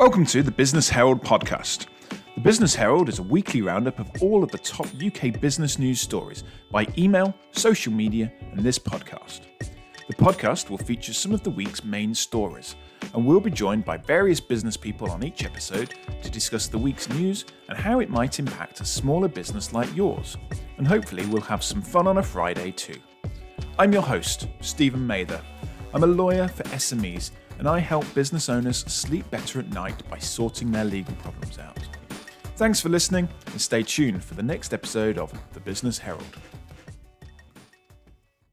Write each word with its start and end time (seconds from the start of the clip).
Welcome 0.00 0.24
to 0.28 0.42
the 0.42 0.50
Business 0.50 0.88
Herald 0.88 1.22
podcast. 1.22 1.84
The 2.34 2.40
Business 2.40 2.74
Herald 2.74 3.10
is 3.10 3.18
a 3.18 3.22
weekly 3.22 3.60
roundup 3.60 3.98
of 3.98 4.10
all 4.22 4.42
of 4.42 4.50
the 4.50 4.56
top 4.56 4.86
UK 4.86 5.38
business 5.38 5.78
news 5.78 6.00
stories 6.00 6.42
by 6.70 6.86
email, 6.96 7.34
social 7.50 7.92
media, 7.92 8.32
and 8.52 8.60
this 8.60 8.78
podcast. 8.78 9.40
The 9.58 10.14
podcast 10.14 10.70
will 10.70 10.78
feature 10.78 11.12
some 11.12 11.34
of 11.34 11.42
the 11.42 11.50
week's 11.50 11.84
main 11.84 12.14
stories, 12.14 12.76
and 13.12 13.26
we'll 13.26 13.40
be 13.40 13.50
joined 13.50 13.84
by 13.84 13.98
various 13.98 14.40
business 14.40 14.74
people 14.74 15.10
on 15.10 15.22
each 15.22 15.44
episode 15.44 15.92
to 16.22 16.30
discuss 16.30 16.66
the 16.66 16.78
week's 16.78 17.10
news 17.10 17.44
and 17.68 17.76
how 17.76 18.00
it 18.00 18.08
might 18.08 18.38
impact 18.38 18.80
a 18.80 18.86
smaller 18.86 19.28
business 19.28 19.74
like 19.74 19.94
yours. 19.94 20.38
And 20.78 20.88
hopefully, 20.88 21.26
we'll 21.26 21.42
have 21.42 21.62
some 21.62 21.82
fun 21.82 22.06
on 22.06 22.16
a 22.16 22.22
Friday 22.22 22.72
too. 22.72 22.98
I'm 23.78 23.92
your 23.92 24.00
host, 24.00 24.48
Stephen 24.62 25.06
Mather. 25.06 25.42
I'm 25.92 26.04
a 26.04 26.06
lawyer 26.06 26.48
for 26.48 26.62
SMEs 26.62 27.32
and 27.60 27.68
I 27.68 27.78
help 27.78 28.06
business 28.14 28.48
owners 28.48 28.78
sleep 28.90 29.30
better 29.30 29.58
at 29.58 29.68
night 29.68 30.02
by 30.08 30.16
sorting 30.16 30.72
their 30.72 30.86
legal 30.86 31.14
problems 31.16 31.58
out. 31.58 31.78
Thanks 32.56 32.80
for 32.80 32.88
listening 32.88 33.28
and 33.48 33.60
stay 33.60 33.82
tuned 33.82 34.24
for 34.24 34.32
the 34.32 34.42
next 34.42 34.72
episode 34.72 35.18
of 35.18 35.30
The 35.52 35.60
Business 35.60 35.98
Herald. 35.98 36.24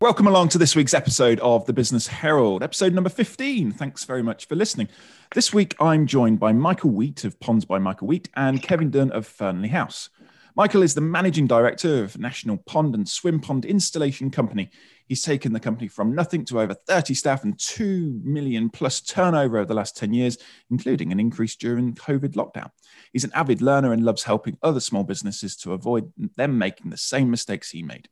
Welcome 0.01 0.27
along 0.27 0.49
to 0.49 0.57
this 0.57 0.75
week's 0.75 0.93
episode 0.93 1.39
of 1.39 1.65
The 1.65 1.71
Business 1.71 2.05
Herald, 2.05 2.62
episode 2.62 2.93
number 2.93 3.09
15. 3.09 3.71
Thanks 3.71 4.03
very 4.03 4.21
much 4.21 4.45
for 4.45 4.55
listening. 4.55 4.89
This 5.34 5.53
week 5.53 5.73
I'm 5.79 6.05
joined 6.05 6.41
by 6.41 6.51
Michael 6.51 6.89
Wheat 6.89 7.23
of 7.23 7.39
Ponds 7.39 7.63
by 7.63 7.79
Michael 7.79 8.09
Wheat 8.09 8.27
and 8.35 8.62
Kevin 8.62 8.91
Dunn 8.91 9.12
of 9.12 9.26
Fernley 9.26 9.70
House. 9.70 10.09
Michael 10.57 10.81
is 10.81 10.95
the 10.95 11.02
managing 11.02 11.45
director 11.45 12.03
of 12.03 12.17
National 12.17 12.57
Pond 12.57 12.95
and 12.95 13.07
Swim 13.07 13.39
Pond 13.39 13.63
Installation 13.63 14.31
Company. 14.31 14.71
He's 15.05 15.21
taken 15.21 15.53
the 15.53 15.59
company 15.59 15.88
from 15.88 16.15
nothing 16.15 16.45
to 16.45 16.59
over 16.59 16.73
30 16.73 17.13
staff 17.13 17.43
and 17.43 17.59
2 17.59 18.21
million 18.23 18.71
plus 18.71 18.99
turnover 18.99 19.59
over 19.59 19.67
the 19.67 19.76
last 19.76 19.95
10 19.95 20.15
years, 20.15 20.40
including 20.71 21.12
an 21.12 21.20
increase 21.20 21.55
during 21.55 21.93
COVID 21.93 22.34
lockdown. 22.34 22.71
He's 23.13 23.23
an 23.23 23.29
avid 23.35 23.62
learner 23.62 23.93
and 23.93 24.04
loves 24.04 24.23
helping 24.23 24.57
other 24.63 24.79
small 24.79 25.04
businesses 25.04 25.55
to 25.57 25.73
avoid 25.73 26.12
them 26.37 26.57
making 26.57 26.89
the 26.89 26.98
same 26.98 27.29
mistakes 27.29 27.70
he 27.70 27.84
made. 27.84 28.10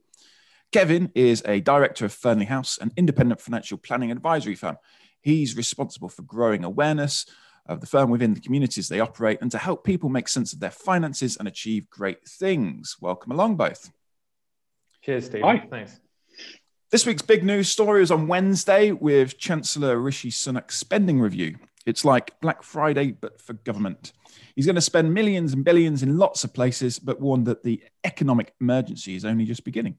Kevin 0.71 1.11
is 1.15 1.41
a 1.47 1.61
director 1.61 2.05
of 2.05 2.13
Fernley 2.13 2.45
House, 2.45 2.77
an 2.77 2.91
independent 2.95 3.41
financial 3.41 3.79
planning 3.79 4.11
advisory 4.11 4.53
firm. 4.53 4.77
He's 5.19 5.57
responsible 5.57 6.09
for 6.09 6.21
growing 6.21 6.63
awareness 6.63 7.25
of 7.67 7.81
the 7.81 7.87
firm 7.87 8.09
within 8.09 8.33
the 8.33 8.39
communities 8.39 8.87
they 8.87 8.99
operate 8.99 9.39
and 9.41 9.51
to 9.51 9.57
help 9.57 9.83
people 9.83 10.09
make 10.09 10.27
sense 10.27 10.53
of 10.53 10.59
their 10.59 10.71
finances 10.71 11.37
and 11.37 11.47
achieve 11.47 11.89
great 11.89 12.27
things. 12.27 12.97
Welcome 13.01 13.31
along, 13.31 13.55
both. 13.55 13.91
Cheers, 15.01 15.25
Steve. 15.25 15.43
Hi. 15.43 15.65
Thanks. 15.69 15.99
This 16.91 17.05
week's 17.05 17.21
big 17.21 17.43
news 17.43 17.69
story 17.69 18.03
is 18.03 18.11
on 18.11 18.27
Wednesday 18.27 18.91
with 18.91 19.37
Chancellor 19.37 19.97
Rishi 19.97 20.29
Sunak's 20.29 20.77
spending 20.77 21.19
review. 21.19 21.57
It's 21.85 22.05
like 22.05 22.39
Black 22.39 22.63
Friday, 22.63 23.11
but 23.11 23.41
for 23.41 23.53
government. 23.53 24.13
He's 24.55 24.65
going 24.65 24.75
to 24.75 24.81
spend 24.81 25.13
millions 25.13 25.53
and 25.53 25.65
billions 25.65 26.03
in 26.03 26.17
lots 26.17 26.43
of 26.43 26.53
places, 26.53 26.97
but 26.99 27.19
warned 27.19 27.45
that 27.47 27.63
the 27.63 27.83
economic 28.03 28.53
emergency 28.61 29.15
is 29.15 29.25
only 29.25 29.45
just 29.45 29.63
beginning. 29.63 29.97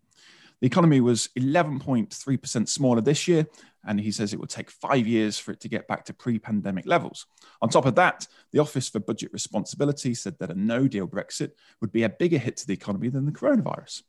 The 0.61 0.67
economy 0.67 1.01
was 1.01 1.29
11.3% 1.39 2.69
smaller 2.69 3.01
this 3.03 3.29
year, 3.29 3.47
and 3.87 4.01
he 4.01 4.11
says 4.11 4.33
it 4.33 4.41
will 4.41 4.47
take 4.47 4.71
five 4.71 5.07
years 5.07 5.39
for 5.39 5.53
it 5.53 5.61
to 5.61 5.69
get 5.69 5.87
back 5.87 6.05
to 6.07 6.15
pre 6.15 6.39
pandemic 6.39 6.87
levels. 6.87 7.27
On 7.61 7.69
top 7.69 7.87
of 7.87 7.95
that, 7.97 8.27
the 8.53 8.59
Office 8.59 8.89
for 8.89 8.99
Budget 8.99 9.33
Responsibility 9.33 10.15
said 10.15 10.37
that 10.39 10.51
a 10.51 10.55
no 10.55 10.89
deal 10.89 11.07
Brexit 11.07 11.51
would 11.81 11.93
be 11.93 12.05
a 12.05 12.09
bigger 12.09 12.39
hit 12.39 12.57
to 12.59 12.67
the 12.67 12.73
economy 12.73 13.09
than 13.09 13.27
the 13.27 13.33
coronavirus. 13.33 14.03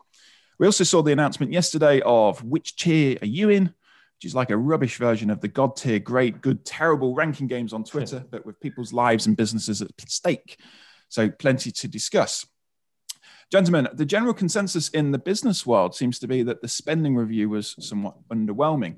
We 0.57 0.65
also 0.65 0.83
saw 0.83 1.03
the 1.03 1.11
announcement 1.11 1.51
yesterday 1.51 2.01
of 2.01 2.43
which 2.43 2.77
tier 2.77 3.17
are 3.21 3.27
you 3.27 3.49
in, 3.49 3.65
which 3.65 4.25
is 4.25 4.33
like 4.33 4.49
a 4.49 4.57
rubbish 4.57 4.97
version 4.97 5.29
of 5.29 5.41
the 5.41 5.47
God 5.47 5.75
tier, 5.75 5.99
great, 5.99 6.41
good, 6.41 6.65
terrible 6.65 7.13
ranking 7.13 7.47
games 7.47 7.73
on 7.73 7.83
Twitter, 7.83 8.19
hmm. 8.19 8.27
but 8.31 8.45
with 8.45 8.59
people's 8.59 8.93
lives 8.93 9.27
and 9.27 9.37
businesses 9.37 9.81
at 9.81 9.91
stake. 10.07 10.59
So, 11.09 11.29
plenty 11.29 11.71
to 11.71 11.87
discuss. 11.87 12.45
Gentlemen, 13.49 13.87
the 13.93 14.05
general 14.05 14.33
consensus 14.33 14.89
in 14.89 15.11
the 15.11 15.17
business 15.17 15.65
world 15.65 15.95
seems 15.95 16.19
to 16.19 16.27
be 16.27 16.43
that 16.43 16.61
the 16.61 16.67
spending 16.67 17.15
review 17.15 17.49
was 17.49 17.75
somewhat 17.79 18.15
underwhelming. 18.29 18.97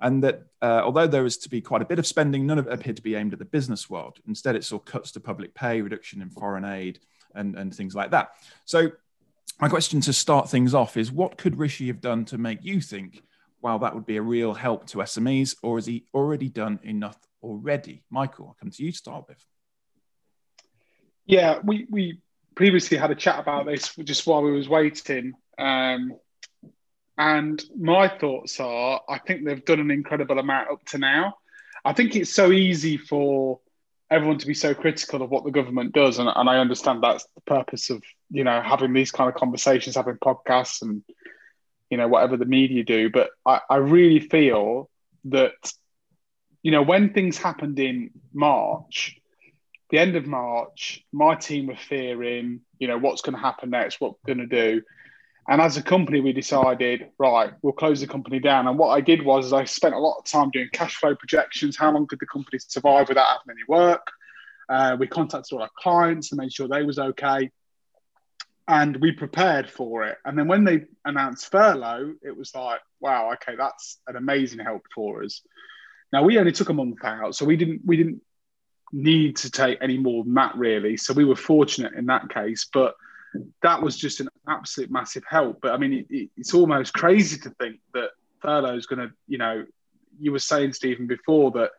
And 0.00 0.22
that 0.22 0.44
uh, 0.62 0.82
although 0.84 1.08
was 1.22 1.36
to 1.38 1.48
be 1.48 1.60
quite 1.60 1.82
a 1.82 1.86
bit 1.86 1.98
of 1.98 2.06
spending, 2.06 2.46
none 2.46 2.58
of 2.58 2.68
it 2.68 2.72
appeared 2.72 2.96
to 2.96 3.02
be 3.02 3.16
aimed 3.16 3.32
at 3.32 3.40
the 3.40 3.44
business 3.44 3.90
world. 3.90 4.20
Instead, 4.28 4.54
it 4.54 4.62
saw 4.62 4.78
cuts 4.78 5.10
to 5.12 5.20
public 5.20 5.54
pay, 5.54 5.80
reduction 5.80 6.22
in 6.22 6.30
foreign 6.30 6.64
aid, 6.64 7.00
and, 7.34 7.56
and 7.56 7.74
things 7.74 7.96
like 7.96 8.12
that. 8.12 8.30
So, 8.64 8.92
my 9.60 9.68
question 9.68 10.00
to 10.02 10.12
start 10.12 10.48
things 10.48 10.72
off 10.72 10.96
is 10.96 11.10
what 11.10 11.36
could 11.36 11.58
Rishi 11.58 11.88
have 11.88 12.00
done 12.00 12.24
to 12.26 12.38
make 12.38 12.64
you 12.64 12.80
think, 12.80 13.24
wow, 13.60 13.78
that 13.78 13.92
would 13.92 14.06
be 14.06 14.18
a 14.18 14.22
real 14.22 14.54
help 14.54 14.86
to 14.88 14.98
SMEs, 14.98 15.56
or 15.64 15.78
has 15.78 15.86
he 15.86 16.04
already 16.14 16.48
done 16.48 16.78
enough 16.84 17.18
already? 17.42 18.04
Michael, 18.08 18.46
I'll 18.46 18.56
come 18.60 18.70
to 18.70 18.84
you 18.84 18.92
to 18.92 18.96
start 18.96 19.24
with. 19.26 19.44
Yeah, 21.26 21.58
we, 21.64 21.88
we 21.90 22.20
previously 22.58 22.96
had 22.98 23.12
a 23.12 23.14
chat 23.14 23.38
about 23.38 23.66
this 23.66 23.94
just 24.02 24.26
while 24.26 24.42
we 24.42 24.50
was 24.50 24.68
waiting. 24.68 25.32
Um, 25.56 26.16
and 27.16 27.62
my 27.78 28.08
thoughts 28.08 28.58
are 28.58 29.00
I 29.08 29.18
think 29.18 29.44
they've 29.44 29.64
done 29.64 29.78
an 29.78 29.92
incredible 29.92 30.40
amount 30.40 30.68
up 30.72 30.84
to 30.86 30.98
now. 30.98 31.36
I 31.84 31.92
think 31.92 32.16
it's 32.16 32.34
so 32.34 32.50
easy 32.50 32.96
for 32.96 33.60
everyone 34.10 34.38
to 34.38 34.46
be 34.46 34.54
so 34.54 34.74
critical 34.74 35.22
of 35.22 35.30
what 35.30 35.44
the 35.44 35.52
government 35.52 35.92
does. 35.92 36.18
And, 36.18 36.28
and 36.34 36.50
I 36.50 36.58
understand 36.58 37.00
that's 37.00 37.26
the 37.36 37.42
purpose 37.42 37.90
of, 37.90 38.02
you 38.28 38.42
know, 38.42 38.60
having 38.60 38.92
these 38.92 39.12
kind 39.12 39.28
of 39.30 39.36
conversations, 39.36 39.94
having 39.94 40.16
podcasts 40.16 40.82
and, 40.82 41.04
you 41.90 41.96
know, 41.96 42.08
whatever 42.08 42.36
the 42.36 42.44
media 42.44 42.82
do. 42.82 43.08
But 43.08 43.30
I, 43.46 43.60
I 43.70 43.76
really 43.76 44.18
feel 44.18 44.90
that, 45.26 45.72
you 46.64 46.72
know, 46.72 46.82
when 46.82 47.12
things 47.12 47.38
happened 47.38 47.78
in 47.78 48.10
March, 48.32 49.17
the 49.90 49.98
end 49.98 50.16
of 50.16 50.26
March, 50.26 51.04
my 51.12 51.34
team 51.34 51.66
were 51.66 51.76
fearing, 51.76 52.60
you 52.78 52.88
know, 52.88 52.98
what's 52.98 53.22
going 53.22 53.34
to 53.34 53.40
happen 53.40 53.70
next, 53.70 54.00
what 54.00 54.12
we're 54.12 54.34
going 54.34 54.48
to 54.48 54.72
do. 54.72 54.82
And 55.48 55.62
as 55.62 55.78
a 55.78 55.82
company, 55.82 56.20
we 56.20 56.34
decided, 56.34 57.08
right, 57.18 57.52
we'll 57.62 57.72
close 57.72 58.00
the 58.00 58.06
company 58.06 58.38
down. 58.38 58.68
And 58.68 58.78
what 58.78 58.90
I 58.90 59.00
did 59.00 59.24
was 59.24 59.54
I 59.54 59.64
spent 59.64 59.94
a 59.94 59.98
lot 59.98 60.18
of 60.18 60.24
time 60.24 60.50
doing 60.50 60.68
cash 60.72 60.96
flow 60.96 61.14
projections. 61.14 61.76
How 61.76 61.90
long 61.90 62.06
could 62.06 62.20
the 62.20 62.26
company 62.26 62.58
survive 62.58 63.08
without 63.08 63.26
having 63.26 63.56
any 63.56 63.64
work? 63.66 64.06
Uh, 64.68 64.96
we 65.00 65.06
contacted 65.06 65.54
all 65.54 65.62
our 65.62 65.70
clients 65.78 66.30
and 66.30 66.38
made 66.38 66.52
sure 66.52 66.68
they 66.68 66.82
was 66.82 66.98
okay. 66.98 67.50
And 68.66 68.98
we 68.98 69.12
prepared 69.12 69.70
for 69.70 70.04
it. 70.04 70.18
And 70.26 70.38
then 70.38 70.48
when 70.48 70.64
they 70.64 70.82
announced 71.06 71.50
furlough, 71.50 72.12
it 72.22 72.36
was 72.36 72.54
like, 72.54 72.80
wow, 73.00 73.32
okay, 73.32 73.56
that's 73.56 73.98
an 74.06 74.16
amazing 74.16 74.58
help 74.58 74.82
for 74.94 75.24
us. 75.24 75.40
Now 76.12 76.24
we 76.24 76.38
only 76.38 76.52
took 76.52 76.68
a 76.68 76.74
month 76.74 77.02
out, 77.04 77.34
so 77.34 77.44
we 77.44 77.56
didn't 77.56 77.82
we 77.84 77.96
didn't 77.96 78.22
need 78.92 79.36
to 79.36 79.50
take 79.50 79.78
any 79.80 79.98
more 79.98 80.24
than 80.24 80.34
that 80.34 80.56
really. 80.56 80.96
So 80.96 81.12
we 81.12 81.24
were 81.24 81.36
fortunate 81.36 81.94
in 81.94 82.06
that 82.06 82.28
case, 82.30 82.68
but 82.72 82.94
that 83.62 83.82
was 83.82 83.96
just 83.96 84.20
an 84.20 84.28
absolute 84.46 84.90
massive 84.90 85.24
help. 85.28 85.60
But 85.60 85.72
I 85.72 85.76
mean, 85.76 86.06
it, 86.08 86.30
it's 86.36 86.54
almost 86.54 86.94
crazy 86.94 87.38
to 87.40 87.50
think 87.50 87.80
that 87.94 88.10
furlough 88.40 88.76
is 88.76 88.86
going 88.86 89.08
to, 89.08 89.14
you 89.26 89.38
know, 89.38 89.66
you 90.18 90.32
were 90.32 90.38
saying, 90.38 90.72
Stephen, 90.72 91.06
before 91.06 91.50
that 91.52 91.70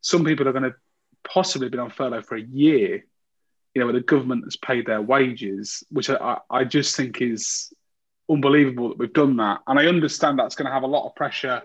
some 0.00 0.24
people 0.24 0.48
are 0.48 0.52
going 0.52 0.64
to 0.64 0.74
possibly 1.24 1.68
be 1.68 1.78
on 1.78 1.90
furlough 1.90 2.22
for 2.22 2.36
a 2.36 2.42
year, 2.42 3.04
you 3.74 3.80
know, 3.80 3.86
where 3.86 3.94
the 3.94 4.00
government 4.00 4.44
has 4.44 4.56
paid 4.56 4.86
their 4.86 5.02
wages, 5.02 5.82
which 5.90 6.08
I, 6.08 6.38
I 6.50 6.64
just 6.64 6.96
think 6.96 7.20
is 7.20 7.72
unbelievable 8.30 8.90
that 8.90 8.98
we've 8.98 9.12
done 9.12 9.36
that. 9.36 9.60
And 9.66 9.78
I 9.78 9.86
understand 9.86 10.38
that's 10.38 10.54
going 10.54 10.66
to 10.66 10.72
have 10.72 10.82
a 10.82 10.88
lot 10.88 11.06
of 11.06 11.14
pressure 11.14 11.62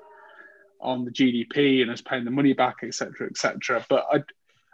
on 0.82 1.06
the 1.06 1.12
GDP 1.12 1.82
and 1.82 1.92
us 1.92 2.02
paying 2.02 2.26
the 2.26 2.32
money 2.32 2.54
back, 2.54 2.78
etc., 2.84 3.28
etc. 3.28 3.86
But 3.90 4.08
I, 4.12 4.24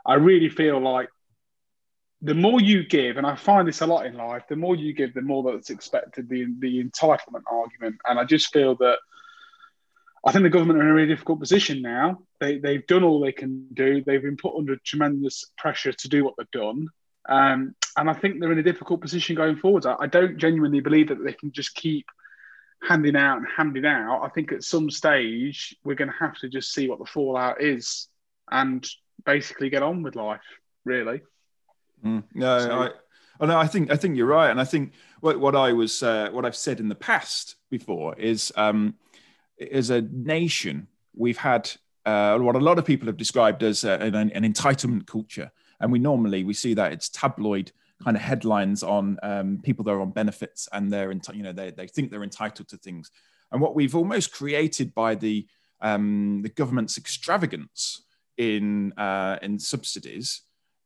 I 0.05 0.15
really 0.15 0.49
feel 0.49 0.79
like 0.79 1.09
the 2.21 2.33
more 2.33 2.61
you 2.61 2.87
give, 2.87 3.17
and 3.17 3.25
I 3.25 3.35
find 3.35 3.67
this 3.67 3.81
a 3.81 3.87
lot 3.87 4.05
in 4.05 4.15
life, 4.15 4.43
the 4.47 4.55
more 4.55 4.75
you 4.75 4.93
give, 4.93 5.13
the 5.13 5.21
more 5.21 5.43
that's 5.43 5.69
expected, 5.69 6.29
the, 6.29 6.47
the 6.59 6.83
entitlement 6.83 7.43
argument. 7.51 7.97
And 8.07 8.19
I 8.19 8.23
just 8.23 8.51
feel 8.51 8.75
that 8.77 8.97
I 10.25 10.31
think 10.31 10.43
the 10.43 10.49
government 10.49 10.79
are 10.79 10.83
in 10.83 10.89
a 10.89 10.93
really 10.93 11.07
difficult 11.07 11.39
position 11.39 11.81
now. 11.81 12.19
They, 12.39 12.57
they've 12.57 12.85
done 12.87 13.03
all 13.03 13.19
they 13.19 13.31
can 13.31 13.67
do. 13.73 14.03
They've 14.03 14.21
been 14.21 14.37
put 14.37 14.55
under 14.57 14.75
tremendous 14.77 15.45
pressure 15.57 15.93
to 15.93 16.09
do 16.09 16.23
what 16.23 16.33
they've 16.37 16.49
done. 16.51 16.87
Um, 17.29 17.75
and 17.97 18.09
I 18.09 18.13
think 18.13 18.39
they're 18.39 18.51
in 18.51 18.59
a 18.59 18.63
difficult 18.63 19.01
position 19.01 19.35
going 19.35 19.57
forward. 19.57 19.85
I, 19.85 19.95
I 19.99 20.07
don't 20.07 20.37
genuinely 20.37 20.79
believe 20.79 21.09
that 21.09 21.23
they 21.23 21.33
can 21.33 21.51
just 21.51 21.75
keep 21.75 22.05
handing 22.81 23.15
out 23.15 23.37
and 23.37 23.47
handing 23.55 23.85
out. 23.85 24.23
I 24.23 24.29
think 24.29 24.51
at 24.51 24.63
some 24.63 24.89
stage 24.89 25.75
we're 25.83 25.95
going 25.95 26.09
to 26.09 26.17
have 26.19 26.37
to 26.39 26.49
just 26.49 26.73
see 26.73 26.89
what 26.89 26.99
the 26.99 27.05
fallout 27.05 27.61
is 27.61 28.07
and 28.49 28.87
basically 29.25 29.69
get 29.69 29.83
on 29.83 30.03
with 30.03 30.15
life, 30.15 30.41
really. 30.83 31.21
Mm, 32.03 32.23
no, 32.33 32.59
so, 32.59 32.71
I, 32.71 32.89
oh, 33.39 33.45
no, 33.45 33.57
I 33.57 33.67
think 33.67 33.91
I 33.91 33.95
think 33.95 34.15
you're 34.15 34.27
right, 34.27 34.49
and 34.49 34.61
I 34.61 34.65
think 34.65 34.93
what, 35.21 35.39
what 35.39 35.55
I 35.55 35.73
was 35.73 36.03
uh, 36.03 36.29
what 36.31 36.45
I've 36.45 36.55
said 36.55 36.79
in 36.79 36.89
the 36.89 36.95
past 36.95 37.55
before 37.69 38.15
is 38.15 38.51
um, 38.55 38.95
as 39.71 39.89
a 39.89 40.01
nation 40.01 40.87
we've 41.15 41.37
had 41.37 41.71
uh, 42.05 42.37
what 42.37 42.55
a 42.55 42.59
lot 42.59 42.77
of 42.77 42.85
people 42.85 43.07
have 43.07 43.17
described 43.17 43.63
as 43.63 43.83
uh, 43.83 43.97
an, 43.99 44.15
an, 44.15 44.53
entitlement 44.53 45.07
culture, 45.07 45.51
and 45.79 45.91
we 45.91 45.99
normally 45.99 46.43
we 46.43 46.53
see 46.53 46.73
that 46.75 46.93
it's 46.93 47.09
tabloid 47.09 47.71
kind 48.03 48.15
of 48.15 48.21
headlines 48.21 48.83
on 48.83 49.17
um, 49.23 49.59
people 49.63 49.83
that 49.83 49.91
are 49.91 50.01
on 50.01 50.11
benefits 50.11 50.67
and 50.73 50.91
they're 50.91 51.13
enti- 51.13 51.35
you 51.35 51.41
know 51.41 51.53
they, 51.53 51.71
they 51.71 51.87
think 51.87 52.11
they're 52.11 52.23
entitled 52.23 52.67
to 52.67 52.77
things, 52.77 53.09
and 53.51 53.61
what 53.61 53.75
we've 53.75 53.95
almost 53.95 54.31
created 54.31 54.93
by 54.93 55.15
the 55.15 55.47
um, 55.81 56.41
the 56.43 56.49
government's 56.49 56.97
extravagance 56.97 58.04
in 58.37 58.93
uh, 58.93 59.37
in 59.41 59.59
subsidies 59.59 60.41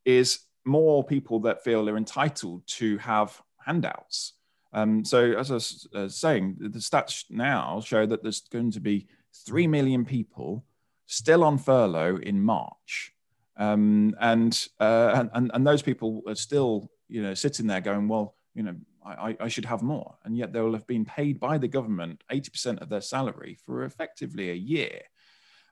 is 0.05 0.39
more 0.65 1.03
people 1.03 1.39
that 1.41 1.63
feel 1.63 1.83
they're 1.83 1.97
entitled 1.97 2.65
to 2.67 2.97
have 2.99 3.41
handouts. 3.65 4.33
Um, 4.71 5.03
so, 5.03 5.33
as 5.33 5.49
I 5.49 5.53
was 5.55 5.87
uh, 5.95 6.07
saying, 6.09 6.57
the 6.59 6.79
stats 6.79 7.25
now 7.29 7.81
show 7.81 8.05
that 8.05 8.21
there's 8.21 8.41
going 8.41 8.71
to 8.71 8.79
be 8.79 9.07
3 9.47 9.67
million 9.67 10.05
people 10.05 10.63
still 11.07 11.43
on 11.43 11.57
furlough 11.57 12.17
in 12.17 12.41
March. 12.41 13.13
Um, 13.57 14.15
and, 14.21 14.67
uh, 14.79 15.25
and, 15.33 15.51
and 15.53 15.67
those 15.67 15.81
people 15.81 16.21
are 16.27 16.35
still, 16.35 16.89
you 17.07 17.21
know, 17.21 17.33
sitting 17.33 17.67
there 17.67 17.81
going, 17.81 18.07
well, 18.07 18.35
you 18.53 18.63
know, 18.63 18.75
I, 19.05 19.35
I, 19.39 19.47
should 19.47 19.65
have 19.65 19.81
more. 19.81 20.15
And 20.23 20.37
yet 20.37 20.53
they 20.53 20.61
will 20.61 20.73
have 20.73 20.87
been 20.87 21.03
paid 21.03 21.39
by 21.39 21.57
the 21.57 21.67
government 21.67 22.23
80% 22.31 22.79
of 22.81 22.89
their 22.89 23.01
salary 23.01 23.57
for 23.65 23.83
effectively 23.83 24.51
a 24.51 24.55
year. 24.55 25.01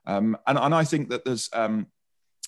Um, 0.08 0.38
and, 0.46 0.58
and 0.58 0.74
I 0.74 0.84
think 0.84 1.10
that 1.10 1.24
there's, 1.24 1.50
um, 1.52 1.86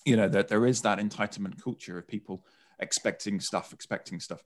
you 0.07 0.17
know, 0.17 0.29
that 0.29 0.49
there 0.49 0.67
is 0.67 0.81
that 0.83 0.99
entitlement 0.99 1.63
culture 1.63 1.99
of 1.99 2.09
people 2.09 2.45
expecting 2.81 3.39
stuff, 3.39 3.73
expecting 3.73 4.19
stuff. 4.19 4.43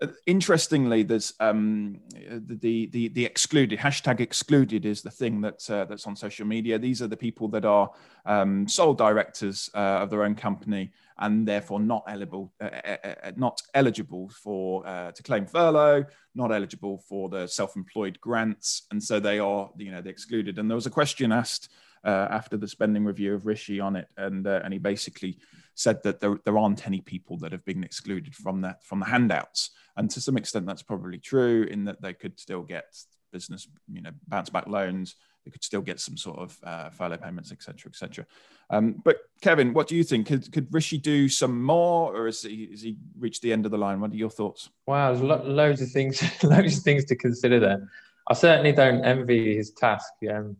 Uh, 0.00 0.08
interestingly, 0.26 1.02
there's 1.02 1.34
um, 1.40 2.00
the, 2.12 2.86
the 2.86 3.08
the 3.08 3.24
excluded 3.24 3.78
hashtag 3.78 4.20
excluded 4.20 4.84
is 4.84 5.00
the 5.00 5.10
thing 5.10 5.40
that 5.40 5.70
uh, 5.70 5.86
that's 5.86 6.06
on 6.06 6.14
social 6.14 6.46
media. 6.46 6.78
These 6.78 7.00
are 7.00 7.06
the 7.06 7.16
people 7.16 7.48
that 7.48 7.64
are 7.64 7.90
um, 8.26 8.68
sole 8.68 8.92
directors 8.92 9.70
uh, 9.74 10.02
of 10.02 10.10
their 10.10 10.24
own 10.24 10.34
company 10.34 10.92
and 11.18 11.48
therefore 11.48 11.80
not 11.80 12.04
eligible 12.08 12.52
uh, 12.60 12.66
uh, 12.66 13.32
not 13.36 13.62
eligible 13.72 14.28
for 14.28 14.82
to 14.84 15.22
claim 15.22 15.46
furlough, 15.46 16.04
not 16.34 16.52
eligible 16.52 17.02
for 17.08 17.30
the 17.30 17.46
self-employed 17.46 18.20
grants, 18.20 18.86
and 18.90 19.02
so 19.02 19.18
they 19.18 19.38
are 19.38 19.70
you 19.78 19.90
know 19.90 20.02
they 20.02 20.10
excluded. 20.10 20.58
And 20.58 20.70
there 20.70 20.76
was 20.76 20.86
a 20.86 20.90
question 20.90 21.32
asked 21.32 21.70
after 22.06 22.56
the 22.56 22.68
spending 22.68 23.04
review 23.04 23.34
of 23.34 23.46
Rishi 23.46 23.80
on 23.80 23.96
it, 23.96 24.08
and 24.16 24.46
and 24.46 24.72
he 24.72 24.78
basically 24.78 25.38
said 25.76 26.02
that 26.02 26.20
there, 26.20 26.38
there 26.44 26.58
aren't 26.58 26.86
any 26.86 27.00
people 27.02 27.36
that 27.36 27.52
have 27.52 27.64
been 27.64 27.84
excluded 27.84 28.34
from 28.34 28.62
that 28.62 28.82
from 28.82 29.00
the 29.00 29.06
handouts. 29.06 29.70
And 29.96 30.10
to 30.10 30.20
some 30.20 30.36
extent, 30.36 30.66
that's 30.66 30.82
probably 30.82 31.18
true 31.18 31.64
in 31.64 31.84
that 31.84 32.00
they 32.02 32.14
could 32.14 32.40
still 32.40 32.62
get 32.62 32.84
business, 33.32 33.68
you 33.92 34.00
know, 34.00 34.10
bounce 34.26 34.50
back 34.50 34.66
loans. 34.66 35.16
They 35.44 35.50
could 35.50 35.62
still 35.62 35.82
get 35.82 36.00
some 36.00 36.16
sort 36.16 36.38
of 36.38 36.58
uh, 36.64 36.90
furlough 36.90 37.18
payments, 37.18 37.52
etc., 37.52 37.90
etc. 37.90 38.26
Um, 38.70 39.00
but 39.04 39.18
Kevin, 39.42 39.74
what 39.74 39.86
do 39.86 39.94
you 39.94 40.02
think? 40.02 40.26
Could, 40.26 40.50
could 40.50 40.72
Rishi 40.72 40.98
do 40.98 41.28
some 41.28 41.62
more, 41.62 42.16
or 42.16 42.26
is 42.26 42.42
he, 42.42 42.64
is 42.64 42.82
he 42.82 42.96
reached 43.18 43.42
the 43.42 43.52
end 43.52 43.64
of 43.64 43.70
the 43.70 43.78
line? 43.78 44.00
What 44.00 44.10
are 44.10 44.16
your 44.16 44.30
thoughts? 44.30 44.70
Wow, 44.86 45.12
there's 45.12 45.22
lo- 45.22 45.44
loads 45.44 45.82
of 45.82 45.90
things, 45.90 46.20
loads 46.42 46.78
of 46.78 46.82
things 46.82 47.04
to 47.04 47.16
consider 47.16 47.60
there. 47.60 47.88
I 48.28 48.34
certainly 48.34 48.72
don't 48.72 49.04
envy 49.04 49.56
his 49.56 49.70
task. 49.70 50.10
Um, 50.28 50.56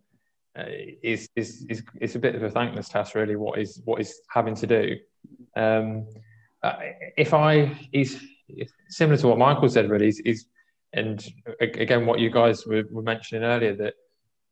uh, 0.59 0.65
is 1.03 1.29
is 1.37 1.67
is 1.69 1.83
it's 2.01 2.15
a 2.15 2.19
bit 2.19 2.35
of 2.35 2.43
a 2.43 2.51
thankless 2.51 2.89
task, 2.89 3.15
really. 3.15 3.37
What 3.37 3.59
is 3.59 3.81
what 3.85 4.01
is 4.01 4.21
having 4.29 4.55
to 4.57 4.67
do? 4.67 4.97
Um, 5.57 6.07
uh, 6.63 6.77
if 7.17 7.35
I 7.35 7.77
is 7.93 8.21
similar 8.89 9.19
to 9.19 9.29
what 9.29 9.39
Michael 9.39 9.69
said, 9.69 9.91
really, 9.91 10.09
is, 10.09 10.21
is 10.21 10.47
and 10.93 11.27
again 11.61 12.07
what 12.07 12.21
you 12.21 12.31
guys 12.31 12.67
were, 12.67 12.85
were 12.91 13.03
mentioning 13.03 13.45
earlier 13.45 13.75
that 13.77 13.95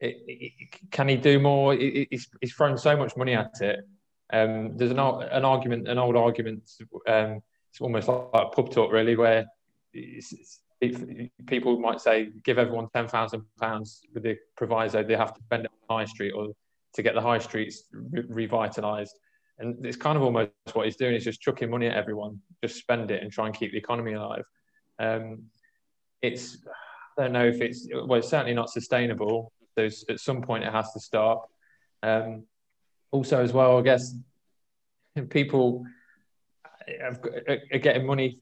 it, 0.01 0.17
it, 0.27 0.91
can 0.91 1.09
he 1.09 1.17
do 1.17 1.39
more? 1.39 1.75
It, 1.75 2.09
thrown 2.51 2.77
so 2.77 2.97
much 2.97 3.17
money 3.17 3.35
at 3.35 3.53
it. 3.61 3.81
Um, 4.33 4.77
there's 4.77 4.91
an, 4.91 4.99
an 4.99 5.45
argument, 5.45 5.89
an 5.89 5.99
old 5.99 6.17
argument. 6.17 6.69
Um, 7.07 7.41
it's 7.71 7.81
almost 7.81 8.09
like, 8.09 8.33
like 8.33 8.53
pub 8.53 8.71
talk, 8.71 8.93
really, 8.93 9.17
where 9.17 9.47
it's, 9.93 10.61
people 11.47 11.79
might 11.79 12.01
say 12.01 12.29
give 12.43 12.59
everyone 12.59 12.89
ten 12.95 13.09
thousand 13.09 13.45
pounds 13.61 14.01
with 14.13 14.23
the 14.23 14.37
proviso 14.57 15.03
they 15.03 15.17
have 15.17 15.35
to 15.35 15.41
spend 15.43 15.65
it 15.65 15.71
on 15.89 15.99
high 15.99 16.05
street 16.05 16.33
or 16.33 16.49
to 16.95 17.03
get 17.03 17.15
the 17.15 17.21
high 17.21 17.39
streets 17.39 17.85
re- 17.93 18.47
revitalised. 18.47 19.11
And 19.59 19.85
it's 19.87 19.97
kind 19.97 20.17
of 20.17 20.23
almost 20.23 20.51
what 20.73 20.85
he's 20.87 20.97
doing 20.97 21.15
is 21.15 21.25
just 21.25 21.41
chucking 21.41 21.71
money 21.71 21.87
at 21.87 21.97
everyone, 21.97 22.41
just 22.63 22.77
spend 22.77 23.11
it 23.11 23.23
and 23.23 23.31
try 23.31 23.47
and 23.47 23.55
keep 23.55 23.71
the 23.73 23.79
economy 23.79 24.15
alive. 24.15 24.45
Um, 24.99 25.45
it's 26.23 26.59
I 27.17 27.23
don't 27.23 27.33
know 27.33 27.47
if 27.47 27.61
it's 27.61 27.89
well, 27.93 28.19
it's 28.19 28.29
certainly 28.29 28.55
not 28.55 28.71
sustainable. 28.71 29.53
There's 29.77 30.05
at 30.09 30.21
some 30.21 30.43
point 30.43 30.65
it 30.65 30.73
has 30.73 30.93
to 30.93 31.01
stop. 31.01 31.49
Um, 32.03 32.45
also, 33.13 33.43
as 33.43 33.53
well, 33.53 33.79
I 33.79 33.83
guess 33.83 34.15
people 35.31 35.85
are 37.01 37.79
getting 37.79 38.07
money 38.07 38.39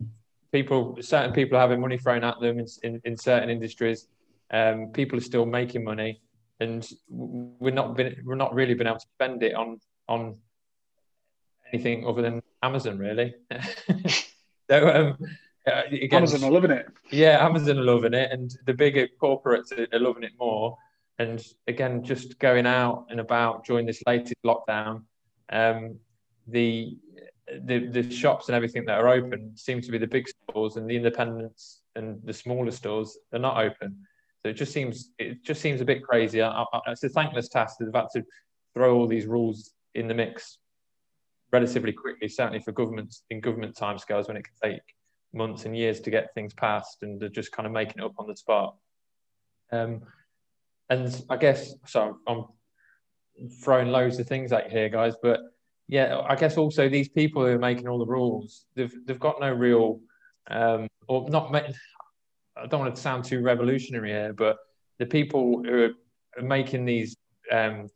people, 0.53 0.97
certain 1.01 1.33
people 1.33 1.57
are 1.57 1.61
having 1.61 1.81
money 1.81 1.99
thrown 1.99 2.23
at 2.25 2.39
them 2.41 2.59
in, 2.59 2.67
in, 2.83 3.01
in 3.05 3.17
certain 3.17 3.51
industries. 3.51 4.07
Um, 4.51 4.89
people 4.93 5.19
are 5.19 5.23
still 5.23 5.47
making 5.47 5.83
money, 5.83 6.21
and 6.61 6.87
we're 7.09 7.73
not 7.73 7.97
been, 7.97 8.17
we're 8.25 8.35
not 8.35 8.55
really 8.55 8.75
been 8.75 8.87
able 8.87 8.99
to 8.99 9.07
spend 9.15 9.43
it 9.43 9.55
on 9.55 9.81
on 10.09 10.37
anything 11.73 12.07
other 12.07 12.21
than 12.21 12.43
Amazon, 12.63 12.99
really. 12.99 13.35
so, 14.71 14.89
um, 14.89 15.17
uh, 15.67 15.83
again, 15.91 16.19
Amazon 16.19 16.45
are 16.45 16.51
loving 16.51 16.71
it. 16.71 16.87
Yeah, 17.11 17.45
Amazon 17.45 17.79
are 17.79 17.85
loving 17.85 18.13
it, 18.15 18.31
and 18.31 18.55
the 18.67 18.75
bigger 18.75 19.09
corporates 19.21 19.73
are, 19.73 19.87
are 19.95 20.01
loving 20.01 20.25
it 20.25 20.33
more. 20.39 20.77
And 21.19 21.45
again, 21.67 22.03
just 22.05 22.39
going 22.39 22.67
out 22.67 23.07
and 23.09 23.21
about 23.21 23.65
during 23.65 23.87
this 23.87 24.03
latest 24.07 24.35
lockdown, 24.45 25.05
um, 25.51 25.99
the 26.47 26.97
the, 27.65 27.87
the 27.89 28.11
shops 28.11 28.49
and 28.49 28.57
everything 28.57 28.85
that 28.87 28.99
are 28.99 29.09
open 29.09 29.57
seem 29.57 29.81
to 29.81 29.91
be 29.91 29.99
the 29.99 30.07
big 30.07 30.29
stores 30.29 30.77
and 30.77 30.89
the 30.89 30.97
independents 30.97 31.83
and 31.97 32.21
the 32.25 32.33
smaller 32.33 32.71
stores 32.71 33.19
are 33.33 33.39
not 33.39 33.63
open. 33.63 33.97
So 34.43 34.49
it 34.49 34.55
just 34.55 34.73
seems 34.73 35.13
it 35.19 35.45
just 35.45 35.61
seems 35.61 35.81
a 35.81 35.85
bit 35.85 36.03
crazy. 36.03 36.43
I, 36.43 36.63
I, 36.63 36.81
it's 36.89 37.05
a 37.05 37.09
thankless 37.09 37.49
task 37.49 37.79
to 37.79 37.85
have 37.85 37.95
had 37.95 38.07
to 38.15 38.25
throw 38.75 38.97
all 38.97 39.07
these 39.07 39.27
rules 39.27 39.73
in 39.95 40.09
the 40.09 40.15
mix 40.15 40.59
relatively 41.53 41.93
quickly, 41.93 42.29
certainly 42.29 42.61
for 42.61 42.73
governments 42.73 43.23
in 43.31 43.41
government 43.41 43.77
timescales 43.77 44.27
when 44.27 44.37
it 44.37 44.45
can 44.45 44.71
take 44.71 44.83
months 45.35 45.65
and 45.65 45.77
years 45.77 46.01
to 46.01 46.11
get 46.11 46.35
things 46.35 46.55
passed 46.55 47.03
and 47.03 47.21
they're 47.21 47.29
just 47.29 47.53
kind 47.53 47.67
of 47.67 47.73
making 47.73 47.99
it 47.99 48.05
up 48.05 48.15
on 48.19 48.27
the 48.27 48.37
spot. 48.37 48.75
Um, 49.71 50.03
and 50.91 51.25
I 51.31 51.37
guess 51.37 51.75
so. 51.87 52.19
I'm 52.27 52.45
throwing 53.63 53.89
loads 53.89 54.19
of 54.19 54.27
things 54.27 54.53
at 54.53 54.67
you 54.67 54.79
here, 54.79 54.89
guys, 54.89 55.15
but 55.23 55.41
yeah, 55.93 56.23
I 56.27 56.37
guess 56.37 56.57
also 56.57 56.89
these 56.89 57.11
people 57.11 57.45
who 57.45 57.53
are 57.53 57.59
making 57.59 57.87
all 57.87 57.99
the 57.99 58.07
rules, 58.07 58.65
they've 58.75 58.95
they've 59.05 59.21
got 59.21 59.39
no 59.41 59.53
real, 59.53 60.01
um, 60.51 60.89
or 61.07 61.29
not. 61.29 61.55
I 61.55 62.67
don't 62.67 62.81
want 62.81 62.97
to 62.97 63.01
sound 63.01 63.27
too 63.27 63.43
revolutionary 63.43 64.09
here, 64.09 64.33
but 64.33 64.57
the 64.99 65.05
people 65.05 65.63
who 65.63 65.91
are 66.39 66.43
making 66.43 66.87
these 66.87 67.15
um, 67.51 67.89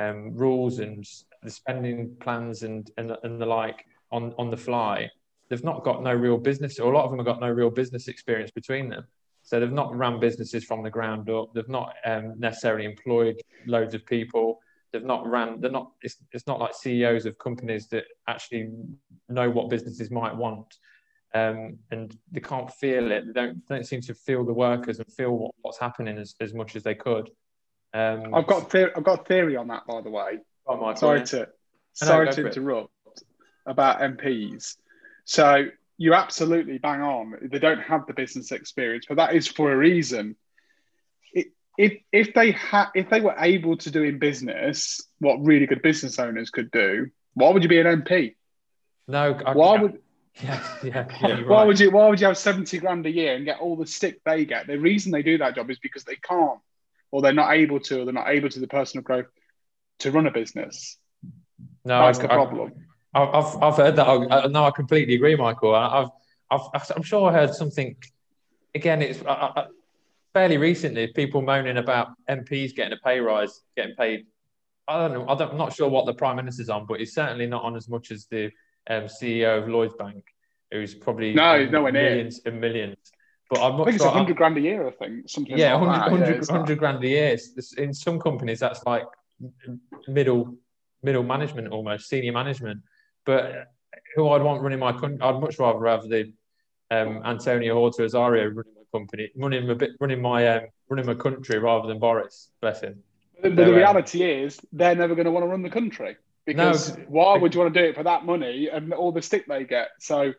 um, 0.00 0.34
rules 0.34 0.80
and 0.80 1.04
the 1.44 1.50
spending 1.50 2.16
plans 2.18 2.64
and, 2.64 2.90
and 2.96 3.16
and 3.22 3.40
the 3.40 3.46
like 3.46 3.84
on 4.10 4.34
on 4.36 4.50
the 4.50 4.56
fly, 4.56 5.08
they've 5.48 5.62
not 5.62 5.84
got 5.84 6.02
no 6.02 6.12
real 6.12 6.36
business, 6.36 6.80
or 6.80 6.92
a 6.92 6.96
lot 6.96 7.04
of 7.04 7.10
them 7.12 7.20
have 7.20 7.26
got 7.26 7.40
no 7.40 7.48
real 7.48 7.70
business 7.70 8.08
experience 8.08 8.50
between 8.50 8.88
them. 8.88 9.04
So 9.44 9.60
they've 9.60 9.70
not 9.70 9.96
run 9.96 10.18
businesses 10.18 10.64
from 10.64 10.82
the 10.82 10.90
ground 10.90 11.30
up. 11.30 11.54
They've 11.54 11.68
not 11.68 11.94
um, 12.04 12.40
necessarily 12.40 12.86
employed 12.86 13.36
loads 13.66 13.94
of 13.94 14.04
people 14.04 14.58
they've 14.92 15.04
not 15.04 15.26
ran 15.26 15.60
they're 15.60 15.70
not 15.70 15.92
it's, 16.02 16.16
it's 16.32 16.46
not 16.46 16.58
like 16.58 16.74
ceos 16.74 17.26
of 17.26 17.38
companies 17.38 17.88
that 17.88 18.04
actually 18.28 18.70
know 19.28 19.50
what 19.50 19.70
businesses 19.70 20.10
might 20.10 20.36
want. 20.36 20.76
Um, 21.32 21.78
and 21.92 22.16
they 22.32 22.40
can't 22.40 22.70
feel 22.72 23.12
it. 23.12 23.24
They 23.26 23.32
don't 23.32 23.64
don't 23.66 23.86
seem 23.86 24.00
to 24.02 24.14
feel 24.14 24.44
the 24.44 24.52
workers 24.52 24.98
and 24.98 25.12
feel 25.12 25.30
what, 25.30 25.54
what's 25.62 25.78
happening 25.78 26.18
as, 26.18 26.34
as 26.40 26.52
much 26.52 26.74
as 26.74 26.82
they 26.82 26.94
could. 26.94 27.30
Um, 27.92 28.34
i've 28.34 28.46
got 28.46 28.70
theory, 28.70 28.92
i've 28.96 29.04
got 29.04 29.26
theory 29.26 29.56
on 29.56 29.68
that 29.68 29.86
by 29.86 30.00
the 30.00 30.10
way. 30.10 30.38
Oh, 30.66 30.94
sorry 30.94 31.24
to 31.26 31.48
sorry 31.92 32.32
to 32.32 32.46
interrupt 32.46 32.90
about 33.66 34.00
mps 34.00 34.76
so 35.24 35.66
you 35.98 36.14
absolutely 36.14 36.78
bang 36.78 37.02
on. 37.02 37.34
They 37.42 37.58
don't 37.58 37.80
have 37.80 38.06
the 38.06 38.14
business 38.14 38.52
experience 38.52 39.06
but 39.08 39.16
that 39.16 39.34
is 39.34 39.46
for 39.46 39.72
a 39.72 39.76
reason 39.76 40.36
if 41.80 41.94
if 42.12 42.34
they 42.34 42.52
had 42.52 42.88
if 42.94 43.08
they 43.08 43.22
were 43.22 43.34
able 43.38 43.74
to 43.78 43.90
do 43.90 44.02
in 44.02 44.18
business 44.18 45.00
what 45.18 45.42
really 45.42 45.66
good 45.66 45.80
business 45.80 46.18
owners 46.18 46.50
could 46.50 46.70
do, 46.70 47.08
why 47.32 47.48
would 47.50 47.62
you 47.62 47.70
be 47.70 47.80
an 47.80 48.02
MP? 48.02 48.34
No, 49.08 49.32
I, 49.46 49.54
why 49.54 49.80
would 49.80 49.98
yeah, 50.42 50.62
yeah, 50.84 51.08
yeah 51.26 51.42
why 51.46 51.64
would 51.64 51.80
you 51.80 51.90
why 51.90 52.08
would 52.08 52.20
you 52.20 52.26
have 52.26 52.36
70 52.36 52.78
grand 52.78 53.06
a 53.06 53.10
year 53.10 53.34
and 53.34 53.46
get 53.46 53.60
all 53.60 53.76
the 53.76 53.86
stick 53.86 54.20
they 54.26 54.44
get? 54.44 54.66
The 54.66 54.78
reason 54.78 55.10
they 55.10 55.22
do 55.22 55.38
that 55.38 55.54
job 55.54 55.70
is 55.70 55.78
because 55.78 56.04
they 56.04 56.16
can't, 56.16 56.60
or 57.10 57.22
they're 57.22 57.32
not 57.32 57.54
able 57.54 57.80
to, 57.80 58.02
or 58.02 58.04
they're 58.04 58.12
not 58.12 58.28
able 58.28 58.50
to 58.50 58.60
the 58.60 58.68
personal 58.68 59.02
growth 59.02 59.28
to 60.00 60.10
run 60.10 60.26
a 60.26 60.30
business. 60.30 60.98
No, 61.86 62.04
that's 62.04 62.18
I, 62.18 62.22
the 62.22 62.28
problem. 62.28 62.72
I, 63.14 63.20
have 63.20 63.62
I've 63.62 63.76
heard 63.76 63.96
that. 63.96 64.06
I, 64.06 64.16
uh, 64.16 64.48
no, 64.48 64.64
I 64.64 64.70
completely 64.70 65.14
agree, 65.14 65.34
Michael. 65.34 65.74
I, 65.74 66.08
I've, 66.50 66.60
I've 66.74 66.92
I'm 66.94 67.02
sure 67.02 67.30
I 67.30 67.32
heard 67.32 67.54
something. 67.54 67.96
Again, 68.74 69.00
it's 69.00 69.24
I, 69.26 69.66
fairly 70.32 70.56
recently, 70.56 71.08
people 71.08 71.42
moaning 71.42 71.76
about 71.76 72.08
MPs 72.28 72.74
getting 72.74 72.92
a 72.92 73.00
pay 73.04 73.20
rise, 73.20 73.62
getting 73.76 73.94
paid. 73.96 74.26
I 74.88 74.98
don't 74.98 75.12
know. 75.12 75.28
I 75.28 75.34
don't, 75.36 75.52
I'm 75.52 75.58
not 75.58 75.72
sure 75.74 75.88
what 75.88 76.06
the 76.06 76.14
prime 76.14 76.36
minister's 76.36 76.68
on, 76.68 76.86
but 76.86 76.98
he's 76.98 77.14
certainly 77.14 77.46
not 77.46 77.62
on 77.62 77.76
as 77.76 77.88
much 77.88 78.10
as 78.10 78.26
the 78.26 78.46
um, 78.88 79.04
CEO 79.04 79.62
of 79.62 79.68
Lloyds 79.68 79.94
Bank, 79.94 80.24
who's 80.70 80.94
probably 80.94 81.32
no, 81.32 81.64
nowhere 81.66 81.92
near 81.92 82.10
millions 82.10 82.40
and 82.44 82.60
millions. 82.60 82.96
But 83.48 83.60
I'm 83.60 83.76
not 83.76 83.82
I 83.82 83.90
think 83.90 84.00
sure 84.00 84.08
it's 84.08 84.16
hundred 84.16 84.36
grand 84.36 84.56
a 84.56 84.60
year. 84.60 84.86
I 84.86 84.90
think 84.92 85.28
something. 85.28 85.58
Yeah, 85.58 85.74
like 85.74 86.10
100, 86.10 86.10
100, 86.10 86.34
yeah, 86.34 86.52
100 86.52 86.78
grand 86.78 87.04
a 87.04 87.08
year. 87.08 87.36
In 87.78 87.92
some 87.92 88.20
companies, 88.20 88.60
that's 88.60 88.84
like 88.84 89.04
middle 90.06 90.56
middle 91.02 91.22
management 91.22 91.68
almost, 91.68 92.08
senior 92.08 92.32
management. 92.32 92.82
But 93.26 93.70
who 94.14 94.28
I'd 94.28 94.42
want 94.42 94.62
running 94.62 94.78
my 94.78 94.92
country. 94.92 95.18
I'd 95.20 95.40
much 95.40 95.58
rather 95.58 95.86
have 95.86 96.08
the 96.08 96.32
um, 96.90 97.22
Antonio 97.24 97.74
Horta 97.74 98.04
Osorio 98.04 98.46
running 98.46 98.74
my 98.74 98.79
company, 98.92 99.30
running 99.36 99.66
my 99.66 99.76
running 100.00 100.20
my 100.20 100.48
um, 100.48 100.62
running 100.88 101.06
my 101.06 101.14
country 101.14 101.58
rather 101.58 101.88
than 101.88 101.98
Boris. 101.98 102.50
Bless 102.60 102.80
him. 102.80 103.02
But 103.42 103.56
the 103.56 103.72
reality 103.72 104.22
is, 104.22 104.60
they're 104.72 104.94
never 104.94 105.14
going 105.14 105.24
to 105.24 105.30
want 105.30 105.44
to 105.44 105.48
run 105.48 105.62
the 105.62 105.70
country 105.70 106.16
because 106.44 106.96
no, 106.96 107.04
why 107.08 107.38
would 107.38 107.54
you 107.54 107.60
want 107.60 107.72
to 107.72 107.80
do 107.80 107.86
it 107.88 107.94
for 107.94 108.02
that 108.02 108.24
money 108.24 108.68
and 108.68 108.92
all 108.92 109.12
the 109.12 109.22
stick 109.22 109.46
they 109.48 109.64
get? 109.64 109.88
So, 110.00 110.34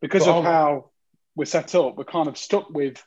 because 0.00 0.26
of 0.26 0.44
how 0.44 0.90
we're 1.34 1.44
set 1.44 1.74
up, 1.74 1.96
we're 1.96 2.04
kind 2.04 2.28
of 2.28 2.38
stuck 2.38 2.70
with 2.70 3.02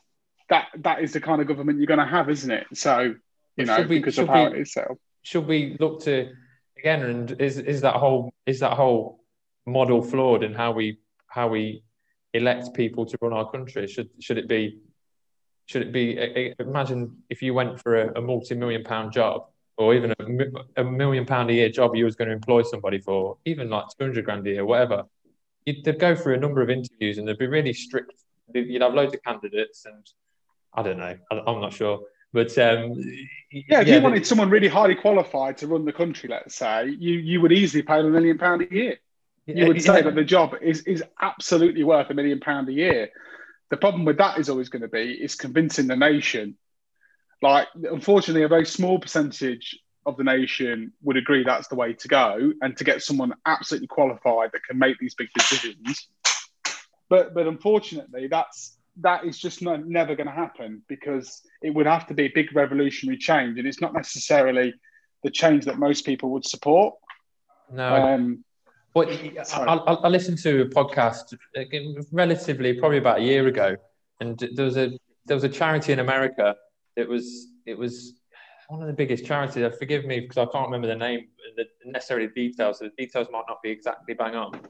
that. 0.50 0.68
That 0.78 1.02
is 1.02 1.14
the 1.14 1.22
kind 1.22 1.42
of 1.42 1.48
government 1.48 1.80
you're 1.80 1.88
going 1.88 2.00
to 2.00 2.06
have, 2.06 2.30
isn't 2.30 2.52
it? 2.52 2.68
So, 2.74 3.16
you 3.56 3.66
know, 3.66 3.82
we, 3.82 4.00
because 4.00 4.20
of 4.20 4.28
how 4.28 4.50
we, 4.50 4.58
it 4.58 4.62
is 4.62 4.74
set 4.74 4.92
up. 4.92 4.98
Should 5.24 5.48
we 5.48 5.76
look 5.80 6.04
to 6.04 6.32
again? 6.78 7.04
And 7.04 7.42
is 7.42 7.58
is 7.58 7.82
that 7.82 7.96
whole 7.96 8.34
is 8.46 8.60
that 8.60 8.74
whole 8.74 9.24
model 9.66 10.02
flawed 10.02 10.44
in 10.44 10.54
how 10.54 10.72
we 10.72 11.00
how 11.28 11.48
we 11.48 11.84
elect 12.36 12.74
people 12.74 13.06
to 13.06 13.18
run 13.22 13.34
our 13.34 13.50
country? 13.50 13.88
Should 13.88 14.10
should 14.20 14.38
it 14.38 14.48
be 14.48 14.80
should 15.66 15.82
it 15.82 15.92
be 15.92 16.54
imagine 16.60 17.18
if 17.30 17.42
you 17.42 17.54
went 17.54 17.80
for 17.82 18.02
a, 18.02 18.20
a 18.20 18.22
multi-million 18.22 18.84
pound 18.84 19.12
job 19.12 19.48
or 19.78 19.94
even 19.94 20.14
a, 20.20 20.82
a, 20.82 20.84
million 20.84 21.26
pound 21.26 21.50
a 21.50 21.54
year 21.54 21.70
job 21.70 21.96
you 21.96 22.06
was 22.06 22.16
going 22.16 22.28
to 22.28 22.34
employ 22.34 22.62
somebody 22.62 23.00
for 23.00 23.38
even 23.46 23.70
like 23.70 23.86
200 23.98 24.24
grand 24.24 24.46
a 24.48 24.52
year 24.52 24.66
whatever 24.66 25.04
you'd, 25.66 25.84
they'd 25.84 26.00
go 26.00 26.16
through 26.16 26.36
a 26.36 26.40
number 26.40 26.62
of 26.62 26.70
interviews 26.70 27.18
and 27.18 27.28
they'd 27.28 27.38
be 27.38 27.48
really 27.48 27.74
strict 27.74 28.14
you'd 28.54 28.82
have 28.82 28.94
loads 28.94 29.14
of 29.14 29.24
candidates 29.24 29.86
and 29.86 30.06
i 30.74 30.84
don't 30.84 30.98
know 30.98 31.16
I, 31.32 31.36
am 31.48 31.62
not 31.62 31.74
sure 31.74 32.02
but 32.32 32.58
um, 32.58 32.94
yeah 33.52 33.82
if 33.82 33.88
yeah, 33.88 33.96
you 33.96 34.02
wanted 34.02 34.26
someone 34.26 34.50
really 34.50 34.68
highly 34.68 34.96
qualified 34.96 35.58
to 35.58 35.68
run 35.68 35.86
the 35.86 35.94
country 35.94 36.30
let's 36.30 36.56
say 36.56 36.90
you 37.00 37.14
you 37.14 37.42
would 37.42 37.52
easily 37.52 37.82
pay 37.82 37.98
them 37.98 38.08
a 38.08 38.10
million 38.10 38.38
pound 38.38 38.62
a 38.62 38.74
year 38.74 38.98
you 39.46 39.68
would 39.68 39.82
say 39.82 39.98
yeah. 39.98 40.02
that 40.02 40.16
the 40.16 40.24
job 40.24 40.56
is 40.62 40.82
is 40.82 41.04
absolutely 41.22 41.84
worth 41.84 42.10
a 42.10 42.14
million 42.14 42.40
pound 42.40 42.68
a 42.70 42.74
year 42.74 43.10
the 43.70 43.78
problem 43.78 44.06
with 44.06 44.18
that 44.18 44.38
is 44.38 44.50
always 44.50 44.70
going 44.70 44.84
to 44.84 44.88
be 44.88 45.12
is 45.14 45.36
convincing 45.36 45.88
the 45.88 45.96
nation. 45.96 46.58
Like, 47.42 47.68
unfortunately, 47.76 48.44
a 48.44 48.48
very 48.48 48.66
small 48.66 49.00
percentage 49.00 49.80
of 50.06 50.18
the 50.18 50.24
nation 50.24 50.94
would 51.02 51.18
agree 51.18 51.44
that's 51.44 51.68
the 51.68 51.76
way 51.76 51.94
to 51.94 52.08
go, 52.08 52.54
and 52.62 52.78
to 52.78 52.84
get 52.84 53.02
someone 53.02 53.34
absolutely 53.46 53.88
qualified 53.88 54.52
that 54.54 54.64
can 54.64 54.78
make 54.78 54.98
these 55.00 55.16
big 55.16 55.30
decisions. 55.34 56.08
But 57.10 57.34
but 57.34 57.48
unfortunately, 57.48 58.28
that's 58.28 58.78
that 59.02 59.26
is 59.26 59.38
just 59.38 59.62
not, 59.62 59.86
never 59.86 60.16
going 60.16 60.28
to 60.28 60.34
happen 60.34 60.82
because 60.88 61.42
it 61.62 61.72
would 61.72 61.86
have 61.86 62.08
to 62.08 62.14
be 62.14 62.26
a 62.26 62.32
big 62.34 62.56
revolutionary 62.56 63.18
change, 63.18 63.58
and 63.58 63.68
it's 63.68 63.82
not 63.82 63.94
necessarily 63.94 64.74
the 65.24 65.32
change 65.32 65.66
that 65.66 65.78
most 65.80 66.06
people 66.06 66.30
would 66.32 66.46
support. 66.46 66.96
No, 67.72 67.96
um, 67.96 68.46
well, 68.96 69.84
I, 69.88 69.94
I, 69.94 70.08
listened 70.08 70.38
to 70.40 70.62
a 70.62 70.66
podcast 70.66 71.34
uh, 71.58 72.04
relatively, 72.12 72.74
probably 72.80 72.98
about 72.98 73.20
a 73.20 73.24
year 73.24 73.46
ago, 73.48 73.76
and 74.22 74.40
there 74.56 74.66
was 74.66 74.78
a 74.78 74.98
there 75.26 75.36
was 75.36 75.44
a 75.44 75.50
charity 75.50 75.92
in 75.92 76.00
America. 76.00 76.56
It 76.96 77.08
was 77.08 77.48
it 77.66 77.78
was 77.78 78.14
one 78.70 78.82
of 78.82 78.88
the 78.88 78.94
biggest 78.94 79.26
charities. 79.26 79.64
Uh, 79.64 79.70
forgive 79.78 80.06
me 80.06 80.22
because 80.22 80.38
I 80.38 80.46
can't 80.46 80.68
remember 80.68 80.88
the 80.88 80.96
name, 80.96 81.20
and 81.20 81.58
the 81.58 81.92
necessary 81.92 82.30
details. 82.30 82.80
So 82.80 82.86
the 82.86 83.06
details 83.06 83.28
might 83.32 83.44
not 83.50 83.62
be 83.62 83.70
exactly 83.70 84.14
bang 84.14 84.36
on, 84.36 84.62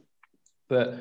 but 0.69 0.95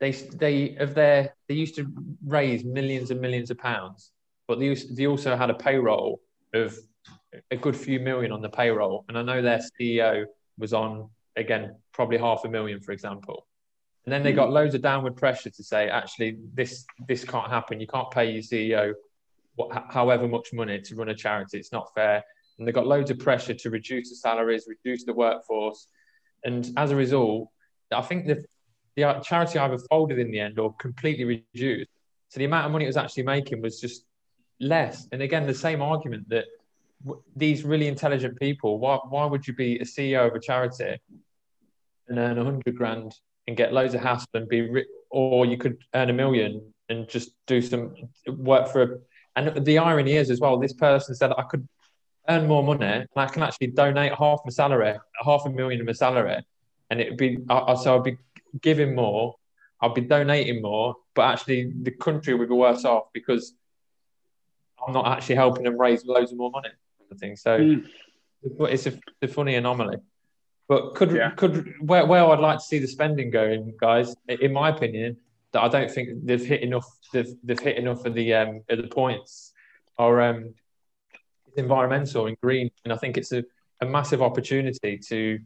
they 0.00 0.10
they 0.10 0.76
of 0.76 0.94
their 0.94 1.34
they 1.48 1.54
used 1.54 1.76
to 1.76 1.86
raise 2.26 2.64
millions 2.64 3.10
and 3.12 3.20
millions 3.20 3.50
of 3.50 3.58
pounds, 3.58 4.10
but 4.48 4.58
they 4.58 4.66
used, 4.66 4.96
they 4.96 5.06
also 5.06 5.36
had 5.36 5.48
a 5.48 5.54
payroll 5.54 6.20
of 6.54 6.76
a 7.50 7.56
good 7.56 7.76
few 7.76 8.00
million 8.00 8.32
on 8.32 8.42
the 8.42 8.48
payroll, 8.48 9.04
and 9.08 9.16
I 9.16 9.22
know 9.22 9.40
their 9.42 9.60
CEO 9.80 10.24
was 10.58 10.72
on 10.72 11.08
again, 11.36 11.76
probably 11.94 12.18
half 12.18 12.44
a 12.44 12.48
million, 12.48 12.80
for 12.80 12.92
example. 12.92 13.46
And 14.04 14.12
then 14.12 14.22
they 14.22 14.32
hmm. 14.32 14.36
got 14.36 14.50
loads 14.50 14.74
of 14.74 14.82
downward 14.82 15.16
pressure 15.16 15.50
to 15.50 15.64
say, 15.64 15.88
actually, 15.88 16.38
this 16.52 16.84
this 17.08 17.24
can't 17.24 17.50
happen. 17.50 17.80
You 17.80 17.86
can't 17.86 18.10
pay 18.10 18.30
your 18.30 18.42
CEO 18.42 18.94
what, 19.56 19.86
however 19.90 20.28
much 20.28 20.52
money 20.52 20.80
to 20.80 20.96
run 20.96 21.08
a 21.08 21.14
charity. 21.14 21.58
It's 21.58 21.72
not 21.72 21.92
fair. 21.94 22.22
And 22.58 22.66
they 22.66 22.72
got 22.72 22.86
loads 22.86 23.10
of 23.10 23.18
pressure 23.18 23.54
to 23.54 23.70
reduce 23.70 24.10
the 24.10 24.16
salaries, 24.16 24.68
reduce 24.68 25.04
the 25.04 25.12
workforce. 25.12 25.88
And 26.44 26.70
as 26.76 26.90
a 26.90 26.96
result, 26.96 27.48
I 27.92 28.02
think 28.02 28.26
the, 28.26 28.44
the 28.96 29.04
uh, 29.04 29.20
charity 29.20 29.58
either 29.58 29.78
folded 29.90 30.18
in 30.18 30.30
the 30.30 30.40
end 30.40 30.58
or 30.58 30.74
completely 30.74 31.24
reduced. 31.24 31.90
So 32.28 32.38
the 32.38 32.44
amount 32.44 32.66
of 32.66 32.72
money 32.72 32.84
it 32.84 32.88
was 32.88 32.96
actually 32.96 33.24
making 33.24 33.60
was 33.62 33.80
just 33.80 34.04
less. 34.60 35.08
And 35.12 35.22
again, 35.22 35.46
the 35.46 35.54
same 35.54 35.82
argument 35.82 36.28
that 36.28 36.46
these 37.36 37.64
really 37.64 37.88
intelligent 37.88 38.38
people, 38.38 38.78
why, 38.78 38.98
why 39.08 39.26
would 39.26 39.46
you 39.46 39.54
be 39.54 39.78
a 39.78 39.84
CEO 39.84 40.28
of 40.28 40.34
a 40.34 40.40
charity 40.40 40.96
and 42.08 42.18
earn 42.18 42.38
a 42.38 42.44
hundred 42.44 42.76
grand 42.76 43.14
and 43.46 43.56
get 43.56 43.72
loads 43.72 43.94
of 43.94 44.02
hassle 44.02 44.28
and 44.34 44.48
be, 44.48 44.62
ri- 44.62 44.86
or 45.10 45.46
you 45.46 45.56
could 45.56 45.78
earn 45.94 46.10
a 46.10 46.12
million 46.12 46.72
and 46.88 47.08
just 47.08 47.30
do 47.46 47.60
some 47.60 47.94
work 48.26 48.68
for 48.68 48.82
a, 48.82 48.88
and 49.36 49.64
the 49.64 49.78
irony 49.78 50.12
is 50.12 50.30
as 50.30 50.40
well, 50.40 50.58
this 50.58 50.72
person 50.72 51.14
said 51.14 51.32
I 51.36 51.42
could 51.42 51.66
earn 52.28 52.46
more 52.46 52.62
money 52.62 52.86
and 52.86 53.08
I 53.16 53.26
can 53.26 53.42
actually 53.42 53.68
donate 53.68 54.14
half 54.14 54.40
my 54.44 54.50
salary, 54.50 54.94
half 55.22 55.42
a 55.44 55.50
million 55.50 55.80
of 55.80 55.86
my 55.86 55.92
salary, 55.92 56.36
and 56.90 57.00
it'd 57.00 57.16
be 57.16 57.38
so 57.48 57.96
I'd 57.96 58.04
be 58.04 58.16
giving 58.60 58.94
more, 58.94 59.34
I'd 59.80 59.94
be 59.94 60.02
donating 60.02 60.62
more, 60.62 60.96
but 61.14 61.22
actually 61.22 61.72
the 61.82 61.90
country 61.90 62.34
would 62.34 62.48
be 62.48 62.54
worse 62.54 62.84
off 62.84 63.12
because 63.12 63.54
I'm 64.86 64.92
not 64.92 65.06
actually 65.06 65.36
helping 65.36 65.64
them 65.64 65.80
raise 65.80 66.04
loads 66.04 66.32
of 66.32 66.38
more 66.38 66.50
money. 66.50 66.70
Thing. 67.20 67.36
So 67.36 67.58
mm. 67.60 67.86
it's 68.42 68.86
a, 68.86 68.98
a 69.22 69.28
funny 69.28 69.54
anomaly. 69.54 69.98
But 70.66 70.94
could 70.94 71.12
yeah. 71.12 71.30
could 71.30 71.74
where, 71.80 72.06
where 72.06 72.24
I'd 72.24 72.40
like 72.40 72.58
to 72.58 72.64
see 72.64 72.78
the 72.78 72.88
spending 72.88 73.30
going, 73.30 73.74
guys, 73.78 74.14
in 74.28 74.52
my 74.52 74.70
opinion, 74.70 75.18
that 75.52 75.62
I 75.62 75.68
don't 75.68 75.90
think 75.90 76.24
they've 76.24 76.44
hit 76.44 76.62
enough. 76.62 76.86
They've, 77.12 77.34
they've 77.42 77.58
hit 77.58 77.76
enough 77.76 78.04
of 78.06 78.14
the 78.14 78.34
um, 78.34 78.62
of 78.68 78.78
the 78.78 78.88
points 78.88 79.52
are 79.98 80.20
um, 80.22 80.54
environmental 81.56 82.26
and 82.26 82.38
green, 82.40 82.70
and 82.84 82.92
I 82.92 82.96
think 82.96 83.16
it's 83.16 83.32
a, 83.32 83.44
a 83.80 83.86
massive 83.86 84.22
opportunity 84.22 84.98
to 85.08 85.38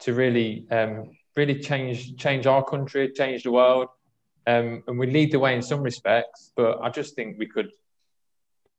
to 0.00 0.14
really 0.14 0.66
um, 0.70 1.10
really 1.36 1.60
change 1.60 2.16
change 2.16 2.46
our 2.46 2.64
country, 2.64 3.12
change 3.12 3.42
the 3.42 3.52
world, 3.52 3.88
um, 4.46 4.82
and 4.86 4.98
we 4.98 5.06
lead 5.06 5.32
the 5.32 5.38
way 5.38 5.54
in 5.54 5.62
some 5.62 5.82
respects. 5.82 6.52
But 6.56 6.80
I 6.82 6.88
just 6.88 7.14
think 7.14 7.38
we 7.38 7.46
could. 7.46 7.70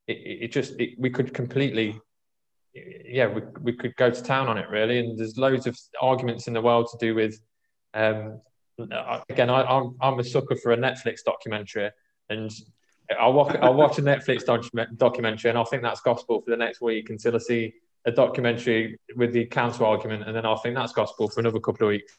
It, 0.08 0.18
it 0.44 0.52
just 0.52 0.80
it, 0.80 1.00
we 1.00 1.10
could 1.10 1.34
completely 1.34 2.02
yeah, 2.74 3.28
we, 3.28 3.42
we 3.62 3.74
could 3.74 3.96
go 3.96 4.10
to 4.10 4.24
town 4.24 4.48
on 4.48 4.58
it 4.58 4.70
really. 4.70 5.00
And 5.00 5.18
there's 5.18 5.38
loads 5.38 5.68
of 5.68 5.78
arguments 6.02 6.48
in 6.48 6.54
the 6.54 6.62
world 6.62 6.88
to 6.92 6.98
do 6.98 7.16
with. 7.16 7.40
Um, 7.94 8.42
again, 9.30 9.50
I, 9.50 9.62
am 9.62 9.68
I'm, 10.02 10.14
I'm 10.14 10.20
a 10.20 10.24
sucker 10.24 10.56
for 10.56 10.72
a 10.72 10.78
Netflix 10.78 11.20
documentary, 11.24 11.92
and 12.30 12.52
I'll 13.20 13.34
watch 13.34 13.56
I'll 13.62 13.74
watch 13.74 14.00
a 14.00 14.02
Netflix 14.02 14.44
documentary, 14.98 15.50
and 15.50 15.58
I'll 15.58 15.66
think 15.66 15.84
that's 15.84 16.02
gospel 16.02 16.42
for 16.42 16.50
the 16.50 16.58
next 16.58 16.82
week 16.82 17.10
until 17.10 17.36
I 17.36 17.40
see 17.40 17.74
a 18.06 18.12
documentary 18.12 19.00
with 19.16 19.34
the 19.34 19.46
counter 19.46 19.86
argument, 19.86 20.24
and 20.28 20.36
then 20.36 20.46
I'll 20.46 20.58
think 20.58 20.76
that's 20.76 20.94
gospel 20.94 21.30
for 21.30 21.40
another 21.40 21.60
couple 21.60 21.88
of 21.88 21.92
weeks. 21.92 22.18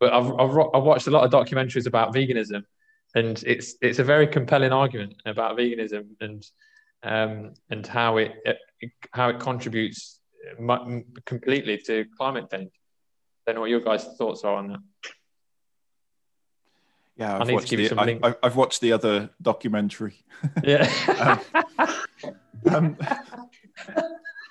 But 0.00 0.12
I've, 0.12 0.32
I've, 0.32 0.56
I've 0.74 0.82
watched 0.82 1.06
a 1.06 1.10
lot 1.10 1.24
of 1.24 1.30
documentaries 1.30 1.86
about 1.86 2.14
veganism, 2.14 2.64
and 3.14 3.42
it's 3.46 3.74
it's 3.82 3.98
a 3.98 4.04
very 4.04 4.26
compelling 4.26 4.72
argument 4.72 5.14
about 5.26 5.58
veganism 5.58 6.08
and 6.20 6.46
um, 7.02 7.54
and 7.70 7.86
how 7.86 8.18
it, 8.18 8.34
it, 8.44 8.58
how 9.12 9.28
it 9.28 9.40
contributes 9.40 10.20
completely 11.24 11.78
to 11.78 12.04
climate 12.16 12.50
change. 12.50 12.70
I 13.46 13.50
don't 13.50 13.54
know 13.56 13.60
what 13.62 13.70
your 13.70 13.80
guys' 13.80 14.04
thoughts 14.16 14.44
are 14.44 14.54
on 14.54 14.68
that. 14.68 14.80
Yeah, 17.16 17.38
I've, 17.38 17.50
watched 17.50 17.70
the, 17.70 18.20
I, 18.22 18.34
have 18.42 18.56
watched 18.56 18.80
the 18.80 18.92
other 18.92 19.30
documentary. 19.40 20.14
Yeah. 20.64 20.90
um, 22.70 22.74
um, 22.74 22.96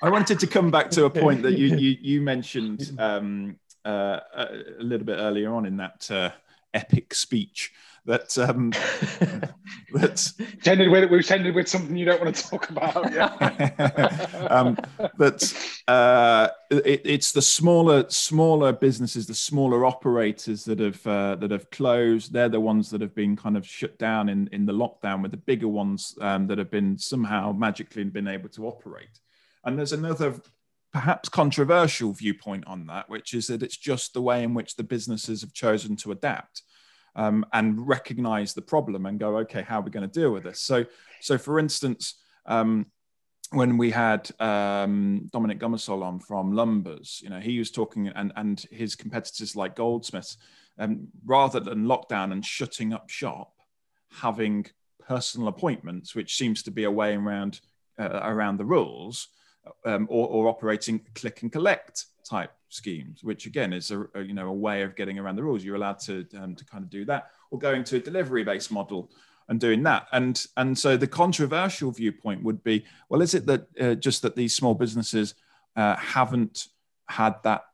I 0.03 0.09
wanted 0.09 0.39
to 0.39 0.47
come 0.47 0.71
back 0.71 0.89
to 0.91 1.05
a 1.05 1.09
point 1.09 1.41
that 1.41 1.57
you 1.57 1.75
you, 1.75 1.97
you 2.00 2.21
mentioned 2.21 2.91
um, 3.00 3.57
uh, 3.83 4.19
a 4.33 4.47
little 4.79 5.05
bit 5.05 5.17
earlier 5.17 5.53
on 5.53 5.65
in 5.65 5.77
that 5.77 6.09
uh, 6.11 6.31
epic 6.73 7.13
speech 7.13 7.71
that 8.05 8.36
um, 8.38 8.72
that 9.93 10.34
tended 10.63 10.89
with 10.89 11.10
we've 11.12 11.25
tended 11.25 11.53
with 11.53 11.67
something 11.67 11.96
you 11.96 12.05
don't 12.05 12.22
want 12.22 12.36
to 12.36 12.50
talk 12.50 12.70
about. 12.70 13.12
Yeah. 13.12 14.48
um, 14.50 14.77
but 15.17 15.53
uh, 15.88 16.50
it, 16.72 17.01
it's 17.05 17.31
the 17.31 17.41
smaller 17.41 18.10
smaller 18.10 18.74
businesses, 18.74 19.27
the 19.27 19.36
smaller 19.36 19.86
operators 19.86 20.65
that 20.65 20.79
have 20.79 21.05
uh, 21.05 21.36
that 21.36 21.51
have 21.51 21.70
closed. 21.70 22.34
They're 22.34 22.50
the 22.50 22.60
ones 22.60 22.89
that 22.89 23.01
have 23.01 23.13
been 23.13 23.36
kind 23.36 23.55
of 23.55 23.67
shut 23.67 23.98
down 24.00 24.29
in 24.29 24.50
in 24.51 24.65
the 24.65 24.74
lockdown, 24.74 25.22
with 25.22 25.31
the 25.31 25.38
bigger 25.38 25.67
ones 25.67 26.15
um, 26.22 26.48
that 26.48 26.58
have 26.58 26.72
been 26.72 26.98
somehow 26.98 27.51
magically 27.51 28.03
been 28.05 28.27
able 28.27 28.50
to 28.50 28.65
operate. 28.65 29.20
And 29.63 29.77
there's 29.77 29.93
another 29.93 30.36
perhaps 30.91 31.29
controversial 31.29 32.12
viewpoint 32.12 32.65
on 32.67 32.88
that, 32.88 33.10
which 33.10 33.34
is 33.34 33.48
that 33.48 33.63
it's 33.63 33.77
just 33.77 34.13
the 34.13 34.22
way 34.22 34.43
in 34.43 34.53
which 34.55 34.75
the 34.75 34.84
businesses 34.84 35.41
have 35.41 35.53
chosen 35.53 35.96
to 35.98 36.12
adapt 36.12 36.63
um, 37.15 37.46
and 37.53 37.88
recognize 37.88 38.53
the 38.53 38.62
problem 38.62 39.06
and 39.06 39.20
go, 39.20 39.38
okay, 39.39 39.62
how 39.62 39.80
are 39.80 39.84
we 39.84 39.91
going 39.91 40.10
to 40.10 40.20
deal 40.20 40.32
with 40.32 40.44
this? 40.44 40.62
So, 40.62 40.86
so 41.20 41.38
for 41.38 41.60
instance, 41.60 42.15
um, 42.46 42.88
when 43.51 43.77
we 43.77 43.91
had 43.91 44.30
um, 44.39 45.30
Dominic 45.32 45.60
Gummersol 45.60 46.03
on 46.03 46.20
from 46.20 46.53
Lumbers, 46.53 47.22
you 47.22 47.30
know, 47.30 47.39
he 47.39 47.60
was 47.60 47.70
talking 47.70 48.08
and, 48.08 48.32
and 48.36 48.65
his 48.72 48.96
competitors 48.96 49.56
like 49.56 49.75
Goldsmiths 49.75 50.38
um, 50.80 51.08
rather 51.25 51.60
than 51.60 51.86
lockdown 51.86 52.32
and 52.32 52.46
shutting 52.46 52.94
up 52.94 53.10
shop, 53.10 53.53
having 54.10 54.65
personal 55.06 55.50
appointments, 55.50 56.15
which 56.15 56.38
seems 56.38 56.63
to 56.63 56.72
be 56.72 56.86
a 56.86 56.91
way 56.91 57.15
around 57.15 57.60
uh, 58.00 58.22
around 58.24 58.58
the 58.58 58.65
rules, 58.65 59.27
um, 59.86 60.08
or, 60.10 60.27
or, 60.27 60.48
operating 60.48 61.01
click 61.13 61.41
and 61.41 61.51
collect 61.51 62.06
type 62.24 62.51
schemes, 62.72 63.24
which 63.24 63.46
again 63.46 63.74
is 63.74 63.92
a, 63.92 64.08
a, 64.16 64.22
you 64.22 64.34
know 64.34 64.48
a 64.48 64.54
way 64.54 64.82
of 64.82 64.96
getting 64.96 65.20
around 65.20 65.36
the 65.36 65.44
rules. 65.44 65.63
You're 65.63 65.75
allowed 65.75 66.00
to 66.00 66.25
um, 66.38 66.56
to 66.56 66.66
kind 66.66 66.84
of 66.84 66.90
do 66.90 67.06
that, 67.06 67.32
or 67.51 67.60
going 67.60 67.84
to 67.86 67.98
a 67.98 68.00
delivery 68.00 68.44
based 68.44 68.72
model 68.72 69.12
and 69.50 69.60
doing 69.60 69.84
that. 69.84 70.08
And 70.12 70.44
and 70.58 70.78
so 70.78 70.98
the 70.98 71.08
controversial 71.08 71.92
viewpoint 71.92 72.44
would 72.44 72.63
be, 72.63 72.86
well, 73.10 73.22
is 73.22 73.34
it 73.34 73.46
that 73.46 73.68
uh, 73.80 73.96
just 73.96 74.22
that 74.22 74.36
these 74.36 74.56
small 74.56 74.74
businesses 74.74 75.36
uh, 75.75 75.96
haven't 75.98 76.68
had 77.08 77.36
that 77.44 77.66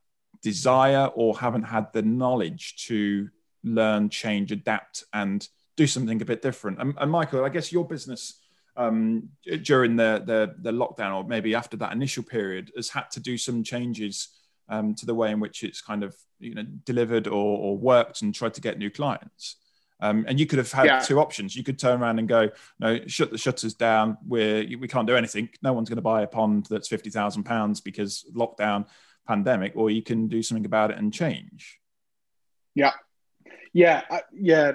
desire 0.41 1.05
or 1.05 1.37
haven't 1.37 1.63
had 1.63 1.93
the 1.93 2.01
knowledge 2.01 2.87
to 2.87 3.29
learn, 3.63 4.09
change, 4.09 4.51
adapt, 4.51 5.03
and 5.13 5.47
do 5.75 5.85
something 5.85 6.21
a 6.21 6.25
bit 6.25 6.41
different? 6.41 6.81
And, 6.81 6.95
and 6.97 7.11
Michael, 7.11 7.45
I 7.45 7.49
guess 7.49 7.71
your 7.71 7.85
business. 7.85 8.41
Um, 8.75 9.29
during 9.63 9.95
the, 9.95 10.21
the, 10.23 10.53
the 10.59 10.71
lockdown, 10.71 11.15
or 11.15 11.23
maybe 11.23 11.55
after 11.55 11.75
that 11.77 11.93
initial 11.93 12.21
period, 12.21 12.71
has 12.75 12.89
had 12.89 13.09
to 13.09 13.19
do 13.19 13.35
some 13.35 13.63
changes 13.63 14.27
um, 14.69 14.95
to 14.95 15.05
the 15.05 15.15
way 15.15 15.31
in 15.31 15.39
which 15.39 15.63
it's 15.63 15.81
kind 15.81 16.03
of 16.03 16.15
you 16.39 16.55
know 16.55 16.63
delivered 16.85 17.27
or, 17.27 17.57
or 17.57 17.77
worked 17.77 18.21
and 18.21 18.33
tried 18.33 18.53
to 18.55 18.61
get 18.61 18.77
new 18.77 18.89
clients. 18.89 19.57
Um, 19.99 20.25
and 20.27 20.39
you 20.39 20.45
could 20.45 20.59
have 20.59 20.71
had 20.71 20.85
yeah. 20.85 20.99
two 20.99 21.19
options. 21.19 21.55
You 21.55 21.63
could 21.63 21.79
turn 21.79 22.01
around 22.01 22.19
and 22.19 22.27
go, 22.27 22.49
no, 22.79 22.99
shut 23.07 23.31
the 23.31 23.37
shutters 23.37 23.73
down. 23.73 24.17
We're, 24.27 24.77
we 24.77 24.87
can't 24.87 25.07
do 25.07 25.15
anything. 25.15 25.49
No 25.63 25.73
one's 25.73 25.89
going 25.89 25.97
to 25.97 26.03
buy 26.03 26.21
a 26.21 26.27
pond 26.27 26.67
that's 26.69 26.87
fifty 26.87 27.09
thousand 27.09 27.43
pounds 27.43 27.81
because 27.81 28.25
lockdown, 28.35 28.85
pandemic. 29.27 29.73
Or 29.75 29.89
you 29.89 30.03
can 30.03 30.27
do 30.27 30.43
something 30.43 30.65
about 30.65 30.91
it 30.91 30.97
and 30.97 31.11
change. 31.11 31.79
Yeah, 32.75 32.93
yeah, 33.73 34.03
yeah. 34.31 34.73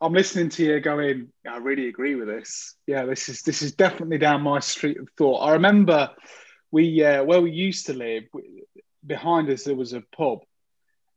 I'm 0.00 0.12
listening 0.12 0.48
to 0.50 0.64
you 0.64 0.80
going. 0.80 1.28
I 1.46 1.56
really 1.56 1.88
agree 1.88 2.14
with 2.14 2.28
this. 2.28 2.76
Yeah, 2.86 3.04
this 3.06 3.28
is 3.28 3.42
this 3.42 3.62
is 3.62 3.72
definitely 3.72 4.18
down 4.18 4.40
my 4.42 4.60
street 4.60 4.98
of 4.98 5.08
thought. 5.18 5.40
I 5.40 5.54
remember 5.54 6.10
we 6.70 7.04
uh, 7.04 7.24
where 7.24 7.40
we 7.40 7.50
used 7.50 7.86
to 7.86 7.92
live. 7.92 8.24
Behind 9.06 9.48
us 9.48 9.64
there 9.64 9.74
was 9.74 9.92
a 9.92 10.02
pub, 10.16 10.40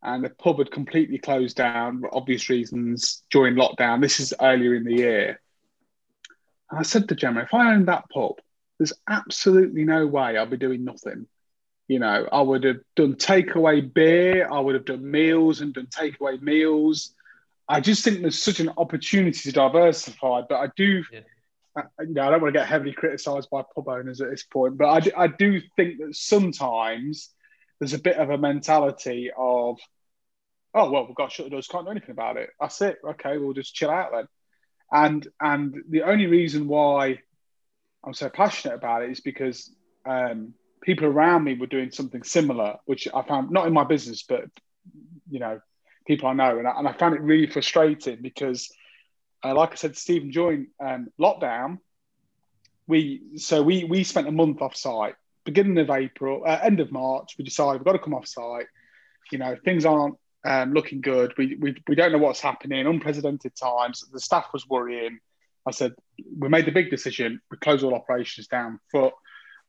and 0.01 0.23
the 0.23 0.29
pub 0.29 0.59
had 0.59 0.71
completely 0.71 1.17
closed 1.17 1.57
down 1.57 2.01
for 2.01 2.15
obvious 2.15 2.49
reasons 2.49 3.23
during 3.31 3.55
lockdown. 3.55 4.01
This 4.01 4.19
is 4.19 4.33
earlier 4.39 4.75
in 4.75 4.83
the 4.83 4.95
year. 4.95 5.41
And 6.69 6.79
I 6.79 6.83
said 6.83 7.07
to 7.09 7.15
Gemma, 7.15 7.41
if 7.41 7.53
I 7.53 7.73
owned 7.73 7.87
that 7.87 8.09
pub, 8.09 8.35
there's 8.77 8.93
absolutely 9.09 9.85
no 9.85 10.07
way 10.07 10.37
I'll 10.37 10.45
be 10.45 10.57
doing 10.57 10.83
nothing. 10.83 11.27
You 11.87 11.99
know, 11.99 12.27
I 12.31 12.41
would 12.41 12.63
have 12.63 12.79
done 12.95 13.15
takeaway 13.15 13.93
beer, 13.93 14.49
I 14.51 14.59
would 14.59 14.75
have 14.75 14.85
done 14.85 15.09
meals 15.09 15.61
and 15.61 15.73
done 15.73 15.87
takeaway 15.87 16.41
meals. 16.41 17.13
I 17.67 17.79
just 17.81 18.03
think 18.03 18.21
there's 18.21 18.41
such 18.41 18.59
an 18.59 18.71
opportunity 18.77 19.39
to 19.39 19.51
diversify, 19.51 20.41
but 20.49 20.55
I 20.55 20.67
do. 20.75 21.03
Yeah. 21.11 21.19
I, 21.75 21.83
you 22.03 22.13
know, 22.13 22.23
I 22.23 22.29
don't 22.29 22.41
want 22.41 22.53
to 22.53 22.59
get 22.59 22.67
heavily 22.67 22.93
criticised 22.93 23.49
by 23.49 23.63
pub 23.75 23.87
owners 23.87 24.21
at 24.21 24.29
this 24.29 24.43
point, 24.43 24.77
but 24.77 24.85
I, 24.85 25.23
I 25.23 25.27
do 25.27 25.61
think 25.75 25.99
that 25.99 26.15
sometimes 26.15 27.29
there's 27.83 27.93
a 27.93 27.99
bit 27.99 28.15
of 28.15 28.29
a 28.29 28.37
mentality 28.37 29.29
of, 29.35 29.77
oh 30.73 30.89
well, 30.89 31.05
we've 31.05 31.15
got 31.15 31.29
to 31.29 31.35
shut 31.35 31.45
the 31.47 31.49
doors, 31.49 31.67
can't 31.67 31.85
do 31.85 31.91
anything 31.91 32.11
about 32.11 32.37
it. 32.37 32.49
That's 32.59 32.81
it. 32.81 32.97
Okay, 33.05 33.37
we'll 33.37 33.51
just 33.51 33.75
chill 33.75 33.89
out 33.89 34.11
then. 34.13 34.27
And 34.89 35.27
and 35.41 35.75
the 35.89 36.03
only 36.03 36.27
reason 36.27 36.69
why 36.69 37.19
I'm 38.05 38.13
so 38.13 38.29
passionate 38.29 38.75
about 38.75 39.03
it 39.03 39.11
is 39.11 39.19
because 39.19 39.69
um, 40.05 40.53
people 40.81 41.07
around 41.07 41.43
me 41.43 41.55
were 41.55 41.67
doing 41.67 41.91
something 41.91 42.23
similar, 42.23 42.77
which 42.85 43.09
I 43.13 43.21
found 43.23 43.51
not 43.51 43.67
in 43.67 43.73
my 43.73 43.83
business, 43.83 44.23
but 44.23 44.45
you 45.29 45.39
know, 45.39 45.59
people 46.07 46.29
I 46.29 46.33
know, 46.33 46.59
and 46.59 46.67
I, 46.67 46.77
and 46.77 46.87
I 46.87 46.93
found 46.93 47.15
it 47.15 47.21
really 47.21 47.47
frustrating 47.47 48.21
because, 48.21 48.71
uh, 49.43 49.53
like 49.53 49.73
I 49.73 49.75
said, 49.75 49.97
Stephen 49.97 50.31
during 50.31 50.67
um, 50.79 51.09
lockdown, 51.19 51.79
we 52.87 53.23
so 53.35 53.61
we 53.61 53.83
we 53.83 54.05
spent 54.05 54.29
a 54.29 54.31
month 54.31 54.61
off 54.61 54.77
site 54.77 55.15
beginning 55.43 55.77
of 55.77 55.89
April, 55.89 56.43
uh, 56.45 56.59
end 56.61 56.79
of 56.79 56.91
March, 56.91 57.35
we 57.37 57.43
decided 57.43 57.79
we've 57.79 57.85
got 57.85 57.93
to 57.93 57.99
come 57.99 58.13
off 58.13 58.27
site. 58.27 58.67
You 59.31 59.37
know, 59.37 59.55
things 59.63 59.85
aren't 59.85 60.15
um, 60.45 60.73
looking 60.73 61.01
good. 61.01 61.33
We, 61.37 61.55
we, 61.55 61.75
we 61.87 61.95
don't 61.95 62.11
know 62.11 62.17
what's 62.17 62.41
happening, 62.41 62.85
unprecedented 62.85 63.55
times. 63.55 64.03
The 64.11 64.19
staff 64.19 64.47
was 64.53 64.67
worrying. 64.67 65.19
I 65.65 65.71
said, 65.71 65.93
we 66.37 66.49
made 66.49 66.65
the 66.65 66.71
big 66.71 66.89
decision. 66.89 67.39
We 67.49 67.57
close 67.57 67.83
all 67.83 67.95
operations 67.95 68.47
down. 68.47 68.79
But 68.91 69.13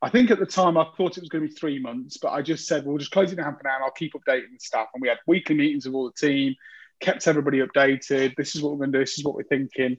I 0.01 0.09
think 0.09 0.29
at 0.29 0.39
the 0.39 0.45
time 0.45 0.77
I 0.77 0.85
thought 0.97 1.17
it 1.17 1.21
was 1.21 1.29
going 1.29 1.43
to 1.43 1.49
be 1.49 1.55
three 1.55 1.79
months, 1.79 2.17
but 2.17 2.31
I 2.31 2.41
just 2.41 2.67
said, 2.67 2.85
we'll 2.85 2.97
just 2.97 3.11
close 3.11 3.31
it 3.31 3.37
down 3.37 3.55
for 3.55 3.63
now 3.63 3.75
and 3.75 3.83
I'll 3.83 3.91
keep 3.91 4.13
updating 4.13 4.51
the 4.51 4.59
staff. 4.59 4.87
And 4.93 5.01
we 5.01 5.07
had 5.07 5.19
weekly 5.25 5.55
meetings 5.55 5.85
with 5.85 5.95
all 5.95 6.05
the 6.05 6.27
team, 6.27 6.55
kept 6.99 7.27
everybody 7.27 7.59
updated. 7.59 8.35
This 8.35 8.55
is 8.55 8.61
what 8.61 8.73
we're 8.73 8.79
going 8.79 8.91
to 8.91 8.97
do. 8.99 9.03
This 9.03 9.17
is 9.17 9.23
what 9.23 9.35
we're 9.35 9.43
thinking. 9.43 9.97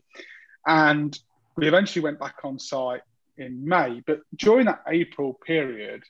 And 0.66 1.18
we 1.56 1.66
eventually 1.66 2.02
went 2.02 2.18
back 2.18 2.36
on 2.44 2.58
site 2.58 3.00
in 3.38 3.66
May. 3.66 4.02
But 4.06 4.20
during 4.34 4.66
that 4.66 4.82
April 4.88 5.34
period, 5.34 6.02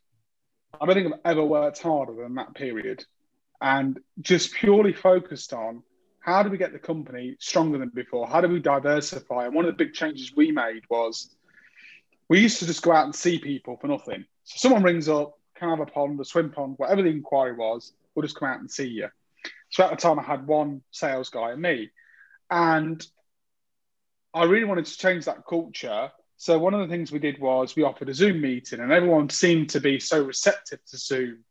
I 0.81 0.87
don't 0.87 0.95
think 0.95 1.13
I've 1.13 1.33
ever 1.33 1.45
worked 1.45 1.81
harder 1.81 2.15
than 2.15 2.35
that 2.35 2.55
period 2.55 3.05
and 3.61 3.99
just 4.21 4.53
purely 4.53 4.93
focused 4.93 5.53
on 5.53 5.83
how 6.21 6.43
do 6.43 6.51
we 6.51 6.59
get 6.59 6.73
the 6.73 6.79
company 6.79 7.37
stronger 7.39 7.79
than 7.79 7.91
before? 7.91 8.27
How 8.27 8.41
do 8.41 8.49
we 8.49 8.59
diversify? 8.59 9.47
And 9.47 9.55
one 9.55 9.65
of 9.65 9.77
the 9.77 9.85
big 9.85 9.95
changes 9.95 10.35
we 10.35 10.51
made 10.51 10.83
was 10.91 11.35
we 12.29 12.41
used 12.41 12.59
to 12.59 12.67
just 12.67 12.83
go 12.83 12.93
out 12.93 13.05
and 13.05 13.15
see 13.15 13.39
people 13.39 13.77
for 13.81 13.87
nothing. 13.87 14.25
So 14.45 14.57
someone 14.57 14.83
rings 14.83 15.09
up, 15.09 15.39
can 15.55 15.69
I 15.69 15.71
have 15.71 15.81
a 15.81 15.87
pond, 15.87 16.21
a 16.21 16.25
swim 16.25 16.51
pond, 16.51 16.75
whatever 16.79 17.03
the 17.03 17.11
inquiry 17.11 17.55
was, 17.55 17.93
we'll 18.15 18.25
just 18.25 18.39
come 18.39 18.49
out 18.49 18.61
and 18.61 18.71
see 18.71 18.89
you. 18.89 19.09
So 19.71 19.85
at 19.85 19.91
the 19.91 19.97
time, 19.97 20.19
I 20.19 20.23
had 20.23 20.47
one 20.47 20.83
sales 20.91 21.31
guy 21.31 21.53
and 21.53 21.63
me. 21.63 21.91
And 22.51 23.05
I 24.35 24.45
really 24.45 24.65
wanted 24.65 24.87
to 24.87 24.99
change 24.99 25.25
that 25.25 25.47
culture 25.49 26.11
so 26.37 26.59
one 26.59 26.75
of 26.75 26.81
the 26.81 26.95
things 26.95 27.11
we 27.11 27.19
did 27.19 27.41
was 27.41 27.75
we 27.75 27.83
offered 27.83 28.09
a 28.09 28.15
Zoom 28.15 28.41
meeting, 28.41 28.81
and 28.81 28.93
everyone 28.93 29.31
seemed 29.31 29.71
to 29.71 29.81
be 29.81 29.99
so 29.99 30.23
receptive 30.23 30.81
to 30.87 30.99
Zoom 30.99 31.45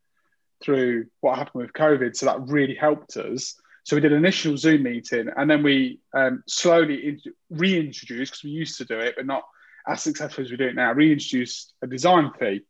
through 0.64 1.08
what 1.22 1.38
happened 1.38 1.64
with 1.64 1.74
COVID. 1.74 2.16
So 2.16 2.28
that 2.28 2.48
really 2.48 2.76
helped 2.76 3.18
us. 3.18 3.60
So 3.84 3.96
we 3.96 4.02
did 4.02 4.14
an 4.14 4.20
initial 4.20 4.58
Zoom 4.58 4.84
meeting, 4.84 5.30
and 5.36 5.50
then 5.50 5.64
we 5.64 6.00
um, 6.14 6.44
slowly 6.48 7.08
in- 7.08 7.34
reintroduced 7.50 8.34
because 8.34 8.44
we 8.44 8.52
used 8.52 8.78
to 8.78 8.86
do 8.86 9.00
it, 9.00 9.16
but 9.16 9.26
not 9.26 9.44
as 9.88 10.04
successfully 10.04 10.46
as 10.46 10.52
we 10.52 10.58
do 10.58 10.68
it 10.68 10.76
now. 10.76 10.92
Reintroduced 10.92 11.74
a 11.82 11.88
design 11.88 12.32
fee, 12.40 12.62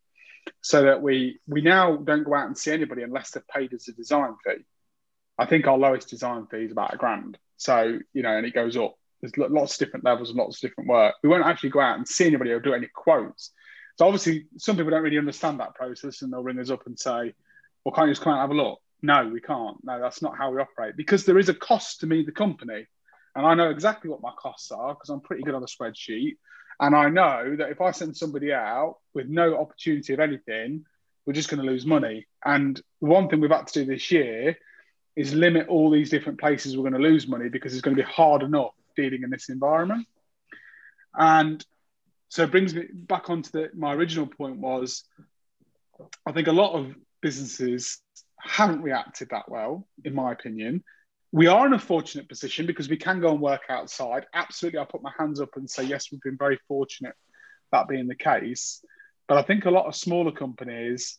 so 0.61 0.83
that 0.83 1.01
we 1.01 1.39
we 1.47 1.61
now 1.61 1.97
don't 1.97 2.23
go 2.23 2.35
out 2.35 2.47
and 2.47 2.57
see 2.57 2.71
anybody 2.71 3.03
unless 3.03 3.31
they've 3.31 3.47
paid 3.47 3.73
us 3.73 3.87
a 3.89 3.93
design 3.93 4.35
fee. 4.45 4.63
I 5.37 5.45
think 5.45 5.67
our 5.67 5.77
lowest 5.77 6.09
design 6.09 6.47
fee 6.47 6.65
is 6.65 6.71
about 6.71 6.93
a 6.93 6.97
grand. 6.97 7.37
So 7.57 7.99
you 8.13 8.21
know, 8.21 8.37
and 8.37 8.45
it 8.45 8.53
goes 8.53 8.77
up 8.77 8.95
there's 9.31 9.51
lots 9.51 9.73
of 9.73 9.79
different 9.79 10.05
levels 10.05 10.29
and 10.29 10.37
lots 10.37 10.57
of 10.57 10.61
different 10.61 10.89
work. 10.89 11.15
We 11.23 11.29
won't 11.29 11.45
actually 11.45 11.69
go 11.69 11.81
out 11.81 11.97
and 11.97 12.07
see 12.07 12.25
anybody 12.25 12.51
or 12.51 12.59
do 12.59 12.73
any 12.73 12.87
quotes. 12.87 13.51
So 13.97 14.05
obviously, 14.05 14.47
some 14.57 14.75
people 14.75 14.91
don't 14.91 15.03
really 15.03 15.17
understand 15.17 15.59
that 15.59 15.75
process, 15.75 16.21
and 16.21 16.31
they'll 16.31 16.43
ring 16.43 16.59
us 16.59 16.69
up 16.69 16.85
and 16.85 16.99
say, 16.99 17.33
"Well, 17.83 17.93
can't 17.93 18.07
you 18.07 18.13
just 18.13 18.21
come 18.21 18.33
out 18.33 18.41
and 18.41 18.41
have 18.41 18.57
a 18.57 18.61
look?" 18.61 18.79
No, 19.01 19.27
we 19.27 19.41
can't. 19.41 19.77
No, 19.83 19.99
that's 19.99 20.21
not 20.21 20.37
how 20.37 20.51
we 20.51 20.61
operate 20.61 20.97
because 20.97 21.25
there 21.25 21.39
is 21.39 21.49
a 21.49 21.53
cost 21.53 22.01
to 22.01 22.07
me, 22.07 22.23
the 22.23 22.31
company, 22.31 22.85
and 23.35 23.45
I 23.45 23.53
know 23.53 23.69
exactly 23.69 24.09
what 24.09 24.21
my 24.21 24.31
costs 24.37 24.71
are 24.71 24.93
because 24.93 25.09
I'm 25.09 25.21
pretty 25.21 25.43
good 25.43 25.55
on 25.55 25.63
a 25.63 25.67
spreadsheet, 25.67 26.37
and 26.79 26.95
I 26.95 27.09
know 27.09 27.55
that 27.57 27.69
if 27.69 27.81
I 27.81 27.91
send 27.91 28.17
somebody 28.17 28.51
out 28.51 28.97
with 29.13 29.27
no 29.27 29.57
opportunity 29.57 30.13
of 30.13 30.19
anything, 30.19 30.85
we're 31.25 31.33
just 31.33 31.49
going 31.49 31.63
to 31.63 31.69
lose 31.69 31.85
money. 31.85 32.27
And 32.43 32.75
the 33.01 33.07
one 33.07 33.29
thing 33.29 33.39
we've 33.39 33.51
had 33.51 33.67
to 33.67 33.79
do 33.79 33.85
this 33.85 34.11
year 34.11 34.57
is 35.15 35.33
limit 35.33 35.67
all 35.69 35.89
these 35.89 36.09
different 36.09 36.39
places 36.39 36.75
we're 36.75 36.89
going 36.89 37.01
to 37.01 37.09
lose 37.09 37.27
money 37.27 37.49
because 37.49 37.73
it's 37.73 37.81
going 37.81 37.95
to 37.95 38.03
be 38.03 38.09
hard 38.09 38.43
enough 38.43 38.73
dealing 38.95 39.23
in 39.23 39.29
this 39.29 39.49
environment. 39.49 40.07
And 41.17 41.65
so 42.29 42.43
it 42.43 42.51
brings 42.51 42.73
me 42.73 42.87
back 42.93 43.29
onto 43.29 43.51
the, 43.51 43.69
my 43.73 43.93
original 43.93 44.27
point 44.27 44.57
was 44.57 45.03
I 46.25 46.31
think 46.31 46.47
a 46.47 46.53
lot 46.53 46.73
of 46.73 46.93
businesses 47.21 47.99
haven't 48.39 48.81
reacted 48.81 49.29
that 49.31 49.49
well, 49.49 49.87
in 50.03 50.13
my 50.13 50.31
opinion. 50.31 50.83
We 51.31 51.47
are 51.47 51.65
in 51.65 51.73
a 51.73 51.79
fortunate 51.79 52.29
position 52.29 52.65
because 52.65 52.89
we 52.89 52.97
can 52.97 53.19
go 53.19 53.31
and 53.31 53.41
work 53.41 53.63
outside. 53.69 54.25
Absolutely, 54.33 54.79
I 54.79 54.85
put 54.85 55.01
my 55.01 55.11
hands 55.17 55.41
up 55.41 55.55
and 55.55 55.69
say, 55.69 55.83
yes, 55.83 56.11
we've 56.11 56.21
been 56.21 56.37
very 56.37 56.59
fortunate 56.67 57.15
that 57.71 57.87
being 57.87 58.07
the 58.07 58.15
case. 58.15 58.83
But 59.27 59.37
I 59.37 59.41
think 59.41 59.65
a 59.65 59.71
lot 59.71 59.87
of 59.87 59.95
smaller 59.95 60.31
companies 60.31 61.17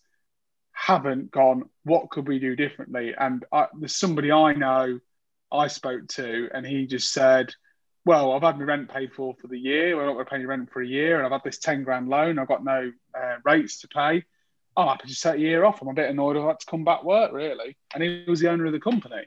haven't 0.73 1.31
gone, 1.31 1.65
what 1.85 2.11
could 2.11 2.29
we 2.29 2.39
do 2.39 2.55
differently? 2.55 3.15
And 3.19 3.45
I, 3.53 3.67
there's 3.79 3.97
somebody 3.97 4.31
I 4.31 4.53
know 4.53 5.01
I 5.51 5.69
spoke 5.69 6.07
to, 6.09 6.49
and 6.53 6.67
he 6.67 6.87
just 6.87 7.13
said, 7.13 7.53
well, 8.07 8.33
I've 8.33 8.43
had 8.43 8.57
my 8.57 8.65
rent 8.65 8.89
paid 8.89 9.13
for 9.13 9.35
for 9.35 9.49
the 9.49 9.59
year. 9.59 9.99
I'm 10.01 10.07
not 10.07 10.13
going 10.13 10.25
to 10.25 10.31
pay 10.31 10.37
any 10.37 10.47
rent 10.47 10.71
for 10.73 10.81
a 10.81 10.87
year, 10.87 11.17
and 11.17 11.27
I've 11.27 11.33
had 11.33 11.43
this 11.45 11.59
ten 11.59 11.83
grand 11.83 12.09
loan. 12.09 12.39
I've 12.39 12.47
got 12.47 12.65
no 12.65 12.93
uh, 13.13 13.37
rates 13.45 13.81
to 13.81 13.89
pay. 13.89 14.23
I'm 14.77 14.89
happy 14.89 15.09
to 15.09 15.15
set 15.15 15.37
a 15.37 15.41
year 15.41 15.65
off. 15.65 15.83
I'm 15.83 15.89
a 15.89 15.93
bit 15.93 16.09
annoyed 16.09 16.37
I've 16.37 16.45
had 16.45 16.61
to 16.61 16.67
come 16.67 16.85
back 16.85 17.03
work 17.03 17.33
really. 17.33 17.77
And 17.95 18.03
he 18.03 18.25
was 18.29 18.41
the 18.41 18.49
owner 18.49 18.65
of 18.65 18.73
the 18.73 18.81
company, 18.81 19.27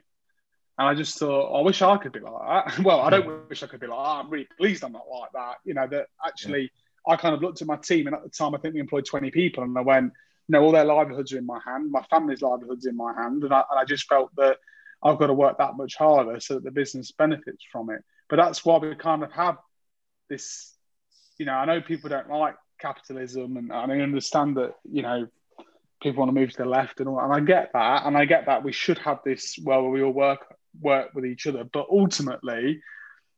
and 0.78 0.88
I 0.88 0.94
just 0.94 1.18
thought, 1.18 1.58
I 1.58 1.60
wish 1.62 1.82
I 1.82 1.98
could 1.98 2.12
be 2.12 2.20
like 2.20 2.32
that. 2.66 2.78
well, 2.84 3.00
I 3.00 3.10
don't 3.10 3.48
wish 3.50 3.62
I 3.62 3.66
could 3.66 3.80
be 3.80 3.86
like 3.86 3.98
that. 3.98 4.24
I'm 4.24 4.30
really 4.30 4.48
pleased 4.58 4.82
I'm 4.82 4.92
not 4.92 5.04
like 5.12 5.30
that. 5.34 5.56
You 5.64 5.74
know 5.74 5.86
that 5.88 6.06
actually, 6.26 6.62
yeah. 7.06 7.12
I 7.12 7.16
kind 7.16 7.34
of 7.34 7.42
looked 7.42 7.60
at 7.60 7.68
my 7.68 7.76
team, 7.76 8.06
and 8.06 8.16
at 8.16 8.22
the 8.22 8.30
time, 8.30 8.54
I 8.54 8.58
think 8.58 8.72
we 8.72 8.80
employed 8.80 9.04
20 9.04 9.30
people, 9.30 9.62
and 9.62 9.76
I 9.76 9.82
went, 9.82 10.06
you 10.48 10.52
know, 10.54 10.62
all 10.62 10.72
their 10.72 10.86
livelihoods 10.86 11.34
are 11.34 11.38
in 11.38 11.44
my 11.44 11.60
hand. 11.62 11.90
My 11.90 12.02
family's 12.04 12.40
livelihoods 12.40 12.86
in 12.86 12.96
my 12.96 13.12
hand, 13.12 13.44
and 13.44 13.52
I, 13.52 13.62
and 13.70 13.78
I 13.78 13.84
just 13.84 14.08
felt 14.08 14.34
that 14.36 14.56
I've 15.02 15.18
got 15.18 15.26
to 15.26 15.34
work 15.34 15.58
that 15.58 15.76
much 15.76 15.96
harder 15.96 16.40
so 16.40 16.54
that 16.54 16.64
the 16.64 16.70
business 16.70 17.12
benefits 17.12 17.62
from 17.70 17.90
it. 17.90 18.02
But 18.30 18.36
that's 18.36 18.64
why 18.64 18.78
we 18.78 18.94
kind 18.94 19.22
of 19.22 19.32
have 19.32 19.58
this, 20.30 20.72
you 21.36 21.44
know, 21.44 21.52
I 21.52 21.66
know 21.66 21.80
people 21.82 22.08
don't 22.08 22.30
like 22.30 22.54
capitalism 22.80 23.56
and, 23.56 23.70
and 23.72 23.92
I 23.92 23.98
understand 24.00 24.56
that, 24.56 24.74
you 24.90 25.02
know, 25.02 25.26
people 26.02 26.20
want 26.20 26.34
to 26.34 26.40
move 26.40 26.50
to 26.52 26.62
the 26.62 26.68
left 26.68 27.00
and 27.00 27.08
all, 27.08 27.20
and 27.20 27.32
I 27.32 27.40
get 27.40 27.72
that, 27.74 28.06
and 28.06 28.16
I 28.16 28.24
get 28.24 28.46
that 28.46 28.64
we 28.64 28.72
should 28.72 28.98
have 28.98 29.18
this 29.24 29.58
well 29.62 29.82
where 29.82 29.90
we 29.90 30.02
all 30.02 30.12
work 30.12 30.46
work 30.80 31.10
with 31.14 31.26
each 31.26 31.46
other, 31.46 31.64
but 31.64 31.86
ultimately, 31.90 32.80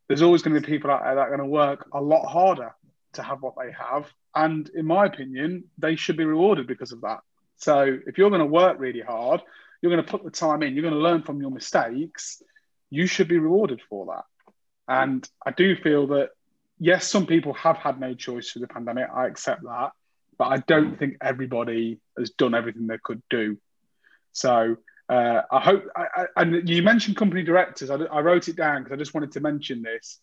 there's 0.07 0.23
always 0.23 0.43
going 0.43 0.55
to 0.55 0.61
be 0.61 0.67
people 0.67 0.91
out 0.91 1.03
there 1.03 1.15
that 1.15 1.21
are 1.23 1.37
going 1.37 1.41
to 1.41 1.47
work 1.47 1.89
a 1.93 2.01
lot 2.01 2.27
harder 2.27 2.75
to 3.15 3.23
have 3.23 3.43
what 3.43 3.55
they 3.59 3.73
have, 3.73 4.07
and 4.35 4.71
in 4.75 4.87
my 4.87 5.07
opinion, 5.07 5.65
they 5.79 5.97
should 5.97 6.17
be 6.17 6.25
rewarded 6.25 6.67
because 6.67 6.93
of 6.93 7.01
that. 7.01 7.21
So 7.57 7.99
if 8.07 8.19
you're 8.19 8.31
going 8.31 8.41
to 8.41 8.47
work 8.47 8.79
really 8.79 9.01
hard, 9.01 9.41
you're 9.81 9.93
going 9.93 10.05
to 10.05 10.11
put 10.11 10.23
the 10.23 10.31
time 10.31 10.63
in, 10.63 10.75
you're 10.75 10.83
going 10.83 10.95
to 10.95 11.01
learn 11.01 11.23
from 11.23 11.41
your 11.41 11.51
mistakes, 11.51 12.43
you 12.91 13.07
should 13.07 13.29
be 13.29 13.39
rewarded 13.39 13.81
for 13.89 14.07
that. 14.07 14.25
And 14.89 15.29
I 15.47 15.53
do 15.53 15.77
feel 15.77 16.09
that 16.09 16.31
yes, 16.79 17.09
some 17.09 17.27
people 17.27 17.55
have 17.55 17.77
had 17.77 18.01
no 18.01 18.15
choice 18.15 18.51
through 18.51 18.63
the 18.63 18.69
pandemic. 18.69 19.09
I 19.13 19.27
accept 19.27 19.63
that 19.63 19.93
but 20.43 20.49
I 20.49 20.59
don't 20.59 20.99
think 20.99 21.19
everybody 21.21 22.01
has 22.19 22.31
done 22.31 22.53
everything 22.53 22.89
they 22.89 22.99
could 23.03 23.23
do. 23.31 23.59
So 24.33 24.77
uh, 25.09 25.43
I 25.53 25.61
hope, 25.61 25.85
I, 25.95 26.07
I, 26.17 26.27
and 26.37 26.69
you 26.69 26.83
mentioned 26.83 27.17
company 27.17 27.45
directors. 27.45 27.91
I, 27.91 27.95
I 27.95 28.21
wrote 28.23 28.49
it 28.49 28.57
down 28.57 28.83
because 28.83 28.97
I 28.97 28.99
just 28.99 29.15
wanted 29.15 29.31
to 29.33 29.41
mention 29.41 29.83
this. 29.83 30.19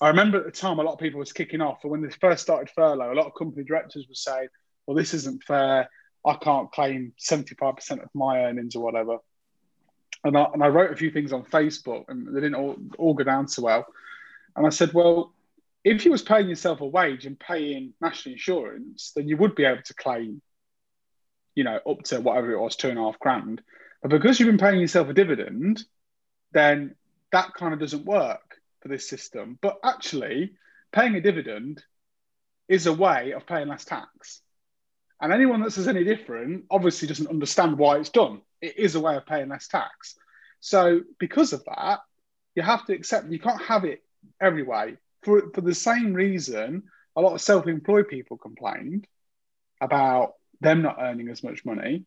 I 0.00 0.08
remember 0.08 0.38
at 0.38 0.44
the 0.44 0.50
time 0.50 0.80
a 0.80 0.82
lot 0.82 0.94
of 0.94 0.98
people 0.98 1.20
was 1.20 1.32
kicking 1.32 1.60
off, 1.60 1.78
and 1.84 1.92
when 1.92 2.02
they 2.02 2.10
first 2.20 2.42
started 2.42 2.68
furlough, 2.74 3.12
a 3.12 3.14
lot 3.14 3.26
of 3.26 3.34
company 3.38 3.62
directors 3.62 4.06
were 4.08 4.14
saying, 4.16 4.48
"Well, 4.86 4.96
this 4.96 5.14
isn't 5.14 5.44
fair. 5.44 5.88
I 6.26 6.34
can't 6.34 6.72
claim 6.72 7.12
seventy 7.16 7.54
five 7.54 7.76
percent 7.76 8.02
of 8.02 8.08
my 8.12 8.46
earnings 8.46 8.74
or 8.74 8.82
whatever." 8.82 9.18
And 10.24 10.36
I, 10.36 10.46
and 10.52 10.62
I 10.62 10.68
wrote 10.68 10.90
a 10.90 10.96
few 10.96 11.10
things 11.10 11.32
on 11.32 11.44
Facebook, 11.44 12.04
and 12.08 12.26
they 12.28 12.40
didn't 12.40 12.54
all, 12.54 12.76
all 12.98 13.14
go 13.14 13.24
down 13.24 13.46
so 13.46 13.62
well. 13.62 13.86
And 14.56 14.66
I 14.66 14.70
said, 14.70 14.92
"Well, 14.94 15.34
if 15.84 16.04
you 16.04 16.10
was 16.10 16.22
paying 16.22 16.48
yourself 16.48 16.80
a 16.80 16.86
wage 16.86 17.26
and 17.26 17.38
paying 17.38 17.92
national 18.00 18.32
insurance, 18.32 19.12
then 19.14 19.28
you 19.28 19.36
would 19.36 19.54
be 19.54 19.64
able 19.64 19.82
to 19.82 19.94
claim, 19.94 20.40
you 21.54 21.62
know, 21.62 21.78
up 21.86 22.02
to 22.04 22.20
whatever 22.20 22.52
it 22.52 22.60
was, 22.60 22.74
two 22.74 22.88
and 22.88 22.98
a 22.98 23.02
half 23.02 23.18
grand. 23.18 23.60
But 24.00 24.10
because 24.10 24.40
you've 24.40 24.48
been 24.48 24.58
paying 24.58 24.80
yourself 24.80 25.08
a 25.08 25.14
dividend, 25.14 25.84
then 26.52 26.94
that 27.32 27.52
kind 27.54 27.74
of 27.74 27.80
doesn't 27.80 28.06
work 28.06 28.56
for 28.80 28.88
this 28.88 29.08
system. 29.08 29.58
But 29.60 29.78
actually, 29.84 30.54
paying 30.90 31.14
a 31.16 31.20
dividend 31.20 31.82
is 32.66 32.86
a 32.86 32.92
way 32.92 33.32
of 33.32 33.46
paying 33.46 33.68
less 33.68 33.84
tax. 33.84 34.40
And 35.20 35.32
anyone 35.32 35.60
that 35.62 35.72
says 35.72 35.88
any 35.88 36.04
different 36.04 36.64
obviously 36.70 37.08
doesn't 37.08 37.28
understand 37.28 37.78
why 37.78 37.98
it's 37.98 38.08
done. 38.08 38.40
It 38.64 38.78
is 38.78 38.94
a 38.94 39.00
way 39.00 39.16
of 39.16 39.26
paying 39.26 39.48
less 39.48 39.68
tax. 39.68 40.16
So, 40.60 41.00
because 41.18 41.52
of 41.52 41.64
that, 41.66 42.00
you 42.54 42.62
have 42.62 42.86
to 42.86 42.94
accept 42.94 43.30
you 43.30 43.38
can't 43.38 43.62
have 43.62 43.84
it 43.84 44.02
every 44.40 44.62
way 44.62 44.96
for, 45.24 45.50
for 45.52 45.60
the 45.60 45.74
same 45.74 46.12
reason, 46.12 46.84
a 47.16 47.20
lot 47.20 47.34
of 47.34 47.40
self 47.40 47.66
employed 47.66 48.08
people 48.08 48.36
complained 48.36 49.06
about 49.80 50.34
them 50.60 50.82
not 50.82 50.96
earning 51.00 51.28
as 51.28 51.42
much 51.42 51.64
money. 51.64 52.04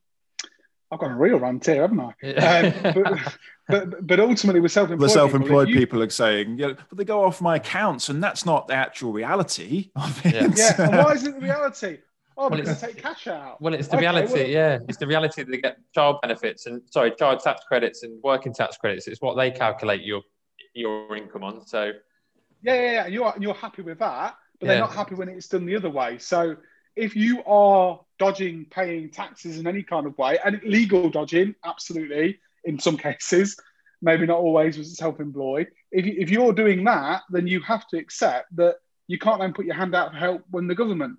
I've 0.90 1.00
got 1.00 1.12
a 1.12 1.16
real 1.16 1.38
rant 1.38 1.66
here, 1.66 1.82
haven't 1.82 2.00
I? 2.00 2.14
Yeah. 2.24 2.72
Um, 2.86 2.94
but, 3.04 3.38
but, 3.68 4.08
but 4.08 4.20
ultimately, 4.22 4.62
with 4.62 4.72
self-employed, 4.72 5.10
the 5.10 5.14
self-employed 5.14 5.68
people, 5.68 5.82
you, 5.82 5.86
people, 5.86 6.04
are 6.04 6.10
saying, 6.10 6.58
yeah, 6.58 6.74
but 6.88 6.98
they 6.98 7.04
go 7.04 7.26
off 7.26 7.42
my 7.42 7.58
accounts, 7.58 8.08
and 8.08 8.24
that's 8.24 8.46
not 8.46 8.70
the 8.70 8.74
actual 8.74 9.12
reality 9.12 9.92
of 9.98 10.26
it. 10.26 10.34
Yeah, 10.34 10.48
yeah. 10.56 10.82
and 10.88 10.98
why 10.98 11.12
is 11.12 11.28
it 11.28 11.34
the 11.34 11.42
reality? 11.42 11.98
Oh, 12.40 12.50
well, 12.50 12.62
they 12.62 12.74
take 12.76 12.98
cash 12.98 13.26
out. 13.28 13.60
Well, 13.60 13.74
it's 13.74 13.88
the 13.88 13.96
okay, 13.96 14.02
reality. 14.02 14.34
Well, 14.34 14.48
yeah, 14.48 14.80
it's 14.88 15.00
the 15.00 15.08
reality 15.08 15.44
that 15.44 15.50
they 15.50 15.58
get 15.58 15.78
child 15.96 16.18
benefits 16.22 16.68
and 16.68 16.82
sorry, 16.92 17.12
child 17.12 17.40
tax 17.40 17.64
credits 17.68 18.04
and 18.04 18.22
working 18.24 18.54
tax 18.54 18.78
credits. 18.78 19.08
It's 19.08 19.22
what 19.22 19.36
they 19.36 19.50
calculate 19.50 20.04
your 20.04 20.22
your 20.76 21.16
income 21.18 21.44
on. 21.44 21.66
So 21.66 21.94
yeah, 22.62 22.74
yeah, 22.76 22.92
yeah. 22.92 23.08
You're 23.08 23.34
you're 23.40 23.56
happy 23.56 23.82
with 23.82 23.98
that, 24.00 24.36
but 24.60 24.68
yeah. 24.68 24.74
they're 24.74 24.82
not 24.82 24.94
happy 24.94 25.16
when 25.16 25.30
it's 25.30 25.48
done 25.48 25.66
the 25.66 25.76
other 25.76 25.90
way. 25.90 26.20
So 26.20 26.58
if 26.96 27.16
you 27.16 27.44
are 27.46 28.00
dodging 28.20 28.66
paying 28.70 29.10
taxes 29.10 29.58
in 29.58 29.66
any 29.66 29.82
kind 29.82 30.06
of 30.06 30.16
way, 30.20 30.38
and 30.46 30.62
legal 30.64 31.10
dodging, 31.10 31.56
absolutely, 31.66 32.40
in 32.66 32.80
some 32.80 32.98
cases, 32.98 33.58
maybe 34.02 34.28
not 34.28 34.38
always 34.38 34.78
was 34.78 34.96
self-employed. 34.96 35.68
If, 35.92 36.06
if 36.06 36.30
you're 36.30 36.54
doing 36.54 36.84
that, 36.84 37.24
then 37.30 37.48
you 37.48 37.62
have 37.62 37.88
to 37.88 37.98
accept 37.98 38.56
that 38.58 38.76
you 39.08 39.18
can't 39.18 39.40
then 39.40 39.54
put 39.54 39.66
your 39.66 39.76
hand 39.76 39.96
out 39.96 40.12
for 40.12 40.18
help 40.18 40.44
when 40.50 40.68
the 40.68 40.76
government 40.76 41.18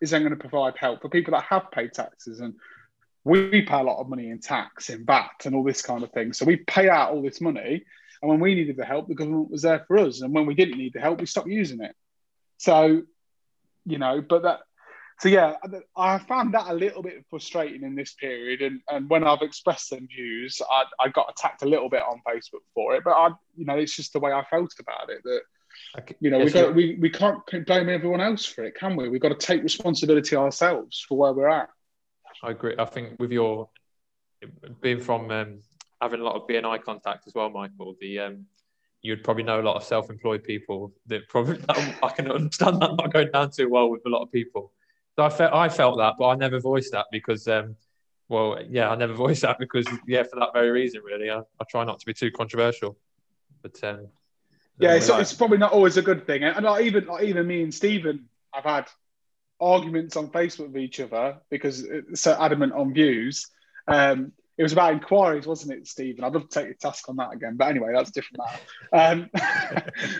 is 0.00 0.10
then 0.10 0.22
going 0.22 0.34
to 0.34 0.36
provide 0.36 0.76
help 0.76 1.02
for 1.02 1.08
people 1.08 1.32
that 1.32 1.44
have 1.44 1.70
paid 1.70 1.92
taxes. 1.92 2.40
And 2.40 2.54
we 3.24 3.62
pay 3.62 3.80
a 3.80 3.82
lot 3.82 4.00
of 4.00 4.08
money 4.08 4.30
in 4.30 4.40
tax, 4.40 4.88
in 4.90 5.04
VAT, 5.04 5.44
and 5.44 5.54
all 5.54 5.64
this 5.64 5.82
kind 5.82 6.02
of 6.02 6.10
thing. 6.12 6.32
So 6.32 6.44
we 6.44 6.56
pay 6.56 6.88
out 6.88 7.12
all 7.12 7.22
this 7.22 7.40
money, 7.40 7.84
and 8.22 8.30
when 8.30 8.40
we 8.40 8.54
needed 8.54 8.76
the 8.76 8.84
help, 8.84 9.08
the 9.08 9.14
government 9.14 9.50
was 9.50 9.62
there 9.62 9.84
for 9.86 9.98
us. 9.98 10.22
And 10.22 10.34
when 10.34 10.46
we 10.46 10.54
didn't 10.54 10.78
need 10.78 10.92
the 10.92 11.00
help, 11.00 11.20
we 11.20 11.26
stopped 11.26 11.48
using 11.48 11.82
it. 11.82 11.94
So, 12.58 13.02
you 13.86 13.98
know, 13.98 14.22
but 14.26 14.42
that, 14.42 14.60
so 15.20 15.28
yeah, 15.28 15.54
I 15.96 16.18
found 16.18 16.54
that 16.54 16.68
a 16.68 16.74
little 16.74 17.02
bit 17.02 17.24
frustrating 17.28 17.82
in 17.82 17.94
this 17.94 18.14
period. 18.14 18.62
And, 18.62 18.80
and 18.88 19.08
when 19.08 19.24
I've 19.24 19.42
expressed 19.42 19.88
some 19.88 20.06
views, 20.06 20.60
I, 20.70 20.84
I 20.98 21.08
got 21.08 21.30
attacked 21.30 21.62
a 21.62 21.68
little 21.68 21.88
bit 21.88 22.02
on 22.02 22.22
Facebook 22.26 22.62
for 22.74 22.94
it. 22.94 23.04
But 23.04 23.12
I, 23.12 23.28
you 23.56 23.64
know, 23.64 23.76
it's 23.76 23.96
just 23.96 24.12
the 24.12 24.20
way 24.20 24.32
I 24.32 24.44
felt 24.44 24.74
about 24.78 25.10
it 25.10 25.22
that. 25.24 25.40
You 26.20 26.30
know, 26.30 26.38
yes, 26.38 26.46
we, 26.46 26.52
got, 26.52 26.74
we, 26.74 26.94
we 27.00 27.10
can't 27.10 27.66
blame 27.66 27.88
everyone 27.88 28.20
else 28.20 28.44
for 28.46 28.64
it, 28.64 28.74
can 28.74 28.96
we? 28.96 29.08
We've 29.08 29.20
got 29.20 29.28
to 29.28 29.46
take 29.46 29.62
responsibility 29.62 30.36
ourselves 30.36 31.04
for 31.08 31.18
where 31.18 31.32
we're 31.32 31.48
at. 31.48 31.68
I 32.42 32.50
agree. 32.50 32.74
I 32.78 32.84
think 32.84 33.18
with 33.18 33.32
your 33.32 33.68
being 34.80 35.00
from 35.00 35.30
um, 35.30 35.60
having 36.00 36.20
a 36.20 36.24
lot 36.24 36.36
of 36.36 36.46
BNI 36.48 36.82
contact 36.82 37.26
as 37.26 37.34
well, 37.34 37.50
Michael. 37.50 37.96
The 38.00 38.20
um, 38.20 38.46
you'd 39.02 39.24
probably 39.24 39.42
know 39.42 39.60
a 39.60 39.62
lot 39.62 39.76
of 39.76 39.84
self-employed 39.84 40.44
people 40.44 40.92
that 41.06 41.28
probably 41.28 41.62
I 41.68 42.08
can 42.14 42.30
understand 42.30 42.80
that 42.82 42.96
not 42.96 43.12
going 43.12 43.30
down 43.30 43.50
too 43.50 43.68
well 43.68 43.90
with 43.90 44.02
a 44.06 44.08
lot 44.08 44.22
of 44.22 44.32
people. 44.32 44.72
So 45.16 45.24
I 45.24 45.30
felt 45.30 45.52
I 45.52 45.68
felt 45.68 45.98
that, 45.98 46.14
but 46.18 46.28
I 46.28 46.34
never 46.36 46.60
voiced 46.60 46.92
that 46.92 47.06
because, 47.12 47.46
um, 47.48 47.76
well, 48.28 48.58
yeah, 48.68 48.90
I 48.90 48.96
never 48.96 49.14
voiced 49.24 49.42
that 49.42 49.58
because, 49.58 49.86
yeah, 50.06 50.22
for 50.22 50.38
that 50.38 50.52
very 50.54 50.70
reason, 50.70 51.02
really. 51.04 51.30
I, 51.30 51.38
I 51.38 51.64
try 51.68 51.84
not 51.84 51.98
to 52.00 52.06
be 52.06 52.14
too 52.14 52.30
controversial, 52.30 52.96
but 53.62 53.82
um, 53.84 54.08
yeah, 54.80 54.94
it's, 54.94 55.08
like, 55.08 55.22
it's 55.22 55.32
probably 55.32 55.58
not 55.58 55.72
always 55.72 55.96
a 55.96 56.02
good 56.02 56.26
thing. 56.26 56.42
And 56.42 56.64
like 56.64 56.84
even 56.84 57.06
like 57.06 57.24
even 57.24 57.46
me 57.46 57.62
and 57.62 57.72
Stephen, 57.72 58.28
I've 58.54 58.64
had 58.64 58.88
arguments 59.60 60.16
on 60.16 60.28
Facebook 60.28 60.68
with 60.68 60.78
each 60.78 61.00
other 61.00 61.38
because 61.50 61.82
it's 61.82 62.22
so 62.22 62.36
adamant 62.40 62.72
on 62.72 62.94
views. 62.94 63.46
Um, 63.86 64.32
it 64.56 64.62
was 64.62 64.72
about 64.72 64.92
inquiries, 64.92 65.46
wasn't 65.46 65.72
it, 65.72 65.86
Stephen? 65.86 66.22
I'd 66.22 66.34
love 66.34 66.48
to 66.48 66.58
take 66.58 66.66
your 66.66 66.74
task 66.74 67.08
on 67.08 67.16
that 67.16 67.32
again, 67.32 67.56
but 67.56 67.68
anyway, 67.68 67.92
that's 67.94 68.10
different 68.10 68.42
matter. 68.92 69.30
Um, 69.30 69.30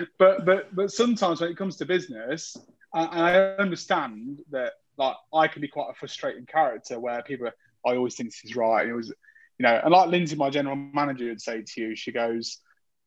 but 0.18 0.44
but 0.44 0.74
but 0.74 0.90
sometimes 0.90 1.40
when 1.40 1.50
it 1.50 1.56
comes 1.56 1.76
to 1.76 1.84
business, 1.84 2.56
and 2.94 3.08
I 3.10 3.34
understand 3.58 4.40
that 4.50 4.72
like 4.96 5.16
I 5.34 5.48
can 5.48 5.60
be 5.60 5.68
quite 5.68 5.90
a 5.90 5.94
frustrating 5.94 6.46
character 6.46 6.98
where 6.98 7.22
people, 7.22 7.48
are, 7.48 7.54
I 7.86 7.96
always 7.96 8.14
think 8.14 8.30
this 8.30 8.44
is 8.44 8.56
right. 8.56 8.82
And 8.82 8.90
it 8.90 8.94
was, 8.94 9.08
you 9.08 9.64
know, 9.64 9.80
and 9.82 9.92
like 9.92 10.08
Lindsay, 10.08 10.36
my 10.36 10.50
general 10.50 10.76
manager, 10.76 11.26
would 11.26 11.40
say 11.40 11.62
to 11.62 11.80
you, 11.80 11.96
she 11.96 12.12
goes, 12.12 12.58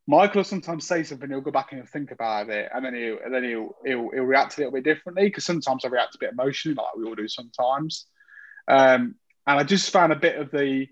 Michael 0.06 0.40
will 0.40 0.44
sometimes 0.44 0.86
say 0.86 1.04
something, 1.04 1.30
he'll 1.30 1.42
go 1.42 1.52
back 1.52 1.72
and 1.72 1.80
he'll 1.80 1.88
think 1.88 2.12
about 2.12 2.50
it, 2.50 2.70
and 2.74 2.86
then 2.86 2.94
he'll 2.94 3.20
and 3.24 3.34
then 3.34 3.44
he'll 3.44 3.76
he'll, 3.86 4.10
he'll 4.14 4.24
react 4.24 4.58
a 4.58 4.62
little 4.62 4.74
bit 4.74 4.84
differently 4.84 5.26
because 5.26 5.46
sometimes 5.46 5.86
I 5.86 5.88
react 5.88 6.16
a 6.16 6.20
bit 6.20 6.32
emotionally, 6.32 6.76
like 6.76 6.96
we 6.98 7.06
all 7.06 7.16
do 7.16 7.28
sometimes. 7.28 8.08
Um, 8.68 9.16
and 9.48 9.60
I 9.60 9.64
just 9.64 9.92
found 9.92 10.12
a 10.12 10.18
bit 10.18 10.38
of 10.38 10.52
the 10.52 10.88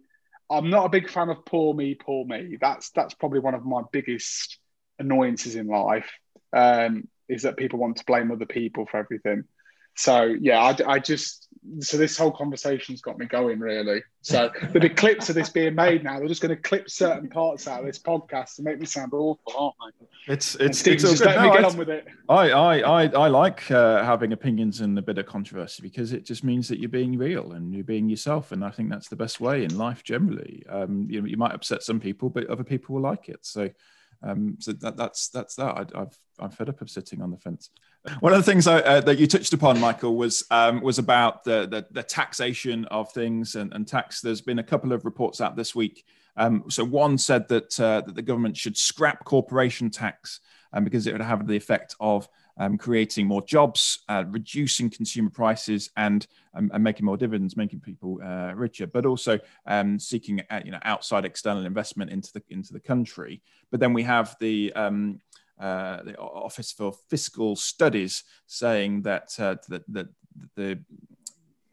I'm 0.49 0.69
not 0.69 0.85
a 0.85 0.89
big 0.89 1.09
fan 1.09 1.29
of 1.29 1.45
poor 1.45 1.73
me, 1.73 1.95
poor 1.95 2.25
me. 2.25 2.57
That's 2.59 2.91
that's 2.91 3.13
probably 3.13 3.39
one 3.39 3.53
of 3.53 3.65
my 3.65 3.81
biggest 3.91 4.57
annoyances 4.99 5.55
in 5.55 5.67
life. 5.67 6.09
Um, 6.53 7.07
is 7.29 7.43
that 7.43 7.55
people 7.55 7.79
want 7.79 7.95
to 7.97 8.05
blame 8.05 8.29
other 8.31 8.45
people 8.45 8.85
for 8.85 8.97
everything. 8.97 9.45
So 9.95 10.35
yeah, 10.39 10.59
I, 10.59 10.93
I 10.93 10.99
just 10.99 11.41
so 11.79 11.95
this 11.97 12.17
whole 12.17 12.31
conversation's 12.31 13.01
got 13.01 13.19
me 13.19 13.27
going 13.27 13.59
really. 13.59 14.03
So 14.21 14.49
there'll 14.61 14.79
be 14.79 14.89
clips 14.89 15.29
of 15.29 15.35
this 15.35 15.49
being 15.49 15.75
made 15.75 16.03
now. 16.03 16.17
They're 16.17 16.27
just 16.27 16.41
going 16.41 16.55
to 16.55 16.61
clip 16.61 16.89
certain 16.89 17.29
parts 17.29 17.67
out 17.67 17.81
of 17.81 17.85
this 17.85 17.99
podcast 17.99 18.55
to 18.55 18.63
make 18.63 18.79
me 18.79 18.85
sound 18.85 19.13
awful, 19.13 19.75
aren't 19.81 19.93
they? 19.99 20.33
It's 20.33 20.55
it's, 20.55 20.85
it's 20.87 21.03
just 21.03 21.23
let 21.23 21.37
no, 21.37 21.49
me 21.49 21.55
get 21.55 21.63
on 21.63 21.77
with 21.77 21.89
it. 21.89 22.07
I 22.29 22.49
I 22.49 22.77
I, 22.79 23.07
I 23.07 23.27
like 23.27 23.69
uh, 23.69 24.03
having 24.03 24.33
opinions 24.33 24.81
and 24.81 24.97
a 24.97 25.01
bit 25.01 25.17
of 25.17 25.25
controversy 25.25 25.83
because 25.83 26.13
it 26.13 26.25
just 26.25 26.43
means 26.43 26.67
that 26.67 26.79
you're 26.79 26.89
being 26.89 27.17
real 27.17 27.51
and 27.53 27.73
you're 27.73 27.83
being 27.83 28.09
yourself, 28.09 28.51
and 28.51 28.65
I 28.65 28.71
think 28.71 28.89
that's 28.89 29.09
the 29.09 29.15
best 29.15 29.39
way 29.39 29.63
in 29.63 29.77
life 29.77 30.03
generally. 30.03 30.63
Um, 30.67 31.07
you 31.09 31.21
know, 31.21 31.27
you 31.27 31.37
might 31.37 31.53
upset 31.53 31.83
some 31.83 31.99
people, 31.99 32.29
but 32.29 32.47
other 32.47 32.63
people 32.63 32.95
will 32.95 33.03
like 33.03 33.29
it. 33.29 33.45
So. 33.45 33.69
Um, 34.23 34.57
so 34.59 34.73
that, 34.73 34.97
that's 34.97 35.29
that's 35.29 35.55
that. 35.55 35.75
I, 35.95 35.99
have 35.99 36.17
I'm 36.39 36.49
fed 36.49 36.69
up 36.69 36.81
of 36.81 36.89
sitting 36.89 37.21
on 37.21 37.31
the 37.31 37.37
fence. 37.37 37.69
One 38.19 38.33
of 38.33 38.39
the 38.39 38.51
things 38.51 38.65
I, 38.65 38.79
uh, 38.79 39.01
that 39.01 39.19
you 39.19 39.27
touched 39.27 39.53
upon, 39.53 39.79
Michael, 39.79 40.15
was 40.15 40.43
um, 40.49 40.81
was 40.81 40.97
about 40.97 41.43
the, 41.43 41.67
the, 41.67 41.85
the 41.91 42.03
taxation 42.03 42.85
of 42.85 43.11
things 43.11 43.55
and, 43.55 43.71
and, 43.73 43.87
tax. 43.87 44.21
There's 44.21 44.41
been 44.41 44.59
a 44.59 44.63
couple 44.63 44.91
of 44.91 45.05
reports 45.05 45.39
out 45.39 45.55
this 45.55 45.75
week. 45.75 46.03
Um, 46.35 46.63
so 46.69 46.83
one 46.83 47.17
said 47.17 47.47
that 47.49 47.79
uh, 47.79 48.01
that 48.01 48.15
the 48.15 48.21
government 48.21 48.57
should 48.57 48.77
scrap 48.77 49.23
corporation 49.23 49.89
tax 49.89 50.39
um, 50.73 50.83
because 50.83 51.05
it 51.05 51.11
would 51.11 51.21
have 51.21 51.45
the 51.45 51.55
effect 51.55 51.95
of 51.99 52.27
um, 52.61 52.77
creating 52.77 53.25
more 53.25 53.41
jobs, 53.41 54.03
uh, 54.07 54.23
reducing 54.27 54.87
consumer 54.87 55.31
prices, 55.31 55.89
and, 55.97 56.27
um, 56.53 56.69
and 56.71 56.83
making 56.83 57.07
more 57.07 57.17
dividends, 57.17 57.57
making 57.57 57.79
people 57.79 58.19
uh, 58.23 58.53
richer, 58.53 58.85
but 58.85 59.03
also 59.03 59.39
um, 59.65 59.97
seeking 59.97 60.41
uh, 60.51 60.61
you 60.63 60.71
know 60.71 60.79
outside 60.83 61.25
external 61.25 61.65
investment 61.65 62.11
into 62.11 62.31
the 62.33 62.43
into 62.49 62.71
the 62.71 62.79
country. 62.79 63.41
But 63.71 63.79
then 63.79 63.93
we 63.93 64.03
have 64.03 64.35
the 64.39 64.71
um, 64.73 65.19
uh, 65.59 66.03
the 66.03 66.15
Office 66.19 66.71
for 66.71 66.93
Fiscal 67.09 67.55
Studies 67.55 68.25
saying 68.45 69.01
that 69.01 69.33
uh, 69.39 69.55
that, 69.69 69.81
that 69.91 70.07
the 70.55 70.79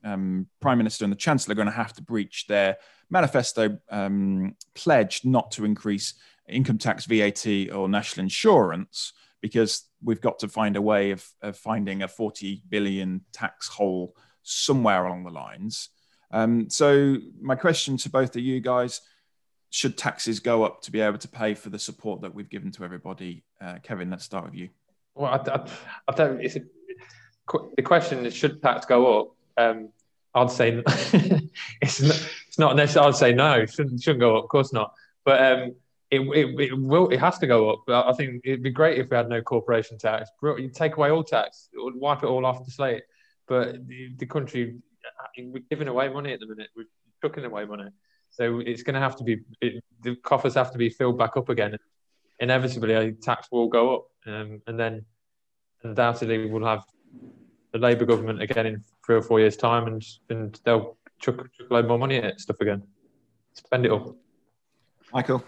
um, 0.05 0.47
Prime 0.59 0.79
Minister 0.79 1.05
and 1.05 1.13
the 1.13 1.17
Chancellor 1.17 1.53
are 1.53 1.57
going 1.57 1.67
to 1.67 1.73
have 1.73 1.93
to 1.95 2.03
breach 2.03 2.47
their 2.47 2.79
manifesto 3.11 3.79
um, 3.91 4.57
pledge 4.75 5.21
not 5.23 5.51
to 5.51 5.67
increase 5.67 6.15
income 6.49 6.79
tax, 6.79 7.05
VAT, 7.05 7.47
or 7.75 7.91
national 7.91 8.25
insurance 8.25 9.13
because 9.41 9.85
we've 10.03 10.21
got 10.21 10.41
to 10.41 10.49
find 10.49 10.77
a 10.77 10.83
way 10.83 11.11
of, 11.11 11.27
of 11.43 11.57
finding 11.57 12.03
a 12.03 12.09
40 12.09 12.63
billion 12.69 13.23
tax 13.33 13.69
hole 13.69 14.15
somewhere 14.43 15.05
along 15.05 15.25
the 15.25 15.31
lines. 15.31 15.91
Um, 16.31 16.69
so, 16.69 17.17
my 17.41 17.55
question 17.55 17.97
to 17.99 18.11
both 18.11 18.37
of 18.37 18.43
you 18.43 18.61
guys 18.61 19.01
should 19.71 19.97
taxes 19.97 20.41
go 20.41 20.65
up 20.65 20.83
to 20.83 20.91
be 20.91 21.01
able 21.01 21.19
to 21.19 21.29
pay 21.29 21.55
for 21.55 21.71
the 21.71 21.79
support 21.79 22.23
that 22.23 22.35
we've 22.35 22.49
given 22.49 22.71
to 22.73 22.85
everybody? 22.85 23.45
Uh, 23.61 23.77
Kevin, 23.83 24.11
let's 24.11 24.25
start 24.25 24.45
with 24.45 24.55
you. 24.55 24.69
Well, 25.15 25.33
I, 25.33 25.51
I, 25.51 25.69
I 26.09 26.13
don't. 26.13 26.41
It's 26.41 26.57
a, 26.57 26.61
the 27.77 27.83
question 27.83 28.25
is 28.27 28.35
should 28.35 28.63
tax 28.63 28.87
go 28.87 29.21
up? 29.21 29.29
Um, 29.57 29.91
I'd 30.35 30.51
say 30.51 30.83
it's 31.81 32.01
not, 32.01 32.31
it's 32.49 32.59
not 32.59 32.77
necessarily. 32.77 33.09
I'd 33.09 33.17
say 33.17 33.33
no. 33.33 33.67
Shouldn't 33.67 34.03
shouldn't 34.03 34.21
go 34.21 34.37
up. 34.37 34.45
Of 34.45 34.51
course 34.51 34.73
not. 34.73 34.93
But 35.25 35.43
um, 35.43 35.75
it, 36.11 36.21
it, 36.21 36.61
it 36.61 36.79
will 36.79 37.09
it 37.09 37.21
has 37.21 37.39
to 37.39 37.47
go 37.47 37.71
up. 37.71 37.83
I 37.89 38.13
think 38.15 38.43
it'd 38.45 38.63
be 38.63 38.71
great 38.71 38.99
if 38.99 39.11
we 39.11 39.17
had 39.17 39.29
no 39.29 39.43
corporation 39.43 39.99
tax. 39.99 40.31
You 40.43 40.71
take 40.73 40.97
away 40.97 41.11
all 41.11 41.23
tax, 41.23 41.69
wipe 41.75 42.23
it 42.23 42.27
all 42.27 42.47
off 42.47 42.65
the 42.65 42.71
slate. 42.71 43.03
But 43.47 43.87
the, 43.87 44.15
the 44.17 44.27
country, 44.27 44.77
we're 45.39 45.63
giving 45.71 45.89
away 45.89 46.09
money 46.09 46.33
at 46.33 46.41
the 46.41 46.47
minute. 46.47 46.69
We're 46.77 46.87
chucking 47.23 47.45
away 47.45 47.65
money. 47.67 47.91
So 48.31 48.61
it's 48.61 48.83
going 48.83 48.95
to 48.95 49.01
have 49.01 49.17
to 49.17 49.25
be 49.25 49.41
it, 49.61 49.83
the 50.03 50.17
coffers 50.17 50.55
have 50.55 50.73
to 50.73 50.79
be 50.79 50.89
filled 50.89 51.19
back 51.19 51.37
up 51.37 51.49
again. 51.49 51.77
Inevitably, 52.41 52.95
a 52.95 53.13
tax 53.13 53.49
will 53.51 53.69
go 53.69 53.97
up, 53.97 54.07
um, 54.27 54.63
and 54.67 54.79
then 54.79 55.05
undoubtedly 55.83 56.47
we'll 56.47 56.65
have 56.65 56.85
the 57.73 57.79
Labour 57.79 58.05
government 58.05 58.41
again 58.41 58.67
in 58.67 58.85
three 59.05 59.17
or 59.17 59.23
four 59.23 59.41
years' 59.41 59.57
time, 59.57 59.87
and 59.89 60.05
and 60.31 60.61
they'll 60.65 60.97
chuck, 61.19 61.37
chuck 61.37 61.71
a 61.71 61.75
load 61.75 61.89
more 61.89 61.99
money 61.99 62.17
at 62.17 62.41
stuff 62.41 62.61
again, 62.61 62.83
spend 63.55 63.87
it 63.87 63.93
all. 63.93 64.17
Michael 65.13 65.43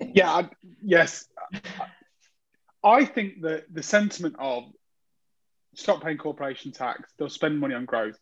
yeah, 0.00 0.30
I, 0.30 0.48
yes. 0.82 1.26
I 2.82 3.04
think 3.04 3.42
that 3.42 3.64
the 3.72 3.82
sentiment 3.82 4.36
of 4.38 4.64
stop 5.74 6.02
paying 6.02 6.18
corporation 6.18 6.72
tax, 6.72 7.12
they'll 7.18 7.28
spend 7.28 7.58
money 7.58 7.74
on 7.74 7.84
growth. 7.84 8.18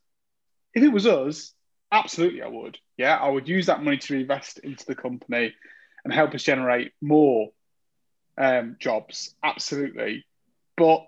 If 0.75 0.83
it 0.83 0.89
was 0.89 1.07
us, 1.07 1.53
absolutely 1.93 2.43
I 2.43 2.49
would. 2.49 2.79
Yeah, 2.97 3.17
I 3.17 3.29
would 3.29 3.49
use 3.49 3.67
that 3.67 3.83
money 3.83 3.99
to 3.99 4.15
invest 4.15 4.59
into 4.59 4.85
the 4.87 4.95
company 4.95 5.55
and 6.05 6.13
help 6.13 6.35
us 6.35 6.43
generate 6.43 6.93
more 7.01 7.51
um, 8.37 8.77
jobs. 8.79 9.35
Absolutely. 9.43 10.25
But 10.77 11.07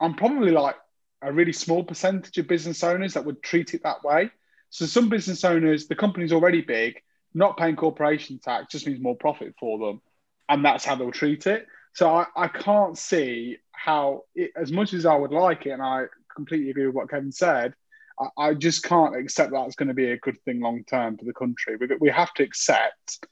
I'm 0.00 0.14
probably 0.14 0.50
like 0.50 0.76
a 1.22 1.32
really 1.32 1.52
small 1.52 1.84
percentage 1.84 2.36
of 2.38 2.48
business 2.48 2.82
owners 2.82 3.14
that 3.14 3.24
would 3.24 3.42
treat 3.42 3.74
it 3.74 3.84
that 3.84 4.04
way. 4.04 4.30
So 4.70 4.86
some 4.86 5.08
business 5.08 5.44
owners, 5.44 5.86
the 5.86 5.94
company's 5.94 6.32
already 6.32 6.60
big, 6.60 7.00
not 7.34 7.56
paying 7.56 7.76
corporation 7.76 8.38
tax 8.38 8.72
just 8.72 8.86
means 8.86 9.00
more 9.00 9.16
profit 9.16 9.54
for 9.58 9.78
them, 9.78 10.00
and 10.48 10.64
that's 10.64 10.84
how 10.84 10.96
they'll 10.96 11.12
treat 11.12 11.46
it. 11.46 11.66
So 11.94 12.14
I, 12.14 12.26
I 12.36 12.48
can't 12.48 12.96
see 12.96 13.58
how, 13.72 14.22
it, 14.34 14.52
as 14.56 14.72
much 14.72 14.94
as 14.94 15.04
I 15.06 15.14
would 15.14 15.30
like 15.30 15.66
it, 15.66 15.70
and 15.70 15.82
I 15.82 16.04
completely 16.34 16.70
agree 16.70 16.86
with 16.86 16.94
what 16.94 17.10
Kevin 17.10 17.32
said, 17.32 17.74
I, 18.18 18.28
I 18.38 18.54
just 18.54 18.82
can't 18.84 19.16
accept 19.16 19.52
that 19.52 19.66
it's 19.66 19.76
going 19.76 19.88
to 19.88 19.94
be 19.94 20.10
a 20.10 20.18
good 20.18 20.40
thing 20.44 20.60
long 20.60 20.84
term 20.84 21.18
for 21.18 21.24
the 21.24 21.34
country. 21.34 21.76
We, 21.76 21.88
we 22.00 22.10
have 22.10 22.32
to 22.34 22.42
accept, 22.42 23.26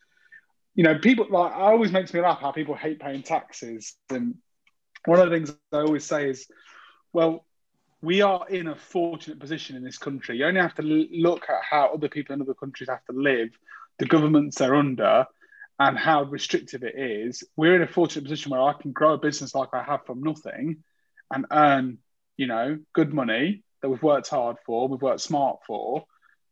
you 0.74 0.84
know, 0.84 0.98
people 0.98 1.26
like, 1.30 1.52
I 1.52 1.62
always 1.72 1.92
makes 1.92 2.12
me 2.12 2.20
laugh 2.20 2.40
how 2.40 2.52
people 2.52 2.74
hate 2.74 3.00
paying 3.00 3.22
taxes. 3.22 3.94
And 4.10 4.36
one 5.04 5.20
of 5.20 5.30
the 5.30 5.36
things 5.36 5.56
I 5.72 5.78
always 5.78 6.04
say 6.04 6.30
is, 6.30 6.46
well, 7.12 7.44
we 8.02 8.22
are 8.22 8.48
in 8.48 8.68
a 8.68 8.76
fortunate 8.76 9.38
position 9.38 9.76
in 9.76 9.84
this 9.84 9.98
country. 9.98 10.38
You 10.38 10.46
only 10.46 10.60
have 10.60 10.74
to 10.76 10.82
look 10.82 11.48
at 11.48 11.62
how 11.62 11.92
other 11.92 12.08
people 12.08 12.34
in 12.34 12.40
other 12.40 12.54
countries 12.54 12.88
have 12.88 13.04
to 13.06 13.12
live 13.12 13.50
the 14.00 14.06
governments 14.06 14.56
they're 14.56 14.74
under 14.74 15.26
and 15.78 15.96
how 15.96 16.24
restrictive 16.24 16.82
it 16.82 16.98
is, 16.98 17.44
we're 17.56 17.76
in 17.76 17.82
a 17.82 17.86
fortunate 17.86 18.22
position 18.22 18.50
where 18.50 18.62
I 18.62 18.72
can 18.72 18.92
grow 18.92 19.12
a 19.12 19.18
business 19.18 19.54
like 19.54 19.68
I 19.72 19.82
have 19.82 20.04
from 20.06 20.22
nothing 20.22 20.82
and 21.30 21.46
earn, 21.52 21.98
you 22.36 22.46
know, 22.46 22.78
good 22.94 23.12
money 23.12 23.62
that 23.82 23.90
we've 23.90 24.02
worked 24.02 24.28
hard 24.28 24.56
for, 24.64 24.88
we've 24.88 25.00
worked 25.00 25.20
smart 25.20 25.58
for. 25.66 26.04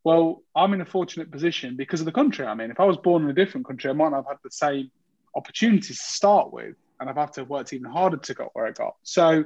Well, 0.04 0.42
I'm 0.54 0.74
in 0.74 0.82
a 0.82 0.86
fortunate 0.86 1.30
position 1.30 1.76
because 1.76 2.00
of 2.00 2.06
the 2.06 2.12
country 2.12 2.46
I'm 2.46 2.60
in. 2.60 2.70
If 2.70 2.80
I 2.80 2.84
was 2.84 2.98
born 2.98 3.24
in 3.24 3.30
a 3.30 3.34
different 3.34 3.66
country, 3.66 3.90
I 3.90 3.94
might 3.94 4.10
not 4.10 4.24
have 4.24 4.26
had 4.26 4.36
the 4.44 4.50
same 4.50 4.90
opportunities 5.34 5.98
to 5.98 6.12
start 6.12 6.52
with, 6.52 6.76
and 7.00 7.08
I've 7.08 7.16
had 7.16 7.32
to 7.34 7.40
have 7.40 7.50
worked 7.50 7.72
even 7.72 7.90
harder 7.90 8.18
to 8.18 8.34
get 8.34 8.48
where 8.52 8.66
I 8.66 8.72
got. 8.72 8.94
So, 9.02 9.44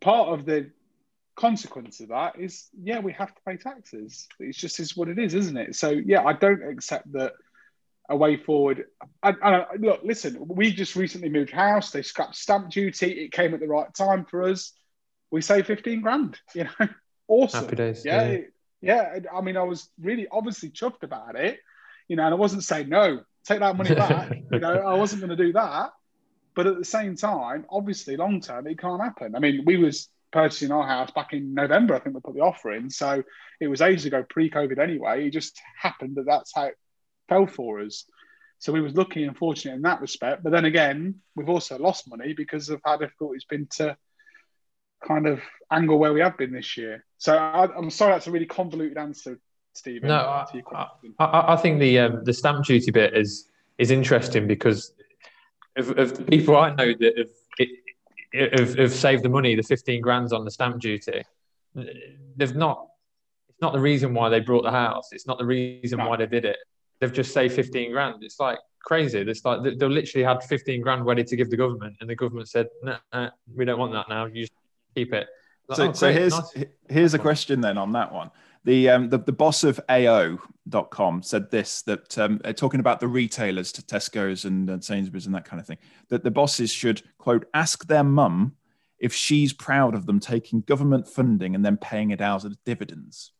part 0.00 0.28
of 0.28 0.46
the 0.46 0.70
consequence 1.36 2.00
of 2.00 2.08
that 2.08 2.38
is 2.38 2.68
yeah 2.80 3.00
we 3.00 3.12
have 3.12 3.34
to 3.34 3.40
pay 3.46 3.56
taxes. 3.56 4.28
It's 4.38 4.58
just 4.58 4.78
is 4.80 4.96
what 4.96 5.08
it 5.08 5.18
is 5.18 5.34
isn't 5.34 5.56
it? 5.56 5.74
So 5.74 5.90
yeah 5.90 6.22
i 6.24 6.32
don't 6.32 6.62
accept 6.62 7.10
that 7.12 7.32
a 8.08 8.16
way 8.16 8.36
forward. 8.36 8.84
And, 9.22 9.36
uh, 9.42 9.64
look 9.78 10.00
listen 10.04 10.36
we 10.40 10.72
just 10.72 10.96
recently 10.96 11.28
moved 11.28 11.50
house. 11.50 11.90
They 11.90 12.02
scrapped 12.02 12.36
stamp 12.36 12.70
duty. 12.70 13.24
It 13.24 13.32
came 13.32 13.54
at 13.54 13.60
the 13.60 13.66
right 13.66 13.92
time 13.94 14.24
for 14.26 14.42
us. 14.42 14.72
We 15.30 15.40
saved 15.40 15.66
15 15.66 16.02
grand 16.02 16.38
you 16.54 16.64
know? 16.64 16.88
Awesome. 17.26 17.64
Happy 17.64 17.76
days, 17.76 18.04
yeah, 18.04 18.32
yeah. 18.82 19.14
yeah 19.14 19.18
i 19.34 19.40
mean 19.40 19.56
i 19.56 19.62
was 19.62 19.88
really 19.98 20.28
obviously 20.30 20.68
chuffed 20.68 21.02
about 21.02 21.36
it 21.36 21.58
you 22.06 22.16
know 22.16 22.24
and 22.26 22.34
i 22.34 22.36
wasn't 22.36 22.62
saying 22.62 22.90
no 22.90 23.20
take 23.44 23.60
that 23.60 23.76
money 23.76 23.94
back. 23.94 24.30
You 24.52 24.58
know 24.58 24.74
i 24.74 24.94
wasn't 24.94 25.22
going 25.22 25.36
to 25.36 25.42
do 25.42 25.52
that. 25.54 25.92
But 26.54 26.66
at 26.66 26.78
the 26.78 26.84
same 26.84 27.16
time 27.16 27.64
obviously 27.70 28.16
long 28.16 28.40
term 28.40 28.66
it 28.66 28.78
can't 28.78 29.02
happen. 29.02 29.34
I 29.34 29.38
mean 29.38 29.62
we 29.64 29.76
was 29.78 30.08
purchasing 30.34 30.72
our 30.72 30.86
house 30.86 31.12
back 31.12 31.32
in 31.32 31.54
November. 31.54 31.94
I 31.94 32.00
think 32.00 32.14
we 32.14 32.20
put 32.20 32.34
the 32.34 32.40
offer 32.40 32.72
in. 32.72 32.90
So 32.90 33.22
it 33.60 33.68
was 33.68 33.80
ages 33.80 34.04
ago, 34.04 34.24
pre-COVID 34.28 34.78
anyway. 34.78 35.26
It 35.26 35.30
just 35.30 35.58
happened 35.80 36.16
that 36.16 36.26
that's 36.26 36.52
how 36.54 36.64
it 36.64 36.74
fell 37.28 37.46
for 37.46 37.80
us. 37.80 38.04
So 38.58 38.72
we 38.72 38.80
was 38.80 38.94
lucky 38.94 39.24
and 39.24 39.36
fortunate 39.36 39.76
in 39.76 39.82
that 39.82 40.00
respect. 40.00 40.42
But 40.42 40.50
then 40.50 40.64
again, 40.64 41.16
we've 41.36 41.48
also 41.48 41.78
lost 41.78 42.10
money 42.10 42.34
because 42.34 42.68
of 42.68 42.80
how 42.84 42.96
difficult 42.96 43.36
it's 43.36 43.44
been 43.44 43.68
to 43.76 43.96
kind 45.06 45.26
of 45.28 45.40
angle 45.70 45.98
where 45.98 46.12
we 46.12 46.20
have 46.20 46.36
been 46.36 46.52
this 46.52 46.76
year. 46.76 47.04
So 47.18 47.36
I, 47.36 47.64
am 47.76 47.90
sorry, 47.90 48.12
that's 48.14 48.26
a 48.26 48.32
really 48.32 48.46
convoluted 48.46 48.98
answer, 48.98 49.38
Stephen. 49.72 50.08
No, 50.08 50.16
I, 50.16 50.46
I, 51.20 51.54
I, 51.54 51.56
think 51.56 51.78
the 51.78 51.98
um, 52.00 52.24
the 52.24 52.32
stamp 52.32 52.64
duty 52.64 52.90
bit 52.90 53.16
is 53.16 53.48
is 53.78 53.90
interesting 53.90 54.46
because 54.46 54.92
of, 55.76 55.96
of 55.98 56.16
the 56.16 56.24
people 56.24 56.56
I 56.56 56.74
know 56.74 56.92
that 56.98 57.18
have 57.18 57.68
have, 58.34 58.74
have 58.76 58.92
saved 58.92 59.22
the 59.22 59.28
money, 59.28 59.54
the 59.54 59.62
15 59.62 60.00
grand's 60.00 60.32
on 60.32 60.44
the 60.44 60.50
stamp 60.50 60.80
duty. 60.80 61.22
They've 62.36 62.54
not, 62.54 62.86
it's 63.48 63.60
not 63.60 63.72
the 63.72 63.80
reason 63.80 64.14
why 64.14 64.28
they 64.28 64.40
brought 64.40 64.64
the 64.64 64.70
house. 64.70 65.08
It's 65.12 65.26
not 65.26 65.38
the 65.38 65.44
reason 65.44 65.98
no. 65.98 66.08
why 66.08 66.16
they 66.16 66.26
did 66.26 66.44
it. 66.44 66.56
They've 67.00 67.12
just 67.12 67.32
saved 67.32 67.54
15 67.54 67.92
grand. 67.92 68.22
It's 68.22 68.40
like 68.40 68.58
crazy. 68.84 69.18
It's 69.18 69.44
like 69.44 69.62
they, 69.62 69.74
they 69.74 69.86
literally 69.86 70.24
had 70.24 70.42
15 70.42 70.80
grand 70.80 71.04
ready 71.06 71.24
to 71.24 71.36
give 71.36 71.50
the 71.50 71.56
government, 71.56 71.96
and 72.00 72.08
the 72.08 72.14
government 72.14 72.48
said, 72.48 72.68
"No, 72.82 72.96
nah, 73.12 73.30
we 73.52 73.64
don't 73.64 73.78
want 73.78 73.92
that 73.92 74.08
now. 74.08 74.26
You 74.26 74.46
keep 74.94 75.12
it." 75.12 75.26
Like, 75.68 75.76
so, 75.76 75.88
oh, 75.88 75.92
so 75.92 76.12
here's 76.12 76.32
nice. 76.32 76.64
here's 76.88 77.14
a 77.14 77.18
question 77.18 77.60
then 77.60 77.78
on 77.78 77.92
that 77.92 78.12
one. 78.12 78.30
The, 78.64 78.88
um, 78.88 79.08
the, 79.10 79.18
the 79.18 79.32
boss 79.32 79.62
of 79.62 79.78
AO.com 79.90 81.22
said 81.22 81.50
this 81.50 81.82
that 81.82 82.18
um, 82.18 82.38
talking 82.56 82.80
about 82.80 83.00
the 83.00 83.08
retailers 83.08 83.72
to 83.72 83.82
Tesco's 83.82 84.44
and, 84.46 84.70
and 84.70 84.82
Sainsbury's 84.82 85.26
and 85.26 85.34
that 85.34 85.44
kind 85.44 85.60
of 85.60 85.66
thing, 85.66 85.78
that 86.08 86.24
the 86.24 86.30
bosses 86.30 86.70
should, 86.70 87.02
quote, 87.18 87.46
ask 87.52 87.86
their 87.86 88.04
mum 88.04 88.54
if 88.98 89.12
she's 89.12 89.52
proud 89.52 89.94
of 89.94 90.06
them 90.06 90.18
taking 90.18 90.62
government 90.62 91.06
funding 91.06 91.54
and 91.54 91.64
then 91.64 91.76
paying 91.76 92.10
it 92.10 92.22
out 92.22 92.44
as 92.44 92.56
dividends 92.64 93.32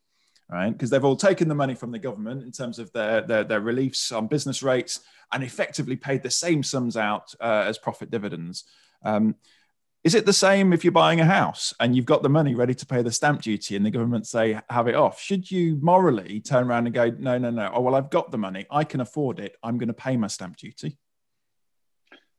right? 0.51 0.71
Because 0.71 0.91
they've 0.91 1.05
all 1.05 1.17
taken 1.17 1.49
the 1.49 1.55
money 1.55 1.75
from 1.75 1.91
the 1.91 1.99
government 1.99 2.43
in 2.45 2.53
terms 2.53 2.79
of 2.79 2.93
their, 2.93 3.23
their, 3.23 3.45
their 3.45 3.61
reliefs 3.61 4.13
on 4.13 4.27
business 4.27 4.63
rates 4.63 5.01
and 5.33 5.43
effectively 5.43 5.97
paid 5.97 6.23
the 6.23 6.31
same 6.31 6.63
sums 6.63 6.97
out 6.97 7.35
uh, 7.41 7.65
as 7.67 7.79
profit 7.79 8.11
dividends. 8.11 8.65
Um, 9.05 9.37
is 10.05 10.15
it 10.15 10.27
the 10.27 10.35
same 10.35 10.75
if 10.75 10.85
you're 10.85 10.93
buying 10.93 11.21
a 11.21 11.25
house 11.25 11.73
and 11.81 11.97
you've 11.97 12.05
got 12.05 12.23
the 12.23 12.29
money 12.29 12.55
ready 12.55 12.75
to 12.75 12.85
pay 12.85 13.01
the 13.01 13.11
stamp 13.11 13.41
duty 13.41 13.75
and 13.75 13.87
the 13.87 13.91
government 13.91 14.27
say 14.27 14.61
have 14.69 14.87
it 14.87 14.95
off? 14.95 15.19
Should 15.19 15.51
you 15.51 15.79
morally 15.81 16.41
turn 16.41 16.67
around 16.67 16.87
and 16.87 16.95
go, 16.95 17.11
no, 17.19 17.39
no, 17.39 17.51
no, 17.51 17.71
oh, 17.73 17.81
well, 17.81 17.95
I've 17.95 18.11
got 18.11 18.31
the 18.31 18.37
money, 18.37 18.67
I 18.71 18.85
can 18.85 19.01
afford 19.01 19.41
it, 19.41 19.57
I'm 19.63 19.79
going 19.79 19.89
to 19.89 19.95
pay 19.95 20.19
my 20.19 20.27
stamp 20.27 20.59
duty? 20.59 20.99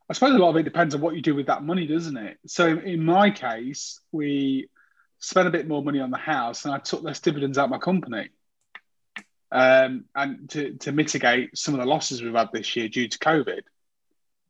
I 0.08 0.14
suppose 0.14 0.36
a 0.36 0.38
lot 0.38 0.52
of 0.52 0.58
it 0.58 0.64
depends 0.64 0.94
on 0.94 1.02
what 1.02 1.16
you 1.16 1.24
do 1.24 1.34
with 1.34 1.48
that 1.48 1.64
money, 1.64 1.88
doesn't 1.88 2.16
it? 2.16 2.38
So 2.46 2.68
in 2.68 3.04
my 3.04 3.32
case, 3.32 4.00
we 4.12 4.70
spent 5.18 5.48
a 5.48 5.52
bit 5.52 5.68
more 5.68 5.84
money 5.84 6.00
on 6.00 6.12
the 6.12 6.18
house 6.18 6.66
and 6.66 6.74
I 6.74 6.78
took 6.78 7.02
less 7.02 7.20
dividends 7.20 7.58
out 7.58 7.66
of 7.66 7.72
my 7.72 7.80
company. 7.80 8.30
Um, 9.52 10.06
and 10.14 10.48
to, 10.52 10.74
to 10.74 10.92
mitigate 10.92 11.58
some 11.58 11.74
of 11.74 11.80
the 11.80 11.88
losses 11.88 12.22
we've 12.22 12.36
had 12.36 12.50
this 12.54 12.76
year 12.76 12.90
due 12.90 13.08
to 13.08 13.18
COVID. 13.18 13.62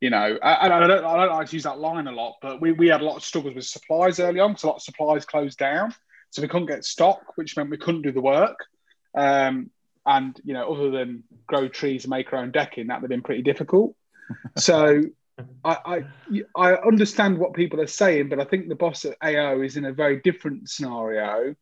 You 0.01 0.10
know, 0.10 0.38
and 0.41 0.73
I 0.73 0.88
don't, 0.88 1.05
I 1.05 1.17
don't 1.17 1.36
like 1.36 1.47
to 1.49 1.55
use 1.55 1.63
that 1.63 1.79
line 1.79 2.08
a 2.08 2.12
lot, 2.12 2.36
but 2.41 2.62
we, 2.62 2.73
we 2.73 2.89
had 2.89 3.01
a 3.01 3.05
lot 3.05 3.15
of 3.15 3.23
struggles 3.23 3.55
with 3.55 3.65
supplies 3.65 4.19
early 4.19 4.39
on 4.39 4.51
because 4.51 4.63
a 4.63 4.67
lot 4.67 4.75
of 4.75 4.81
supplies 4.81 5.25
closed 5.25 5.58
down. 5.58 5.93
So 6.31 6.41
we 6.41 6.49
couldn't 6.49 6.67
get 6.67 6.84
stock, 6.84 7.21
which 7.36 7.55
meant 7.55 7.69
we 7.69 7.77
couldn't 7.77 8.01
do 8.01 8.12
the 8.12 8.21
work. 8.21 8.60
Um, 9.17 9.71
and, 10.05 10.39
you 10.43 10.53
know, 10.53 10.71
other 10.71 10.91
than 10.91 11.23
grow 11.47 11.69
trees 11.69 12.03
and 12.03 12.12
make 12.12 12.31
our 12.34 12.39
own 12.39 12.51
decking, 12.51 12.88
that 12.88 13.01
would 13.01 13.10
have 13.10 13.15
been 13.17 13.23
pretty 13.23 13.41
difficult. 13.41 13.95
so 14.58 15.01
I, 15.63 15.77
I, 15.86 16.03
I 16.55 16.73
understand 16.75 17.38
what 17.38 17.53
people 17.53 17.81
are 17.81 17.88
saying, 17.88 18.29
but 18.29 18.39
I 18.39 18.45
think 18.45 18.67
the 18.67 18.75
boss 18.75 19.05
at 19.05 19.17
AO 19.21 19.62
is 19.62 19.77
in 19.77 19.86
a 19.86 19.93
very 19.93 20.19
different 20.21 20.69
scenario 20.69 21.55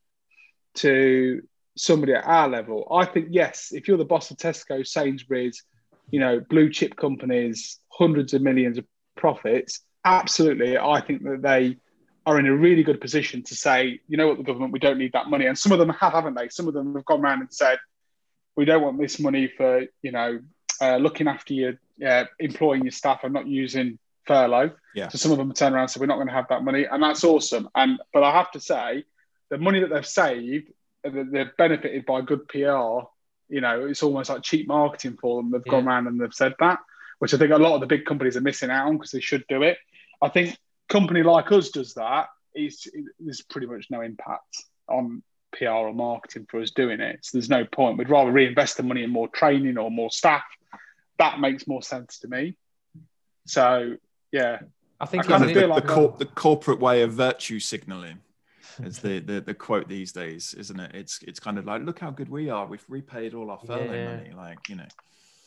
to 0.76 1.42
somebody 1.78 2.14
at 2.14 2.26
our 2.26 2.48
level. 2.50 2.88
I 2.92 3.06
think 3.06 3.28
yes, 3.32 3.72
if 3.72 3.88
you're 3.88 3.98
the 3.98 4.06
boss 4.06 4.32
of 4.32 4.38
Tesco, 4.38 4.86
Sainsbury's, 4.86 5.64
you 6.12 6.20
know, 6.20 6.40
blue 6.40 6.70
chip 6.70 6.96
companies, 6.96 7.80
hundreds 7.98 8.34
of 8.34 8.42
millions 8.42 8.78
of 8.78 8.86
profits, 9.16 9.82
absolutely, 10.06 10.78
I 10.78 11.02
think 11.02 11.24
that 11.24 11.42
they 11.42 11.78
are 12.26 12.40
in 12.40 12.46
a 12.46 12.56
really 12.56 12.84
good 12.84 13.02
position 13.02 13.44
to 13.44 13.56
say, 13.56 14.00
you 14.08 14.18
know 14.18 14.28
what, 14.28 14.38
the 14.38 14.44
government, 14.44 14.72
we 14.72 14.80
don't 14.80 14.98
need 14.98 15.14
that 15.14 15.28
money. 15.28 15.46
And 15.46 15.58
some 15.58 15.72
of 15.72 15.80
them 15.80 15.90
have, 15.90 16.14
haven't 16.14 16.36
they? 16.36 16.50
Some 16.50 16.68
of 16.68 16.74
them 16.74 16.96
have 16.96 17.06
gone 17.06 17.22
around 17.22 17.42
and 17.42 17.54
said, 17.54 17.80
we 18.56 18.66
don't 18.66 18.82
want 18.82 19.00
this 19.00 19.20
money 19.20 19.48
for, 19.48 19.86
you 20.02 20.12
know, 20.12 20.40
uh, 20.82 20.98
looking 20.98 21.28
after 21.28 21.54
your, 21.54 21.74
uh, 22.06 22.26
employing 22.40 22.84
your 22.84 22.92
staff 22.92 23.22
and 23.24 23.34
not 23.34 23.48
using 23.48 24.00
furlough. 24.26 24.72
Yeah. 24.96 25.10
So 25.10 25.18
some 25.18 25.32
of 25.32 25.38
them 25.38 25.52
turn 25.54 25.74
around 25.74 25.84
and 25.84 25.92
say, 25.92 26.00
we're 26.00 26.06
not 26.06 26.16
going 26.16 26.28
to 26.28 26.34
have 26.34 26.48
that 26.50 26.64
money. 26.64 26.86
And 26.90 27.04
that's 27.04 27.24
awesome. 27.24 27.68
And, 27.76 28.00
but 28.14 28.24
I 28.24 28.32
have 28.32 28.52
to 28.52 28.60
say, 28.60 29.04
the 29.50 29.58
money 29.58 29.82
that 29.82 29.90
they've 29.90 30.06
saved, 30.06 30.72
they've 31.04 31.58
benefited 31.58 32.06
by 32.06 32.22
good 32.22 32.48
PR. 32.48 33.06
You 33.50 33.62
know, 33.62 33.86
it's 33.88 34.02
almost 34.02 34.30
like 34.30 34.44
cheap 34.44 34.68
marketing 34.68 35.18
for 35.20 35.42
them. 35.42 35.52
They've 35.52 35.62
yeah. 35.66 35.72
gone 35.72 35.88
around 35.88 36.08
and 36.08 36.20
they've 36.20 36.34
said 36.34 36.54
that, 36.60 36.80
which 37.24 37.34
I 37.34 37.38
think 37.38 37.54
a 37.54 37.58
lot 37.58 37.74
of 37.74 37.80
the 37.80 37.88
big 37.88 38.04
companies 38.04 38.36
are 38.36 38.42
missing 38.42 38.70
out 38.70 38.90
on 38.90 38.98
because 38.98 39.12
they 39.12 39.22
should 39.22 39.46
do 39.48 39.64
it. 39.64 39.78
I 40.22 40.28
think 40.28 40.58
company 40.90 41.24
like 41.24 41.54
us 41.54 41.70
does 41.70 41.94
that. 41.94 42.28
It's, 42.54 42.86
there's 43.18 43.42
pretty 43.42 43.66
much 43.66 43.88
no 43.90 44.02
impact 44.02 44.62
on 44.90 45.24
PR 45.58 45.70
or 45.70 45.94
marketing 45.94 46.48
for 46.52 46.60
us 46.60 46.72
doing 46.72 47.00
it. 47.00 47.20
So 47.22 47.38
there's 47.38 47.50
no 47.50 47.64
point. 47.64 47.98
We'd 47.98 48.10
rather 48.10 48.30
reinvest 48.30 48.76
the 48.76 48.84
money 48.84 49.04
in 49.04 49.10
more 49.10 49.30
training 49.30 49.78
or 49.78 49.90
more 49.90 50.12
staff. 50.12 50.44
That 51.18 51.40
makes 51.40 51.66
more 51.66 51.82
sense 51.82 52.20
to 52.20 52.28
me. 52.28 52.58
So 53.48 53.96
yeah, 54.34 54.60
I 55.00 55.06
think 55.06 55.24
I 55.24 55.28
kind 55.30 55.46
of 55.46 55.52
feel 55.52 55.62
the, 55.62 55.68
like 55.68 55.88
the, 55.88 55.94
cor- 55.94 56.16
the 56.20 56.26
corporate 56.26 56.82
way 56.82 57.04
of 57.04 57.14
virtue 57.14 57.62
signaling 57.62 58.20
is 58.84 59.00
the, 59.00 59.20
the 59.20 59.40
the 59.40 59.54
quote 59.54 59.88
these 59.88 60.12
days, 60.12 60.54
isn't 60.56 60.78
it? 60.78 60.92
It's 60.94 61.22
it's 61.24 61.40
kind 61.40 61.58
of 61.58 61.66
like, 61.66 61.84
look 61.84 62.00
how 62.00 62.12
good 62.12 62.28
we 62.28 62.50
are. 62.50 62.66
We've 62.66 62.84
repaid 62.90 63.34
all 63.34 63.50
our 63.50 63.60
furlough 63.66 63.94
yeah. 63.94 64.18
money. 64.18 64.32
Like 64.36 64.68
you 64.68 64.76
know, 64.76 64.88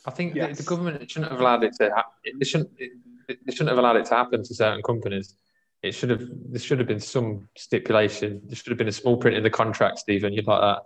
I 0.07 0.11
think 0.11 0.35
yes. 0.35 0.57
the, 0.57 0.63
the, 0.63 0.69
government 0.69 1.11
shouldn't 1.11 1.31
have 1.31 1.41
allowed 1.41 1.63
it 1.63 1.73
to. 1.79 1.91
Ha- 1.93 2.11
it 2.23 2.47
shouldn't. 2.47 2.71
It, 2.77 2.91
they 3.27 3.51
shouldn't 3.51 3.69
have 3.69 3.77
allowed 3.77 3.97
it 3.97 4.05
to 4.05 4.15
happen 4.15 4.41
to 4.41 4.55
certain 4.55 4.81
companies. 4.81 5.35
It 5.83 5.93
should 5.93 6.09
have. 6.09 6.23
There 6.49 6.59
should 6.59 6.79
have 6.79 6.87
been 6.87 6.99
some 6.99 7.47
stipulation. 7.57 8.41
There 8.45 8.55
should 8.55 8.69
have 8.69 8.77
been 8.77 8.87
a 8.87 8.93
small 8.93 9.17
print 9.17 9.35
in 9.35 9.43
the 9.43 9.49
contract, 9.49 9.99
Stephen. 9.99 10.33
You'd 10.33 10.47
like 10.47 10.61
that. 10.61 10.83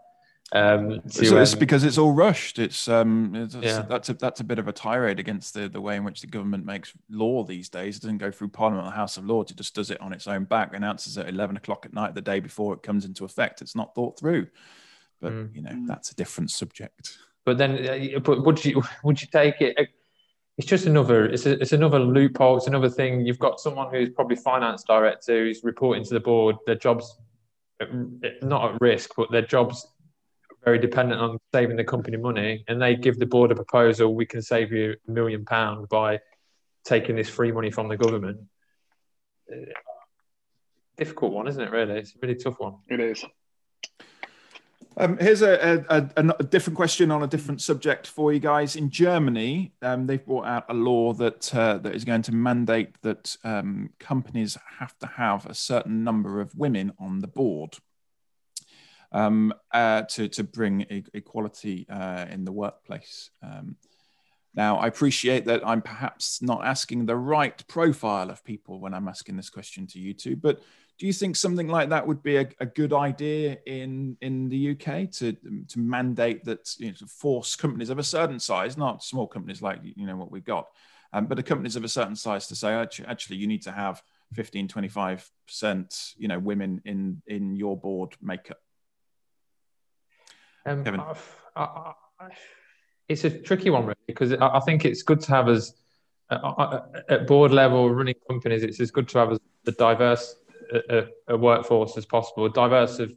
Um, 0.54 1.02
to, 1.10 1.26
so 1.26 1.38
it's 1.38 1.54
um, 1.54 1.60
because 1.60 1.84
it's 1.84 1.98
all 1.98 2.12
rushed. 2.12 2.60
It's 2.60 2.88
um, 2.88 3.34
it's, 3.36 3.56
yeah. 3.56 3.84
that's 3.88 4.10
a 4.10 4.16
that's 4.16 4.42
a 4.42 4.44
bit 4.44 4.60
of 4.60 4.68
a 4.68 4.74
tirade 4.74 5.20
against 5.20 5.54
the 5.54 5.70
the 5.70 5.80
way 5.80 5.96
in 5.96 6.04
which 6.04 6.22
the 6.22 6.28
government 6.28 6.66
makes 6.66 6.92
law 7.10 7.44
these 7.44 7.70
days. 7.70 7.98
It 7.98 8.02
doesn't 8.02 8.18
go 8.18 8.32
through 8.32 8.50
Parliament 8.50 8.86
or 8.86 8.90
the 8.90 8.96
House 8.96 9.18
of 9.18 9.26
Lords. 9.26 9.52
It 9.52 9.58
just 9.58 9.76
does 9.76 9.92
it 9.92 10.02
on 10.02 10.12
its 10.12 10.28
own 10.28 10.44
back, 10.46 10.74
announces 10.74 11.18
at 11.18 11.30
eleven 11.30 11.56
o'clock 11.56 11.86
at 11.86 11.94
night 11.94 12.16
the 12.16 12.22
day 12.22 12.40
before 12.40 12.74
it 12.74 12.84
comes 12.84 13.06
into 13.06 13.24
effect. 13.24 13.62
It's 13.62 13.76
not 13.76 13.96
thought 13.96 14.20
through. 14.20 14.48
But 15.22 15.32
mm. 15.32 15.56
you 15.56 15.62
know 15.62 15.86
that's 15.88 16.12
a 16.12 16.16
different 16.16 16.52
subject. 16.52 17.18
But 17.46 17.58
then, 17.58 18.16
uh, 18.16 18.20
but 18.20 18.46
would 18.46 18.64
you 18.64 18.84
would 19.04 19.22
you 19.22 19.28
take 19.32 19.62
it? 19.62 19.76
It's 20.58 20.68
just 20.68 20.86
another. 20.86 21.26
It's 21.26 21.46
a, 21.46 21.60
it's 21.60 21.72
another 21.72 22.00
loophole. 22.00 22.58
It's 22.58 22.68
another 22.68 22.90
thing. 22.90 23.26
You've 23.26 23.40
got 23.40 23.60
someone 23.60 23.92
who's 23.92 24.10
probably 24.10 24.36
finance 24.36 24.84
director 24.84 25.46
who's 25.46 25.64
reporting 25.64 26.04
to 26.04 26.14
the 26.14 26.20
board. 26.20 26.58
Their 26.66 26.76
jobs 26.76 27.18
uh, 27.82 27.86
uh, 27.86 28.30
not 28.42 28.74
at 28.74 28.82
risk, 28.82 29.12
but 29.18 29.32
their 29.32 29.42
jobs 29.42 29.88
very 30.64 30.78
dependent 30.78 31.20
on 31.20 31.40
saving 31.52 31.78
the 31.78 31.84
company 31.84 32.18
money, 32.18 32.64
and 32.68 32.80
they 32.80 32.96
give 32.96 33.18
the 33.18 33.26
board 33.26 33.52
a 33.52 33.56
proposal: 33.56 34.14
we 34.14 34.26
can 34.26 34.42
save 34.42 34.72
you 34.72 34.96
a 35.08 35.12
million 35.12 35.46
pounds 35.46 35.88
by 35.90 36.20
taking 36.84 37.16
this 37.16 37.30
free 37.30 37.52
money 37.52 37.72
from 37.72 37.88
the 37.88 37.98
government. 37.98 38.40
Uh, 39.52 39.56
difficult 40.98 41.34
one, 41.34 41.48
isn't 41.48 41.62
it? 41.62 41.72
Really, 41.72 42.00
it's 42.00 42.16
a 42.16 42.20
really 42.22 42.36
tough 42.36 42.60
one. 42.60 42.76
It 42.90 43.00
is. 43.00 43.26
Um, 44.98 45.18
here's 45.18 45.42
a, 45.42 45.86
a, 45.90 46.10
a, 46.18 46.36
a, 46.40 46.44
different 46.44 46.76
question 46.76 47.12
on 47.12 47.24
a 47.24 47.28
different 47.28 47.62
subject 47.62 48.08
for 48.08 48.34
you 48.34 48.40
guys. 48.40 48.76
In 48.76 48.90
Germany, 48.90 49.74
um, 49.82 50.06
they've 50.06 50.24
brought 50.24 50.46
out 50.46 50.66
a 50.68 50.74
law 50.74 51.14
that 51.14 51.56
uh, 51.56 51.78
that 51.78 51.96
is 51.96 52.04
going 52.04 52.24
to 52.24 52.34
mandate 52.34 53.02
that 53.02 53.38
um, 53.46 53.92
companies 54.00 54.58
have 54.80 54.98
to 55.00 55.08
have 55.08 55.46
a 55.46 55.54
certain 55.54 56.04
number 56.04 56.42
of 56.42 56.54
women 56.56 56.92
on 57.00 57.20
the 57.20 57.28
board 57.28 57.78
um, 59.14 59.54
uh, 59.74 60.02
to, 60.04 60.28
to 60.28 60.44
bring 60.44 60.82
e- 60.82 61.06
equality 61.14 61.88
uh, 61.90 62.26
in 62.30 62.44
the 62.44 62.52
workplace. 62.52 63.30
Um, 63.42 63.78
now, 64.54 64.78
I 64.78 64.88
appreciate 64.88 65.46
that 65.46 65.66
I'm 65.66 65.82
perhaps 65.82 66.42
not 66.42 66.66
asking 66.66 67.06
the 67.06 67.16
right 67.16 67.66
profile 67.68 68.30
of 68.30 68.44
people 68.44 68.82
when 68.82 68.94
I'm 68.94 69.08
asking 69.08 69.38
this 69.38 69.50
question 69.50 69.88
to 69.88 70.00
you 70.00 70.14
two, 70.14 70.36
but 70.36 70.62
do 71.02 71.08
you 71.08 71.14
think 71.14 71.36
something 71.36 71.68
like 71.68 71.90
that 71.90 72.06
would 72.06 72.22
be 72.22 72.38
a, 72.38 72.48
a 72.60 72.66
good 72.68 72.94
idea 72.94 73.58
in, 73.66 74.16
in 74.22 74.50
the 74.50 74.70
UK 74.74 75.10
to, 75.10 75.34
to 75.68 75.80
mandate 75.80 76.46
that, 76.46 76.76
you 76.78 76.90
know, 76.90 76.94
to 76.94 77.08
force 77.08 77.56
companies 77.56 77.90
of 77.90 77.98
a 77.98 78.04
certain 78.04 78.40
size, 78.40 78.78
not 78.78 79.04
small 79.04 79.26
companies 79.26 79.64
like, 79.64 79.80
you 79.82 80.06
know, 80.06 80.16
what 80.16 80.30
we've 80.30 80.46
got, 80.46 80.68
um, 81.12 81.26
but 81.26 81.38
the 81.38 81.44
companies 81.44 81.76
of 81.76 81.84
a 81.84 81.88
certain 81.88 82.16
size 82.16 82.46
to 82.46 82.56
say, 82.56 82.72
actually, 82.74 83.08
actually 83.08 83.38
you 83.38 83.48
need 83.48 83.64
to 83.64 83.72
have 83.72 84.04
15, 84.34 84.68
25%, 84.68 86.14
you 86.18 86.28
know, 86.28 86.38
women 86.38 86.84
in, 86.86 87.24
in 87.26 87.56
your 87.56 87.76
board 87.76 88.16
makeup? 88.22 88.60
Um, 90.68 90.84
Kevin. 90.84 91.00
I, 91.00 91.16
I, 91.56 91.94
it's 93.10 93.24
a 93.24 93.32
tricky 93.32 93.72
one, 93.72 93.88
really, 93.88 93.96
because 94.06 94.34
I, 94.34 94.60
think 94.60 94.86
it's 94.86 95.02
good 95.02 95.22
to 95.22 95.32
have 95.32 95.50
as 95.50 95.74
uh, 96.30 96.36
uh, 96.36 96.86
at 97.10 97.26
board 97.26 97.52
level 97.52 97.90
running 97.90 98.14
companies. 98.30 98.62
It's 98.62 98.80
as 98.80 98.92
good 98.92 99.08
to 99.10 99.18
have 99.18 99.32
as 99.32 99.40
a 99.68 99.72
diverse 99.72 100.36
a, 100.72 101.08
a 101.28 101.38
workforce 101.38 101.98
as 101.98 102.06
possible, 102.06 102.48
diverse 102.50 103.00
of 103.00 103.12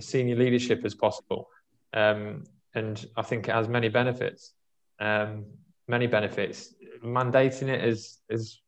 senior 0.00 0.36
leadership 0.36 0.84
as 0.84 0.94
possible, 0.94 1.48
um, 1.94 2.44
and 2.74 3.06
I 3.16 3.22
think 3.22 3.48
it 3.48 3.52
has 3.52 3.68
many 3.68 3.88
benefits. 3.88 4.52
Um, 5.00 5.46
many 5.88 6.06
benefits. 6.06 6.74
Mandating 7.04 7.68
it 7.68 7.84
is 7.84 8.18
is, 8.28 8.60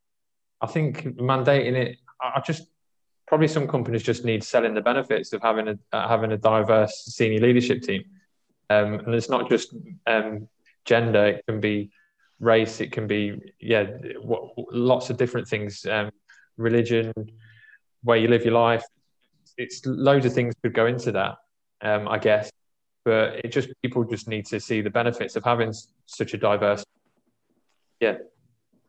I 0.61 0.67
think 0.67 1.03
mandating 1.17 1.73
it. 1.73 1.97
I 2.21 2.41
just 2.45 2.63
probably 3.27 3.47
some 3.47 3.67
companies 3.67 4.03
just 4.03 4.23
need 4.25 4.43
selling 4.43 4.73
the 4.73 4.81
benefits 4.81 5.33
of 5.33 5.41
having 5.41 5.67
a 5.67 5.77
uh, 5.91 6.07
having 6.07 6.31
a 6.31 6.37
diverse 6.37 7.05
senior 7.05 7.41
leadership 7.41 7.81
team. 7.81 8.03
Um, 8.69 8.95
and 8.95 9.13
it's 9.13 9.29
not 9.29 9.49
just 9.49 9.75
um, 10.07 10.47
gender; 10.85 11.25
it 11.27 11.45
can 11.47 11.59
be 11.59 11.91
race, 12.39 12.81
it 12.81 12.91
can 12.91 13.07
be 13.07 13.53
yeah, 13.59 13.85
lots 14.71 15.09
of 15.09 15.17
different 15.17 15.47
things. 15.47 15.85
Um, 15.85 16.11
religion, 16.57 17.13
where 18.05 18.17
you 18.17 18.27
live 18.27 18.45
your 18.45 18.53
life. 18.53 18.83
It's 19.57 19.85
loads 19.85 20.25
of 20.25 20.33
things 20.33 20.53
could 20.61 20.73
go 20.73 20.85
into 20.85 21.11
that, 21.13 21.35
um, 21.81 22.07
I 22.07 22.19
guess. 22.19 22.49
But 23.03 23.45
it 23.45 23.51
just 23.51 23.69
people 23.81 24.03
just 24.03 24.27
need 24.27 24.45
to 24.47 24.59
see 24.59 24.81
the 24.81 24.89
benefits 24.89 25.35
of 25.35 25.43
having 25.43 25.73
such 26.05 26.33
a 26.33 26.37
diverse, 26.37 26.83
yeah, 27.99 28.17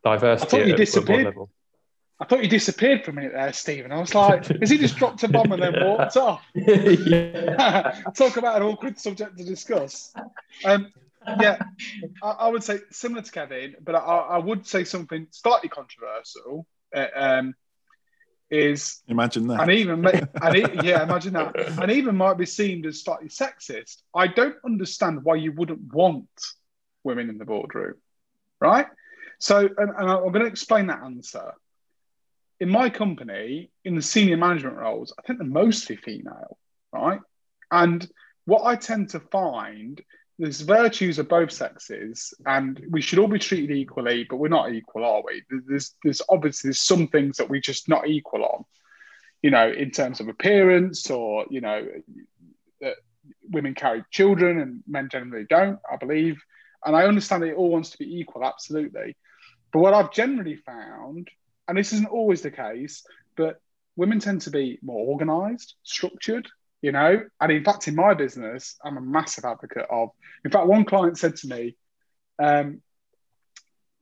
diversity. 0.04 0.46
I 0.46 0.50
thought 0.50 0.66
you 0.66 0.76
disappeared. 0.76 1.34
I 2.18 2.24
thought 2.24 2.42
you 2.42 2.48
disappeared 2.48 3.04
for 3.04 3.10
a 3.10 3.14
minute 3.14 3.32
there, 3.34 3.52
Stephen. 3.52 3.92
I 3.92 3.98
was 3.98 4.14
like, 4.14 4.46
has 4.46 4.70
he 4.70 4.78
just 4.78 4.96
dropped 4.96 5.22
a 5.22 5.28
bomb 5.28 5.52
and 5.52 5.62
then 5.62 5.74
walked 5.84 6.16
off? 6.16 6.42
Talk 8.14 8.38
about 8.38 8.56
an 8.56 8.62
awkward 8.62 8.98
subject 8.98 9.36
to 9.36 9.44
discuss. 9.44 10.14
Um, 10.64 10.92
yeah, 11.40 11.58
I, 12.22 12.28
I, 12.30 12.48
would 12.48 12.64
say 12.64 12.78
similar 12.90 13.20
to 13.20 13.30
Kevin, 13.30 13.76
but 13.82 13.96
I, 13.96 13.98
I 13.98 14.38
would 14.38 14.66
say 14.66 14.84
something 14.84 15.26
slightly 15.30 15.68
controversial. 15.68 16.66
Uh, 16.94 17.06
um, 17.14 17.54
is 18.50 19.02
imagine 19.08 19.48
that, 19.48 19.62
and 19.62 19.70
even 19.72 20.06
and 20.06 20.84
yeah, 20.84 21.02
imagine 21.02 21.34
that, 21.34 21.56
and 21.80 21.90
even 21.90 22.16
might 22.16 22.38
be 22.38 22.46
seen 22.46 22.84
as 22.86 23.02
slightly 23.02 23.28
sexist. 23.28 24.02
I 24.14 24.28
don't 24.28 24.56
understand 24.64 25.24
why 25.24 25.36
you 25.36 25.52
wouldn't 25.52 25.92
want 25.92 26.28
women 27.02 27.28
in 27.28 27.38
the 27.38 27.44
boardroom, 27.44 27.94
right? 28.60 28.86
So, 29.38 29.58
and, 29.58 29.90
and 29.90 30.10
I'm 30.10 30.32
going 30.32 30.40
to 30.40 30.46
explain 30.46 30.86
that 30.86 31.02
answer 31.02 31.52
in 32.60 32.68
my 32.68 32.88
company, 32.88 33.70
in 33.84 33.94
the 33.94 34.02
senior 34.02 34.36
management 34.36 34.76
roles, 34.76 35.12
I 35.18 35.22
think 35.22 35.38
they're 35.38 35.48
mostly 35.48 35.96
female, 35.96 36.56
right? 36.92 37.20
And 37.70 38.06
what 38.44 38.64
I 38.64 38.76
tend 38.76 39.10
to 39.10 39.20
find, 39.20 40.00
there's 40.38 40.60
virtues 40.60 41.18
of 41.18 41.28
both 41.28 41.50
sexes, 41.50 42.34
and 42.44 42.84
we 42.90 43.00
should 43.00 43.18
all 43.18 43.28
be 43.28 43.38
treated 43.38 43.74
equally, 43.74 44.26
but 44.28 44.36
we're 44.36 44.48
not 44.48 44.72
equal, 44.72 45.04
are 45.04 45.22
we? 45.24 45.42
There's, 45.66 45.94
there's 46.04 46.22
obviously 46.28 46.72
some 46.74 47.08
things 47.08 47.38
that 47.38 47.48
we're 47.48 47.60
just 47.60 47.88
not 47.88 48.06
equal 48.06 48.44
on, 48.44 48.64
you 49.42 49.50
know, 49.50 49.70
in 49.70 49.90
terms 49.90 50.20
of 50.20 50.28
appearance, 50.28 51.10
or 51.10 51.46
you 51.48 51.62
know, 51.62 51.86
that 52.80 52.96
women 53.50 53.74
carry 53.74 54.04
children 54.10 54.60
and 54.60 54.82
men 54.86 55.08
generally 55.10 55.46
don't, 55.48 55.78
I 55.90 55.96
believe. 55.96 56.36
And 56.84 56.94
I 56.94 57.06
understand 57.06 57.42
that 57.42 57.50
it 57.50 57.56
all 57.56 57.70
wants 57.70 57.90
to 57.90 57.98
be 57.98 58.18
equal, 58.18 58.44
absolutely. 58.44 59.16
But 59.72 59.80
what 59.80 59.94
I've 59.94 60.12
generally 60.12 60.56
found, 60.56 61.28
and 61.66 61.76
this 61.76 61.92
isn't 61.92 62.08
always 62.08 62.42
the 62.42 62.50
case, 62.50 63.04
but 63.36 63.60
women 63.96 64.20
tend 64.20 64.42
to 64.42 64.50
be 64.50 64.78
more 64.82 65.06
organized, 65.06 65.74
structured, 65.82 66.46
you 66.86 66.92
know. 66.92 67.20
And 67.40 67.50
in 67.50 67.64
fact, 67.64 67.88
in 67.88 67.96
my 67.96 68.14
business, 68.14 68.76
I'm 68.84 68.96
a 68.96 69.00
massive 69.00 69.44
advocate 69.44 69.86
of. 69.90 70.10
In 70.44 70.52
fact, 70.52 70.68
one 70.68 70.84
client 70.84 71.18
said 71.18 71.34
to 71.38 71.48
me, 71.48 71.76
um, 72.38 72.80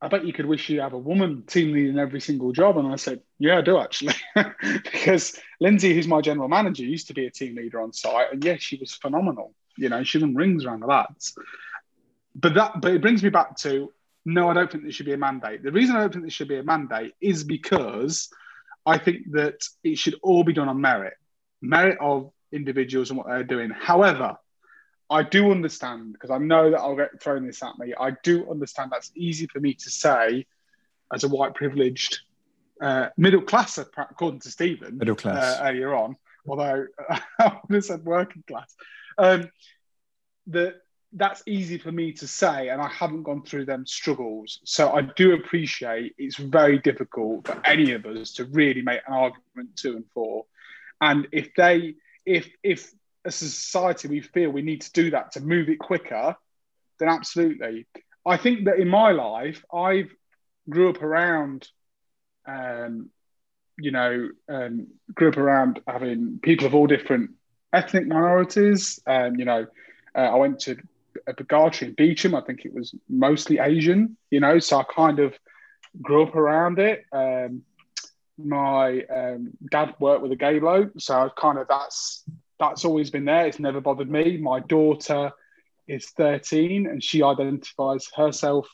I 0.02 0.08
bet 0.08 0.26
you 0.26 0.34
could 0.34 0.44
wish 0.44 0.68
you 0.68 0.82
have 0.82 0.92
a 0.92 0.98
woman 0.98 1.44
team 1.46 1.72
leading 1.72 1.98
every 1.98 2.20
single 2.20 2.52
job. 2.52 2.76
And 2.76 2.86
I 2.88 2.96
said, 2.96 3.22
Yeah, 3.38 3.56
I 3.56 3.62
do 3.62 3.78
actually. 3.78 4.12
because 4.82 5.40
Lindsay, 5.60 5.94
who's 5.94 6.06
my 6.06 6.20
general 6.20 6.48
manager, 6.48 6.84
used 6.84 7.06
to 7.06 7.14
be 7.14 7.24
a 7.24 7.30
team 7.30 7.56
leader 7.56 7.80
on 7.80 7.94
site. 7.94 8.30
And 8.34 8.44
yes, 8.44 8.60
she 8.60 8.76
was 8.76 8.92
phenomenal. 8.92 9.54
You 9.78 9.88
know, 9.88 10.04
she 10.04 10.18
done 10.18 10.34
rings 10.34 10.66
around 10.66 10.80
the 10.80 10.86
lads. 10.86 11.34
But 12.34 12.52
that 12.52 12.82
but 12.82 12.92
it 12.92 13.00
brings 13.00 13.22
me 13.22 13.30
back 13.30 13.56
to 13.60 13.90
no, 14.26 14.50
I 14.50 14.52
don't 14.52 14.70
think 14.70 14.82
there 14.82 14.92
should 14.92 15.06
be 15.06 15.14
a 15.14 15.18
mandate. 15.18 15.62
The 15.62 15.72
reason 15.72 15.96
I 15.96 16.00
don't 16.00 16.12
think 16.12 16.24
there 16.24 16.30
should 16.30 16.48
be 16.48 16.58
a 16.58 16.62
mandate 16.62 17.14
is 17.22 17.44
because 17.44 18.28
I 18.84 18.98
think 18.98 19.32
that 19.32 19.66
it 19.82 19.96
should 19.96 20.16
all 20.22 20.44
be 20.44 20.52
done 20.52 20.68
on 20.68 20.82
merit, 20.82 21.14
merit 21.62 21.96
of 21.98 22.33
individuals 22.54 23.10
and 23.10 23.18
what 23.18 23.26
they're 23.26 23.44
doing. 23.44 23.70
However, 23.70 24.36
I 25.10 25.22
do 25.22 25.50
understand 25.50 26.14
because 26.14 26.30
I 26.30 26.38
know 26.38 26.70
that 26.70 26.80
I'll 26.80 26.96
get 26.96 27.22
thrown 27.22 27.46
this 27.46 27.62
at 27.62 27.78
me. 27.78 27.92
I 27.98 28.12
do 28.22 28.50
understand 28.50 28.90
that's 28.90 29.12
easy 29.14 29.46
for 29.46 29.60
me 29.60 29.74
to 29.74 29.90
say 29.90 30.46
as 31.12 31.24
a 31.24 31.28
white 31.28 31.54
privileged 31.54 32.20
uh, 32.80 33.08
middle 33.16 33.42
class, 33.42 33.78
according 33.78 34.40
to 34.40 34.50
Stephen, 34.50 34.98
middle 34.98 35.14
class 35.14 35.60
uh, 35.60 35.64
earlier 35.64 35.94
on. 35.94 36.16
Although 36.46 36.86
I 37.38 37.58
would 37.68 37.74
have 37.74 37.84
said 37.84 38.04
working 38.04 38.44
class. 38.46 38.74
Um, 39.18 39.50
that 40.48 40.76
that's 41.14 41.42
easy 41.46 41.78
for 41.78 41.92
me 41.92 42.12
to 42.12 42.26
say, 42.26 42.68
and 42.68 42.82
I 42.82 42.88
haven't 42.88 43.22
gone 43.22 43.42
through 43.44 43.66
them 43.66 43.86
struggles. 43.86 44.60
So 44.64 44.92
I 44.92 45.02
do 45.02 45.34
appreciate 45.34 46.14
it's 46.18 46.36
very 46.36 46.78
difficult 46.78 47.46
for 47.46 47.60
any 47.64 47.92
of 47.92 48.04
us 48.04 48.32
to 48.34 48.44
really 48.46 48.82
make 48.82 49.00
an 49.06 49.14
argument 49.14 49.76
to 49.76 49.96
and 49.96 50.04
for. 50.12 50.44
And 51.00 51.28
if 51.30 51.54
they, 51.54 51.94
if 52.26 52.48
if 52.62 52.92
as 53.24 53.40
a 53.40 53.48
society 53.48 54.08
we 54.08 54.20
feel 54.20 54.50
we 54.50 54.62
need 54.62 54.82
to 54.82 54.92
do 54.92 55.10
that 55.10 55.32
to 55.32 55.40
move 55.40 55.68
it 55.68 55.78
quicker, 55.78 56.36
then 56.98 57.08
absolutely. 57.08 57.86
I 58.26 58.36
think 58.36 58.66
that 58.66 58.78
in 58.78 58.88
my 58.88 59.12
life, 59.12 59.64
I've 59.72 60.10
grew 60.68 60.90
up 60.90 61.02
around, 61.02 61.68
um, 62.46 63.10
you 63.78 63.90
know, 63.90 64.30
um, 64.48 64.86
grew 65.14 65.28
up 65.28 65.36
around 65.36 65.80
having 65.86 66.38
people 66.42 66.66
of 66.66 66.74
all 66.74 66.86
different 66.86 67.30
ethnic 67.72 68.06
minorities. 68.06 69.00
Um, 69.06 69.36
you 69.36 69.44
know, 69.44 69.66
uh, 70.14 70.18
I 70.18 70.36
went 70.36 70.60
to 70.60 70.76
a 71.26 71.34
Gartree 71.34 71.88
in 71.88 71.94
Beauchamp. 71.94 72.34
I 72.34 72.40
think 72.40 72.64
it 72.64 72.72
was 72.72 72.94
mostly 73.08 73.58
Asian. 73.58 74.16
You 74.30 74.40
know, 74.40 74.58
so 74.58 74.78
I 74.78 74.84
kind 74.84 75.18
of 75.18 75.34
grew 76.00 76.24
up 76.24 76.34
around 76.34 76.78
it. 76.78 77.04
Um, 77.12 77.62
my 78.38 79.02
um, 79.02 79.50
dad 79.70 79.94
worked 80.00 80.22
with 80.22 80.32
a 80.32 80.36
gay 80.36 80.58
bloke, 80.58 80.92
so 80.98 81.18
I've 81.18 81.36
kind 81.36 81.58
of 81.58 81.68
that's 81.68 82.24
that's 82.58 82.84
always 82.84 83.10
been 83.10 83.24
there. 83.24 83.46
It's 83.46 83.58
never 83.58 83.80
bothered 83.80 84.10
me. 84.10 84.36
My 84.36 84.60
daughter 84.60 85.32
is 85.86 86.06
13 86.10 86.86
and 86.86 87.02
she 87.02 87.22
identifies 87.22 88.08
herself 88.16 88.68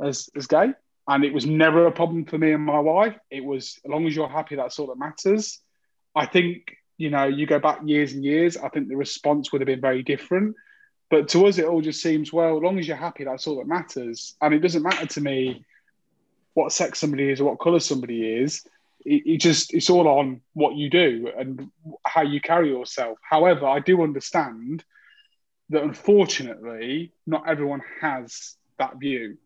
as, 0.00 0.28
as 0.36 0.46
gay. 0.46 0.72
And 1.08 1.24
it 1.24 1.34
was 1.34 1.46
never 1.46 1.86
a 1.86 1.92
problem 1.92 2.26
for 2.26 2.38
me 2.38 2.52
and 2.52 2.64
my 2.64 2.78
wife. 2.78 3.16
It 3.30 3.44
was, 3.44 3.80
as 3.84 3.90
long 3.90 4.06
as 4.06 4.14
you're 4.14 4.28
happy, 4.28 4.56
that's 4.56 4.78
all 4.78 4.86
that 4.88 4.98
matters. 4.98 5.58
I 6.14 6.26
think, 6.26 6.76
you 6.96 7.10
know, 7.10 7.24
you 7.24 7.46
go 7.46 7.58
back 7.58 7.80
years 7.84 8.12
and 8.12 8.24
years, 8.24 8.56
I 8.56 8.68
think 8.68 8.88
the 8.88 8.96
response 8.96 9.50
would 9.50 9.60
have 9.60 9.66
been 9.66 9.80
very 9.80 10.02
different. 10.02 10.54
But 11.10 11.28
to 11.28 11.46
us, 11.46 11.58
it 11.58 11.64
all 11.64 11.80
just 11.80 12.02
seems, 12.02 12.32
well, 12.32 12.56
as 12.56 12.62
long 12.62 12.78
as 12.78 12.86
you're 12.86 12.96
happy, 12.96 13.24
that's 13.24 13.46
all 13.46 13.56
that 13.56 13.66
matters. 13.66 14.34
And 14.40 14.54
it 14.54 14.60
doesn't 14.60 14.82
matter 14.82 15.06
to 15.06 15.20
me 15.20 15.64
what 16.54 16.72
sex 16.72 16.98
somebody 16.98 17.30
is 17.30 17.40
or 17.40 17.44
what 17.44 17.60
colour 17.60 17.80
somebody 17.80 18.26
is 18.26 18.66
it, 19.04 19.22
it, 19.26 19.36
just 19.38 19.74
it's 19.74 19.90
all 19.90 20.08
on 20.08 20.40
what 20.54 20.76
you 20.76 20.90
do 20.90 21.30
and 21.36 21.70
how 22.04 22.22
you 22.22 22.40
carry 22.40 22.68
yourself. 22.68 23.18
However, 23.22 23.66
I 23.66 23.80
do 23.80 24.02
understand 24.02 24.84
that 25.70 25.82
unfortunately 25.82 27.12
not 27.26 27.48
everyone 27.48 27.82
has 28.00 28.56
that 28.78 28.98
view, 28.98 29.38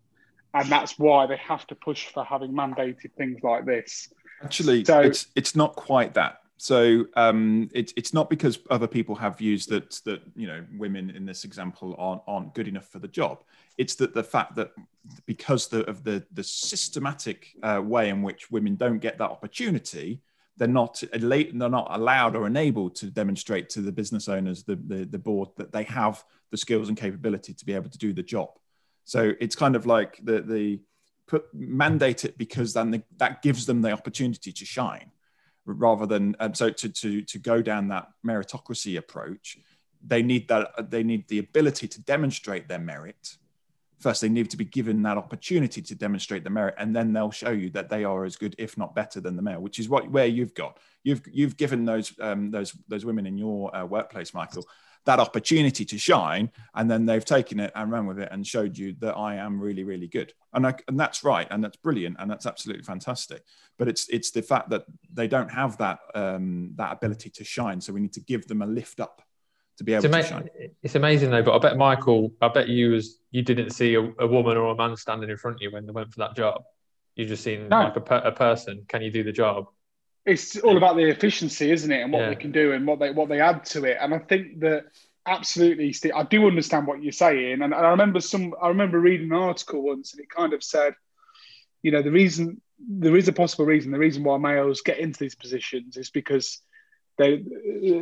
and 0.55 0.69
that's 0.69 0.99
why 0.99 1.27
they 1.27 1.37
have 1.37 1.67
to 1.69 1.75
push 1.75 2.07
for 2.09 2.25
having 2.25 2.53
mandated 2.53 3.13
things 3.17 3.43
like 3.43 3.65
this. 3.65 4.13
Actually, 4.43 4.85
so, 4.85 5.01
it's 5.01 5.27
it's 5.35 5.57
not 5.57 5.77
quite 5.77 6.15
that. 6.15 6.41
So 6.59 7.05
um, 7.17 7.69
it's 7.75 7.93
it's 7.97 8.15
not 8.15 8.31
because 8.31 8.59
other 8.71 8.87
people 8.87 9.15
have 9.17 9.37
views 9.39 9.67
that 9.67 10.01
that 10.07 10.23
you 10.35 10.47
know 10.47 10.65
women 10.79 11.11
in 11.11 11.27
this 11.27 11.45
example 11.45 11.95
aren't 11.99 12.23
aren't 12.27 12.55
good 12.55 12.67
enough 12.67 12.89
for 12.89 12.99
the 12.99 13.09
job. 13.09 13.43
It's 13.77 13.95
that 13.97 14.15
the 14.15 14.25
fact 14.25 14.57
that 14.57 14.73
because 15.27 15.69
the, 15.69 15.85
of 15.85 16.03
the 16.03 16.25
the 16.33 16.43
systematic 16.43 17.49
uh, 17.63 17.83
way 17.85 18.09
in 18.09 18.23
which 18.23 18.51
women 18.51 18.77
don't 18.77 19.01
get 19.01 19.19
that 19.19 19.31
opportunity, 19.31 20.23
they're 20.57 20.67
not 20.67 21.03
they're 21.13 21.53
not 21.53 21.89
allowed 21.91 22.35
or 22.35 22.47
enabled 22.47 22.95
to 22.97 23.07
demonstrate 23.11 23.69
to 23.71 23.83
the 23.83 23.93
business 23.93 24.27
owners, 24.27 24.65
the, 24.65 24.77
the 24.77 25.05
the 25.05 25.19
board 25.19 25.51
that 25.57 25.73
they 25.73 25.85
have 25.85 26.25
the 26.51 26.57
skills 26.57 26.89
and 26.89 26.97
capability 26.97 27.53
to 27.53 27.67
be 27.67 27.75
able 27.75 27.91
to 27.91 27.99
do 27.99 28.15
the 28.15 28.23
job. 28.23 28.49
So 29.05 29.33
it's 29.41 29.57
kind 29.57 29.77
of 29.77 29.85
like 29.85 30.21
the 30.25 30.41
the 30.41 30.81
put 31.27 31.53
mandate 31.53 32.25
it 32.25 32.39
because 32.39 32.73
then 32.73 32.93
the, 32.93 33.03
that 33.19 33.43
gives 33.43 33.67
them 33.67 33.83
the 33.83 33.91
opportunity 33.91 34.53
to 34.53 34.65
shine 34.65 35.11
rather 35.67 36.07
than 36.07 36.37
um, 36.41 36.55
so 36.55 36.71
to, 36.71 36.89
to 36.89 37.23
to 37.23 37.39
go 37.39 37.61
down 37.61 37.89
that 37.89 38.09
meritocracy 38.25 38.97
approach 38.97 39.59
they 40.07 40.23
need 40.23 40.49
that 40.49 40.91
they 40.91 41.03
need 41.03 41.29
the 41.29 41.39
ability 41.39 41.89
to 41.89 42.01
demonstrate 42.03 42.69
their 42.69 42.79
merit. 42.79 43.37
First 43.99 44.21
they 44.21 44.29
need 44.29 44.51
to 44.51 44.57
be 44.57 44.65
given 44.65 45.03
that 45.03 45.17
opportunity 45.17 45.81
to 45.83 45.95
demonstrate 45.95 46.45
the 46.45 46.51
merit 46.51 46.75
and 46.79 46.95
then 46.95 47.13
they'll 47.13 47.31
show 47.31 47.51
you 47.51 47.71
that 47.71 47.89
they 47.89 48.05
are 48.05 48.25
as 48.25 48.37
good 48.37 48.55
if 48.59 48.77
not 48.77 48.95
better 48.95 49.21
than 49.21 49.37
the 49.37 49.43
male 49.43 49.61
which 49.61 49.79
is 49.79 49.89
what 49.89 50.11
where 50.11 50.27
you've 50.27 50.55
got. 50.55 50.79
You've 51.03 51.23
you've 51.31 51.57
given 51.57 51.85
those 51.85 52.13
um, 52.21 52.51
those 52.51 52.75
those 52.89 53.05
women 53.05 53.27
in 53.27 53.39
your 53.39 53.75
uh, 53.75 53.85
workplace 53.85 54.35
michael 54.35 54.67
that 55.07 55.21
opportunity 55.21 55.85
to 55.85 55.99
shine 55.99 56.51
and 56.75 56.91
then 56.91 57.07
they've 57.07 57.25
taken 57.25 57.59
it 57.59 57.73
and 57.75 57.91
ran 57.91 58.07
with 58.07 58.19
it 58.19 58.29
and 58.33 58.47
showed 58.47 58.77
you 58.77 58.95
that 59.01 59.17
I 59.17 59.37
am 59.37 59.59
really 59.59 59.85
really 59.85 60.09
good. 60.09 60.33
And 60.53 60.67
I, 60.67 60.75
and 60.89 60.99
that's 60.99 61.25
right 61.25 61.47
and 61.51 61.63
that's 61.65 61.77
brilliant 61.77 62.17
and 62.19 62.31
that's 62.31 62.47
absolutely 62.47 62.83
fantastic. 62.83 63.43
But 63.79 63.89
it's 63.89 64.09
it's 64.09 64.31
the 64.31 64.43
fact 64.43 64.71
that 64.71 64.85
they 65.13 65.29
don't 65.29 65.51
have 65.51 65.79
that 65.79 66.01
um, 66.15 66.73
that 66.75 66.93
ability 66.93 67.31
to 67.31 67.45
shine 67.45 67.81
so 67.81 67.93
we 67.93 68.01
need 68.01 68.13
to 68.15 68.21
give 68.21 68.47
them 68.47 68.63
a 68.63 68.67
lift 68.67 69.01
up 69.01 69.23
to 69.79 69.85
be 69.85 69.93
able 69.93 70.07
it's 70.07 70.13
to 70.13 70.19
ama- 70.19 70.27
shine. 70.27 70.49
it's 70.83 70.95
amazing 70.95 71.31
though 71.31 71.43
but 71.43 71.55
I 71.55 71.59
bet 71.59 71.77
Michael 71.77 72.33
I 72.41 72.49
bet 72.49 72.69
you 72.69 72.93
was 72.93 73.21
you 73.31 73.43
didn't 73.43 73.71
see 73.71 73.95
a, 73.95 74.01
a 74.19 74.27
woman 74.27 74.57
or 74.57 74.73
a 74.73 74.75
man 74.75 74.97
standing 74.97 75.29
in 75.29 75.37
front 75.37 75.57
of 75.57 75.63
you 75.63 75.71
when 75.71 75.87
they 75.87 75.93
went 75.93 76.13
for 76.13 76.21
that 76.21 76.35
job. 76.35 76.63
You 77.15 77.25
just 77.27 77.43
seen 77.43 77.69
no. 77.69 77.85
like 77.85 77.97
a, 77.97 78.01
per, 78.01 78.17
a 78.17 78.33
person. 78.33 78.85
Can 78.89 79.03
you 79.03 79.11
do 79.11 79.23
the 79.23 79.33
job 79.33 79.67
it's 80.27 80.57
all 80.59 80.77
about 80.77 80.97
the 80.97 81.09
efficiency, 81.09 81.71
isn't 81.71 81.91
it, 81.91 82.03
and 82.03 82.13
what 82.13 82.23
yeah. 82.23 82.29
they 82.31 82.37
can 82.37 82.53
do 82.53 82.73
and 82.73 82.87
what 82.87 82.99
they 82.99 83.11
what 83.11 83.29
they 83.29 83.41
add 83.41 83.65
to 83.67 83.85
it. 83.85 83.97
And 84.01 84.13
I 84.13 84.19
think 84.19 84.61
that 84.61 84.87
absolutely, 85.25 85.93
Steve, 85.93 86.13
I 86.15 86.25
do 86.25 86.47
understand 86.47 86.87
what 86.87 87.03
you're 87.03 87.13
saying. 87.13 87.63
And, 87.63 87.75
and 87.75 87.75
I 87.75 87.91
remember 87.91 88.21
some, 88.21 88.55
I 88.61 88.69
remember 88.69 88.99
reading 89.01 89.33
an 89.33 89.39
article 89.39 89.83
once, 89.83 90.13
and 90.13 90.23
it 90.23 90.31
kind 90.31 90.53
of 90.53 90.63
said, 90.63 90.95
you 91.83 91.91
know, 91.91 92.03
the 92.03 92.11
reason 92.11 92.61
there 92.79 93.17
is 93.17 93.29
a 93.29 93.33
possible 93.33 93.65
reason, 93.65 93.93
the 93.93 93.99
reason 93.99 94.25
why 94.25 94.37
males 94.37 94.83
get 94.83 94.99
into 94.99 95.19
these 95.19 95.35
positions 95.35 95.97
is 95.97 96.11
because 96.11 96.61
they 97.19 97.43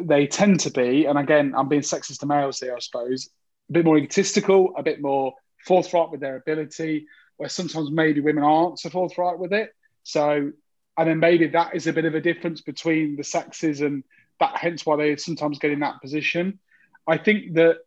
they 0.04 0.26
tend 0.26 0.60
to 0.60 0.70
be, 0.70 1.04
and 1.04 1.18
again, 1.18 1.54
I'm 1.56 1.68
being 1.68 1.82
sexist 1.82 2.20
to 2.20 2.26
males 2.26 2.60
here, 2.60 2.74
I 2.74 2.80
suppose, 2.80 3.28
a 3.70 3.72
bit 3.72 3.84
more 3.84 3.98
egotistical, 3.98 4.72
a 4.76 4.82
bit 4.82 5.00
more 5.00 5.34
forthright 5.64 6.10
with 6.10 6.20
their 6.20 6.36
ability, 6.36 7.06
where 7.36 7.48
sometimes 7.48 7.90
maybe 7.90 8.20
women 8.20 8.44
aren't 8.44 8.78
so 8.78 8.90
forthright 8.90 9.38
with 9.38 9.52
it. 9.52 9.70
So 10.02 10.52
and 10.96 11.08
then 11.08 11.18
maybe 11.18 11.48
that 11.48 11.74
is 11.74 11.86
a 11.86 11.92
bit 11.92 12.04
of 12.04 12.14
a 12.14 12.20
difference 12.20 12.60
between 12.60 13.16
the 13.16 13.24
sexes 13.24 13.80
and 13.80 14.04
that 14.40 14.56
hence 14.56 14.84
why 14.84 14.96
they 14.96 15.16
sometimes 15.16 15.58
get 15.58 15.70
in 15.70 15.80
that 15.80 16.00
position. 16.00 16.58
I 17.06 17.18
think 17.18 17.54
that 17.54 17.78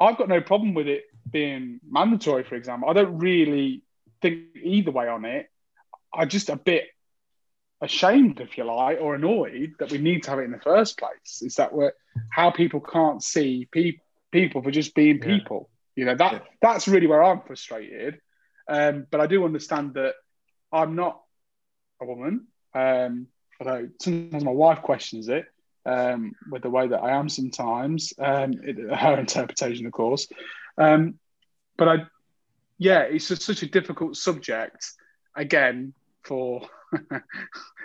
i've 0.00 0.18
got 0.18 0.28
no 0.28 0.40
problem 0.40 0.74
with 0.74 0.88
it 0.88 1.04
being 1.30 1.80
mandatory 1.88 2.44
for 2.44 2.54
example. 2.54 2.88
I 2.88 2.92
don't 2.92 3.18
really 3.18 3.82
think 4.20 4.56
either 4.62 4.90
way 4.90 5.08
on 5.08 5.24
it. 5.24 5.48
I'm 6.14 6.28
just 6.28 6.48
a 6.48 6.56
bit 6.56 6.84
ashamed 7.80 8.40
if 8.40 8.56
you 8.56 8.64
like 8.64 8.98
or 9.00 9.14
annoyed 9.14 9.74
that 9.78 9.90
we 9.90 9.98
need 9.98 10.22
to 10.22 10.30
have 10.30 10.38
it 10.38 10.44
in 10.44 10.52
the 10.52 10.60
first 10.60 10.98
place. 10.98 11.42
Is 11.42 11.56
that 11.56 11.72
we're 11.72 11.92
how 12.30 12.50
people 12.50 12.80
can't 12.80 13.22
see 13.22 13.68
pe- 13.70 13.98
people 14.30 14.62
for 14.62 14.70
just 14.70 14.94
being 14.94 15.18
people. 15.20 15.70
Yeah. 15.94 16.00
you 16.00 16.04
know 16.06 16.16
that 16.16 16.32
yeah. 16.32 16.38
that's 16.60 16.88
really 16.88 17.06
where 17.06 17.22
i'm 17.22 17.42
frustrated. 17.42 18.20
Um, 18.68 19.06
but 19.10 19.20
i 19.20 19.26
do 19.26 19.44
understand 19.44 19.94
that 19.94 20.14
i'm 20.72 20.94
not 20.94 21.21
a 22.02 22.06
woman. 22.06 22.46
Um, 22.74 23.26
although 23.60 23.88
sometimes 24.00 24.44
my 24.44 24.50
wife 24.50 24.82
questions 24.82 25.28
it 25.28 25.46
um, 25.86 26.32
with 26.50 26.62
the 26.62 26.70
way 26.70 26.88
that 26.88 27.02
I 27.02 27.12
am 27.12 27.28
sometimes, 27.28 28.12
um, 28.18 28.54
it, 28.62 28.76
her 28.94 29.18
interpretation, 29.18 29.86
of 29.86 29.92
course. 29.92 30.28
Um, 30.78 31.18
but 31.76 31.88
I, 31.88 31.96
yeah, 32.78 33.00
it's 33.00 33.28
just 33.28 33.42
such 33.42 33.62
a 33.62 33.68
difficult 33.68 34.16
subject, 34.16 34.92
again, 35.36 35.94
for 36.22 36.62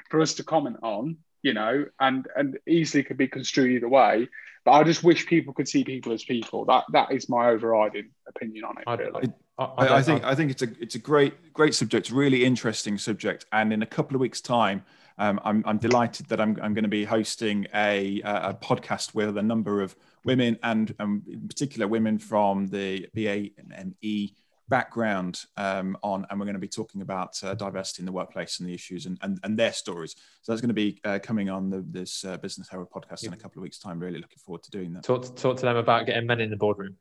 for 0.10 0.22
us 0.22 0.36
to 0.36 0.44
comment 0.44 0.78
on. 0.84 1.18
You 1.48 1.54
know, 1.54 1.86
and 2.02 2.28
and 2.36 2.60
easily 2.68 3.04
could 3.04 3.16
be 3.16 3.30
construed 3.30 3.72
either 3.72 3.88
way. 3.88 4.28
But 4.66 4.72
I 4.74 4.84
just 4.84 5.02
wish 5.02 5.26
people 5.26 5.54
could 5.54 5.70
see 5.70 5.86
people 5.86 6.12
as 6.12 6.26
people. 6.26 6.66
That 6.66 6.84
that 6.92 7.14
is 7.14 7.30
my 7.30 7.48
overriding 7.48 8.10
opinion 8.28 8.66
on 8.66 8.78
it. 8.80 8.84
I- 8.86 8.96
Really. 8.96 9.32
I, 9.60 9.64
I, 9.64 9.98
I 9.98 10.02
think 10.04 10.24
I 10.24 10.36
think 10.36 10.52
it's 10.52 10.62
a 10.62 10.68
it's 10.80 10.96
a 10.96 11.00
great 11.00 11.34
great 11.54 11.74
subject, 11.74 12.12
really 12.12 12.44
interesting 12.44 12.98
subject, 12.98 13.46
and 13.52 13.72
in 13.74 13.82
a 13.82 13.88
couple 13.88 14.14
of 14.16 14.22
weeks' 14.22 14.42
time, 14.42 14.84
um, 15.18 15.40
I'm 15.44 15.64
I'm 15.66 15.78
delighted 15.78 16.28
that 16.28 16.40
I'm 16.40 16.60
I'm 16.62 16.74
going 16.76 16.84
to 16.84 16.96
be 17.02 17.06
hosting 17.06 17.66
a 17.74 18.22
a 18.24 18.54
podcast 18.54 19.16
with 19.16 19.38
a 19.38 19.42
number 19.42 19.82
of 19.82 19.96
women 20.26 20.60
and 20.62 20.94
um, 21.00 21.24
in 21.32 21.48
particular 21.48 21.88
women 21.88 22.20
from 22.20 22.68
the 22.68 23.08
BAME 23.16 24.34
background 24.70 25.42
um, 25.58 25.98
on, 26.04 26.26
and 26.30 26.40
we're 26.40 26.46
going 26.46 26.56
to 26.56 26.60
be 26.60 26.68
talking 26.68 27.02
about 27.02 27.42
uh, 27.44 27.54
diversity 27.54 28.02
in 28.02 28.06
the 28.06 28.12
workplace 28.12 28.60
and 28.60 28.68
the 28.68 28.74
issues 28.74 29.06
and, 29.06 29.18
and, 29.22 29.40
and 29.44 29.58
their 29.58 29.74
stories. 29.74 30.16
So 30.42 30.52
that's 30.52 30.62
going 30.62 30.70
to 30.70 30.74
be 30.74 31.00
uh, 31.04 31.20
coming 31.22 31.50
on 31.50 31.70
the, 31.70 31.84
this 31.90 32.26
uh, 32.26 32.38
Business 32.38 32.70
Herald 32.70 32.90
podcast 32.90 33.26
in 33.26 33.34
a 33.34 33.38
couple 33.38 33.60
of 33.60 33.64
weeks' 33.64 33.80
time. 33.80 34.00
Really 34.00 34.20
looking 34.20 34.40
forward 34.40 34.64
to 34.64 34.72
doing 34.72 34.94
that. 34.94 35.04
talk 35.04 35.24
to, 35.24 35.34
talk 35.34 35.58
to 35.58 35.64
them 35.64 35.78
about 35.78 36.06
getting 36.06 36.26
men 36.28 36.42
in 36.42 36.50
the 36.50 36.58
boardroom. 36.58 36.96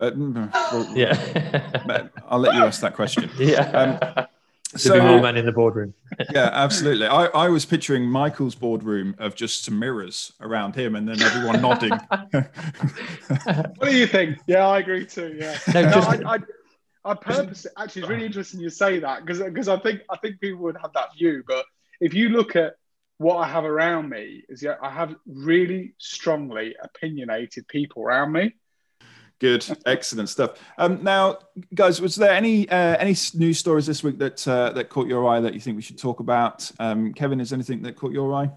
Uh, 0.00 0.10
mm, 0.12 0.52
well, 0.72 0.88
Yeah. 0.96 2.08
I'll 2.28 2.38
let 2.38 2.54
you 2.54 2.62
ask 2.62 2.80
that 2.80 2.94
question. 2.94 3.28
yeah. 3.38 4.26
to 4.72 4.78
So, 4.78 4.98
be 4.98 5.04
more 5.04 5.20
men 5.20 5.36
in 5.36 5.44
the 5.44 5.52
boardroom. 5.52 5.92
yeah, 6.32 6.48
absolutely. 6.54 7.06
I, 7.06 7.26
I 7.26 7.48
was 7.50 7.66
picturing 7.66 8.04
Michael's 8.04 8.54
boardroom 8.54 9.14
of 9.18 9.34
just 9.34 9.64
some 9.64 9.78
mirrors 9.78 10.32
around 10.40 10.74
him 10.74 10.96
and 10.96 11.06
then 11.06 11.20
everyone 11.20 11.60
nodding. 11.60 11.90
What 11.90 13.90
do 13.90 13.94
you 13.96 14.06
think? 14.06 14.38
Yeah, 14.46 14.66
I 14.66 14.78
agree 14.78 15.04
too. 15.04 15.36
Yeah. 15.38 15.58
No, 15.74 15.82
No, 15.82 15.90
just- 15.92 16.08
I, 16.08 16.34
I, 16.34 16.38
I 17.04 17.14
purposely 17.14 17.70
actually 17.78 18.02
it's 18.02 18.10
really 18.10 18.26
interesting 18.26 18.60
you 18.60 18.70
say 18.70 18.98
that 18.98 19.24
because 19.24 19.40
because 19.42 19.68
I 19.68 19.78
think 19.78 20.02
I 20.10 20.16
think 20.18 20.40
people 20.40 20.62
would 20.64 20.76
have 20.82 20.92
that 20.94 21.14
view, 21.16 21.42
but 21.46 21.64
if 22.00 22.14
you 22.14 22.28
look 22.28 22.56
at 22.56 22.74
what 23.18 23.36
I 23.36 23.46
have 23.48 23.64
around 23.64 24.08
me, 24.08 24.44
is 24.48 24.62
yeah, 24.62 24.76
I 24.82 24.90
have 24.90 25.14
really 25.26 25.94
strongly 25.98 26.74
opinionated 26.82 27.68
people 27.68 28.02
around 28.02 28.32
me. 28.32 28.54
Good, 29.38 29.66
excellent 29.86 30.28
stuff. 30.28 30.58
Um, 30.76 31.02
now, 31.02 31.38
guys, 31.74 32.00
was 32.00 32.16
there 32.16 32.32
any 32.32 32.68
uh, 32.68 32.96
any 32.96 33.16
news 33.34 33.58
stories 33.58 33.86
this 33.86 34.02
week 34.02 34.18
that 34.18 34.46
uh, 34.46 34.70
that 34.72 34.90
caught 34.90 35.06
your 35.06 35.26
eye 35.28 35.40
that 35.40 35.54
you 35.54 35.60
think 35.60 35.76
we 35.76 35.82
should 35.82 35.98
talk 35.98 36.20
about? 36.20 36.70
Um, 36.78 37.14
Kevin, 37.14 37.40
is 37.40 37.50
there 37.50 37.56
anything 37.56 37.82
that 37.82 37.96
caught 37.96 38.12
your 38.12 38.32
eye? 38.34 38.50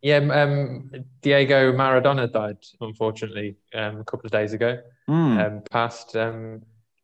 Yeah, 0.00 0.16
um, 0.16 0.90
Diego 1.20 1.72
Maradona 1.72 2.30
died 2.30 2.58
unfortunately 2.80 3.56
um, 3.74 4.00
a 4.00 4.04
couple 4.04 4.26
of 4.26 4.32
days 4.32 4.52
ago. 4.52 4.80
Hmm. 5.06 5.38
Um, 5.38 5.62
passed. 5.70 6.16
Um, 6.16 6.62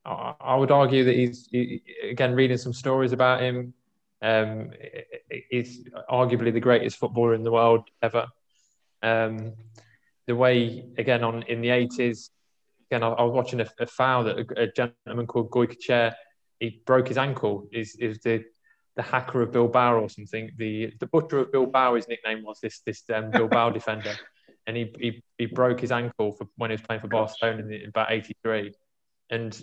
I, 0.09 0.57
would 0.57 0.71
argue 0.71 1.05
that 1.05 1.15
he's 1.15 1.49
he, 1.51 1.83
again 2.11 2.35
reading 2.35 2.57
some 2.57 2.73
stories 2.73 3.13
about 3.13 3.41
him. 3.41 3.75
Um, 4.23 4.71
he's 5.51 5.85
arguably 6.11 6.53
the 6.53 6.61
greatest 6.61 6.97
footballer 6.99 7.35
in 7.35 7.43
the 7.43 7.53
world 7.53 7.89
ever. 8.03 8.27
Um, 9.03 9.53
the 10.27 10.35
way 10.35 10.87
again 10.99 11.23
on 11.25 11.43
in 11.45 11.61
the 11.61 11.71
eighties, 11.71 12.31
again 12.91 13.03
I, 13.03 13.09
I 13.09 13.23
was 13.23 13.33
watching 13.33 13.61
a, 13.61 13.69
a 13.79 13.87
foul 13.87 14.25
that 14.25 14.39
a, 14.39 14.63
a 14.63 14.73
gentleman 14.73 15.27
called 15.27 15.51
Goikoetxea, 15.51 16.15
he 16.59 16.81
broke 16.85 17.09
his 17.09 17.19
ankle. 17.19 17.69
Is 17.73 17.95
is 17.97 18.19
the 18.21 18.45
the 18.97 19.03
hacker 19.03 19.43
of 19.43 19.53
Bilbao 19.53 20.01
or 20.01 20.09
something? 20.09 20.51
The 20.57 20.93
the 21.01 21.07
butcher 21.07 21.39
of 21.39 21.53
Bilbao, 21.53 21.95
his 21.95 22.09
nickname 22.09 22.43
was 22.45 22.61
this 22.61 22.81
this 22.81 23.03
um, 23.15 23.31
Bilbao 23.31 23.71
defender, 23.79 24.15
and 24.67 24.77
he, 24.77 24.93
he 24.99 25.23
he 25.37 25.47
broke 25.47 25.81
his 25.81 25.93
ankle 25.93 26.33
for 26.33 26.49
when 26.57 26.71
he 26.71 26.75
was 26.75 26.83
playing 26.83 27.03
for 27.03 27.09
Barcelona 27.09 27.63
in, 27.63 27.73
in 27.73 27.89
about 27.91 28.11
'83. 28.11 28.73
And 29.31 29.63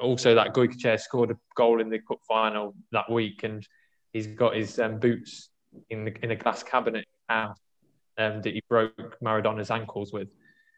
also 0.00 0.34
that 0.34 0.54
Goikoetxea 0.54 0.98
scored 1.00 1.30
a 1.30 1.36
goal 1.54 1.80
in 1.80 1.90
the 1.90 1.98
cup 1.98 2.20
final 2.26 2.74
that 2.92 3.10
week, 3.10 3.42
and 3.42 3.66
he's 4.12 4.26
got 4.26 4.56
his 4.56 4.78
um, 4.78 4.98
boots 4.98 5.50
in 5.90 6.04
the 6.04 6.14
in 6.24 6.30
a 6.30 6.36
glass 6.36 6.62
cabinet 6.62 7.06
house 7.28 7.58
um, 8.18 8.42
that 8.42 8.54
he 8.54 8.62
broke 8.68 9.18
Maradona's 9.20 9.70
ankles 9.70 10.12
with. 10.12 10.28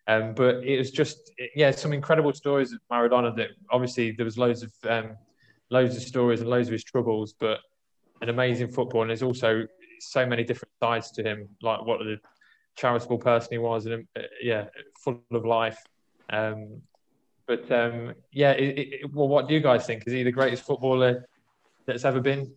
Um, 0.06 0.34
but 0.34 0.56
it 0.64 0.78
was 0.78 0.90
just 0.90 1.32
yeah, 1.54 1.70
some 1.70 1.92
incredible 1.92 2.32
stories 2.32 2.72
of 2.72 2.80
Maradona. 2.90 3.34
That 3.36 3.50
obviously 3.70 4.12
there 4.12 4.24
was 4.24 4.36
loads 4.36 4.62
of 4.62 4.72
um, 4.88 5.16
loads 5.70 5.96
of 5.96 6.02
stories 6.02 6.40
and 6.40 6.50
loads 6.50 6.68
of 6.68 6.72
his 6.72 6.84
troubles, 6.84 7.34
but 7.38 7.60
an 8.20 8.28
amazing 8.28 8.70
footballer. 8.70 9.04
And 9.04 9.10
there's 9.10 9.22
also 9.22 9.66
so 10.00 10.26
many 10.26 10.44
different 10.44 10.72
sides 10.82 11.10
to 11.12 11.22
him, 11.22 11.48
like 11.62 11.84
what 11.84 12.00
the 12.00 12.18
charitable 12.76 13.18
person 13.18 13.48
he 13.52 13.58
was, 13.58 13.86
and 13.86 14.06
uh, 14.16 14.22
yeah, 14.42 14.66
full 15.02 15.20
of 15.32 15.44
life. 15.44 15.78
Um, 16.30 16.82
but 17.46 17.70
um, 17.72 18.14
yeah, 18.32 18.52
it, 18.52 18.78
it, 18.78 19.12
well, 19.14 19.28
what 19.28 19.48
do 19.48 19.54
you 19.54 19.60
guys 19.60 19.86
think? 19.86 20.04
Is 20.06 20.12
he 20.12 20.22
the 20.22 20.32
greatest 20.32 20.64
footballer 20.64 21.28
that's 21.86 22.04
ever 22.04 22.20
been? 22.20 22.40
And 22.40 22.50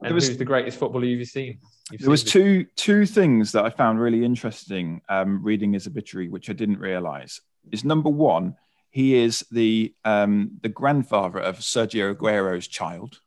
There 0.00 0.14
was- 0.14 0.28
who's 0.28 0.36
the 0.36 0.44
greatest 0.44 0.78
footballer 0.78 1.04
you've 1.04 1.28
seen? 1.28 1.58
You've 1.90 2.00
There 2.02 2.10
was 2.10 2.24
two 2.24 2.64
two 2.76 3.04
things 3.06 3.52
that 3.52 3.64
I 3.64 3.70
found 3.70 4.00
really 4.00 4.24
interesting 4.24 5.02
um, 5.08 5.42
reading 5.42 5.72
his 5.74 5.86
obituary, 5.86 6.28
which 6.28 6.48
I 6.48 6.52
didn't 6.52 6.78
realize. 6.78 7.40
Is 7.70 7.84
number 7.84 8.08
one, 8.08 8.56
he 8.90 9.16
is 9.16 9.44
the 9.50 9.92
um, 10.04 10.52
the 10.62 10.68
grandfather 10.68 11.38
of 11.38 11.58
Sergio 11.58 12.14
Aguero's 12.14 12.68
child. 12.68 13.20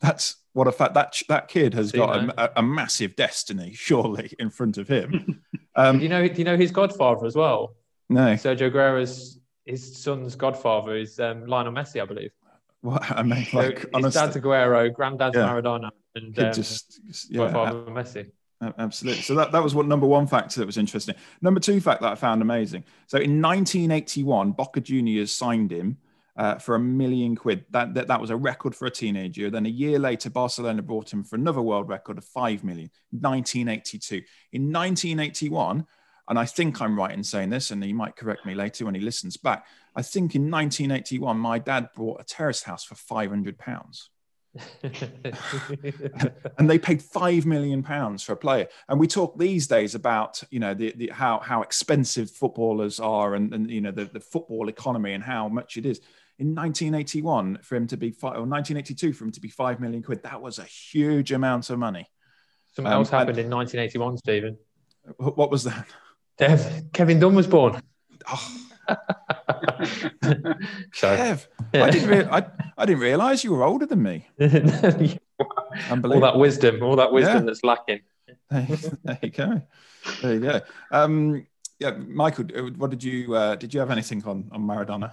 That's 0.00 0.36
what 0.52 0.66
a 0.66 0.72
fact 0.72 0.94
that 0.94 1.20
that 1.28 1.48
kid 1.48 1.74
has 1.74 1.90
Seen 1.90 2.00
got 2.00 2.16
a, 2.16 2.44
a, 2.44 2.50
a 2.56 2.62
massive 2.62 3.16
destiny, 3.16 3.72
surely, 3.74 4.32
in 4.38 4.50
front 4.50 4.76
of 4.78 4.88
him. 4.88 5.40
Do 5.54 5.58
Um, 5.76 6.00
you 6.00 6.08
know? 6.08 6.26
Do 6.26 6.34
you 6.38 6.44
know 6.44 6.56
his 6.56 6.70
godfather 6.72 7.24
as 7.26 7.34
well? 7.36 7.74
no, 8.08 8.34
Sergio 8.34 8.70
Aguero's 8.70 9.38
his 9.64 9.96
son's 10.02 10.36
godfather 10.36 10.96
is 10.96 11.18
um, 11.20 11.46
Lionel 11.46 11.72
Messi, 11.72 12.00
I 12.00 12.06
believe. 12.06 12.30
what 12.80 13.10
I 13.10 13.22
mean, 13.22 13.44
So 13.46 13.58
like 13.58 14.04
his 14.04 14.14
dad's 14.14 14.36
Aguero, 14.36 14.92
granddad's 14.92 15.36
Yeah. 15.36 15.48
Maradona, 15.48 15.90
and 16.14 16.38
um, 16.38 16.52
just 16.52 17.00
yeah, 17.30 17.38
godfather 17.38 17.90
Messi. 17.90 18.30
Absolutely. 18.78 19.22
So 19.22 19.34
that, 19.36 19.52
that 19.52 19.62
was 19.62 19.74
what 19.74 19.86
number 19.86 20.06
one 20.06 20.26
factor 20.26 20.60
that 20.60 20.66
was 20.66 20.76
interesting. 20.76 21.14
Number 21.40 21.60
two 21.60 21.80
fact 21.80 22.02
that 22.02 22.12
I 22.12 22.14
found 22.14 22.42
amazing. 22.42 22.84
So 23.06 23.16
in 23.16 23.40
1981, 23.40 24.52
Boca 24.52 24.80
Juniors 24.82 25.32
signed 25.32 25.72
him 25.72 25.96
uh, 26.36 26.56
for 26.56 26.74
a 26.74 26.78
million 26.78 27.36
quid. 27.36 27.64
That, 27.70 27.94
that 27.94 28.08
that 28.08 28.20
was 28.20 28.28
a 28.28 28.36
record 28.36 28.74
for 28.74 28.86
a 28.86 28.90
teenager. 28.90 29.48
Then 29.48 29.64
a 29.64 29.70
year 29.70 29.98
later, 29.98 30.28
Barcelona 30.28 30.82
brought 30.82 31.10
him 31.10 31.24
for 31.24 31.36
another 31.36 31.62
world 31.62 31.88
record 31.88 32.18
of 32.18 32.24
five 32.24 32.62
million. 32.62 32.90
1982. 33.10 34.16
In 34.52 34.70
1981, 34.72 35.86
and 36.30 36.38
I 36.38 36.46
think 36.46 36.80
I'm 36.80 36.96
right 36.96 37.12
in 37.12 37.24
saying 37.24 37.50
this, 37.50 37.70
and 37.70 37.84
he 37.84 37.92
might 37.92 38.16
correct 38.16 38.46
me 38.46 38.54
later 38.54 38.86
when 38.86 38.94
he 38.94 39.00
listens 39.00 39.36
back. 39.36 39.66
I 39.94 40.02
think 40.02 40.34
in 40.34 40.50
1981, 40.50 41.36
my 41.38 41.58
dad 41.58 41.90
bought 41.94 42.20
a 42.20 42.24
terrace 42.24 42.62
house 42.62 42.84
for 42.84 42.94
500 42.94 43.58
pounds 43.58 44.08
and 46.58 46.68
they 46.68 46.78
paid 46.78 47.00
five 47.00 47.46
million 47.46 47.82
pounds 47.82 48.22
for 48.22 48.32
a 48.32 48.36
player. 48.36 48.66
And 48.88 48.98
we 48.98 49.06
talk 49.06 49.38
these 49.38 49.66
days 49.68 49.94
about 49.94 50.42
you 50.50 50.58
know 50.58 50.74
the, 50.74 50.92
the 50.96 51.08
how 51.08 51.38
how 51.38 51.62
expensive 51.62 52.30
footballers 52.30 52.98
are 52.98 53.34
and, 53.34 53.54
and 53.54 53.70
you 53.70 53.80
know 53.80 53.92
the, 53.92 54.06
the 54.06 54.20
football 54.20 54.68
economy 54.68 55.12
and 55.12 55.22
how 55.22 55.48
much 55.48 55.76
it 55.76 55.86
is. 55.86 56.00
In 56.38 56.54
1981, 56.54 57.58
for 57.62 57.76
him 57.76 57.86
to 57.88 57.96
be 57.98 58.10
five, 58.10 58.32
or 58.32 58.46
1982 58.46 59.12
for 59.12 59.24
him 59.24 59.32
to 59.32 59.40
be 59.40 59.48
five 59.48 59.78
million 59.78 60.02
quid, 60.02 60.22
that 60.22 60.40
was 60.40 60.58
a 60.58 60.64
huge 60.64 61.32
amount 61.32 61.70
of 61.70 61.78
money. 61.78 62.08
Something 62.74 62.92
Um, 62.92 63.00
else 63.00 63.10
happened 63.10 63.38
in 63.38 63.50
1981, 63.50 64.18
Stephen. 64.18 64.58
What 65.18 65.50
was 65.50 65.64
that? 65.64 65.86
Dev, 66.40 66.84
Kevin 66.92 67.20
Dunn 67.20 67.34
was 67.34 67.46
born. 67.46 67.80
Oh, 68.32 68.56
so, 70.92 71.16
Kev, 71.16 71.46
I 71.74 71.90
didn't 71.90 72.08
rea- 72.08 72.24
I, 72.30 72.46
I 72.76 72.86
didn't 72.86 73.02
realize 73.02 73.44
you 73.44 73.52
were 73.52 73.62
older 73.62 73.86
than 73.86 74.02
me. 74.02 74.26
all 74.40 76.20
that 76.20 76.34
wisdom, 76.36 76.82
all 76.82 76.96
that 76.96 77.12
wisdom 77.12 77.38
Yeah. 77.38 77.42
that's 77.42 77.62
lacking. 77.62 78.00
there 78.50 79.18
you 79.22 79.30
go. 79.30 79.62
There 80.22 80.34
you 80.34 80.40
go. 80.40 80.60
Um, 80.90 81.46
yeah, 81.78 81.90
Michael, 81.90 82.46
what 82.76 82.90
did 82.90 83.04
you 83.04 83.34
uh, 83.34 83.54
did 83.56 83.72
you 83.72 83.80
have 83.80 83.90
anything 83.90 84.24
on 84.24 84.48
on 84.52 84.62
Maradona? 84.62 85.12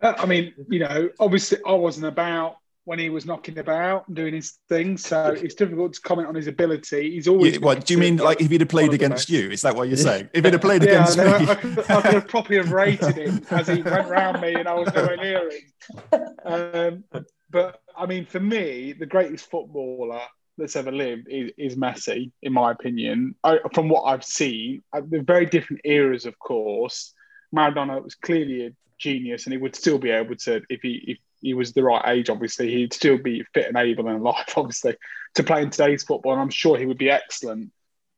Uh, 0.00 0.14
I 0.16 0.26
mean, 0.26 0.54
you 0.68 0.78
know, 0.80 1.10
obviously 1.20 1.58
I 1.66 1.72
wasn't 1.72 2.06
about 2.06 2.56
when 2.88 2.98
he 2.98 3.10
was 3.10 3.26
knocking 3.26 3.58
about 3.58 4.08
and 4.08 4.16
doing 4.16 4.32
his 4.32 4.60
thing, 4.70 4.96
so 4.96 5.26
it's 5.26 5.54
difficult 5.54 5.92
to 5.92 6.00
comment 6.00 6.26
on 6.26 6.34
his 6.34 6.46
ability. 6.46 7.10
He's 7.10 7.28
always. 7.28 7.56
You, 7.56 7.60
what 7.60 7.84
do 7.84 7.92
you 7.92 8.00
mean? 8.00 8.16
Like 8.16 8.40
if 8.40 8.50
he'd 8.50 8.62
have 8.62 8.70
played 8.70 8.94
against 8.94 9.28
best. 9.28 9.28
you? 9.28 9.50
Is 9.50 9.60
that 9.60 9.76
what 9.76 9.88
you're 9.88 9.98
saying? 9.98 10.30
If 10.32 10.42
he'd 10.42 10.54
have 10.54 10.62
played 10.62 10.82
Yeah, 10.82 10.92
against 10.92 11.18
no, 11.18 11.24
I, 11.26 11.38
me, 11.38 11.48
I 11.48 11.54
could, 11.54 11.78
I 11.90 12.00
could 12.00 12.14
have 12.14 12.28
properly 12.28 12.56
have 12.56 12.72
rated 12.72 13.14
him 13.14 13.44
as 13.50 13.68
he 13.68 13.82
went 13.82 14.08
round 14.08 14.40
me 14.40 14.54
and 14.54 14.66
I 14.66 14.72
was 14.72 14.90
nowhere 14.94 15.16
near 15.18 15.50
him. 15.50 17.04
Um, 17.12 17.22
but 17.50 17.82
I 17.94 18.06
mean, 18.06 18.24
for 18.24 18.40
me, 18.40 18.94
the 18.94 19.04
greatest 19.04 19.50
footballer 19.50 20.22
that's 20.56 20.74
ever 20.74 20.90
lived 20.90 21.26
is, 21.28 21.50
is 21.58 21.76
Messi, 21.76 22.32
in 22.40 22.54
my 22.54 22.72
opinion. 22.72 23.34
I, 23.44 23.58
from 23.74 23.90
what 23.90 24.04
I've 24.04 24.24
seen, 24.24 24.82
uh, 24.94 25.02
the 25.06 25.20
very 25.20 25.44
different 25.44 25.82
eras, 25.84 26.24
of 26.24 26.38
course. 26.38 27.12
Maradona 27.54 28.02
was 28.02 28.14
clearly 28.14 28.66
a 28.66 28.70
genius, 28.98 29.44
and 29.44 29.52
he 29.52 29.58
would 29.58 29.76
still 29.76 29.98
be 29.98 30.10
able 30.10 30.36
to, 30.36 30.62
if 30.70 30.80
he 30.80 31.04
if 31.06 31.18
he 31.40 31.54
was 31.54 31.72
the 31.72 31.82
right 31.82 32.02
age, 32.06 32.30
obviously, 32.30 32.70
he'd 32.72 32.92
still 32.92 33.18
be 33.18 33.44
fit 33.54 33.68
and 33.68 33.76
able 33.76 34.08
and 34.08 34.20
alive, 34.20 34.44
obviously, 34.56 34.96
to 35.34 35.44
play 35.44 35.62
in 35.62 35.70
today's 35.70 36.02
football. 36.02 36.32
And 36.32 36.40
I'm 36.40 36.50
sure 36.50 36.78
he 36.78 36.86
would 36.86 36.98
be 36.98 37.10
excellent. 37.10 37.72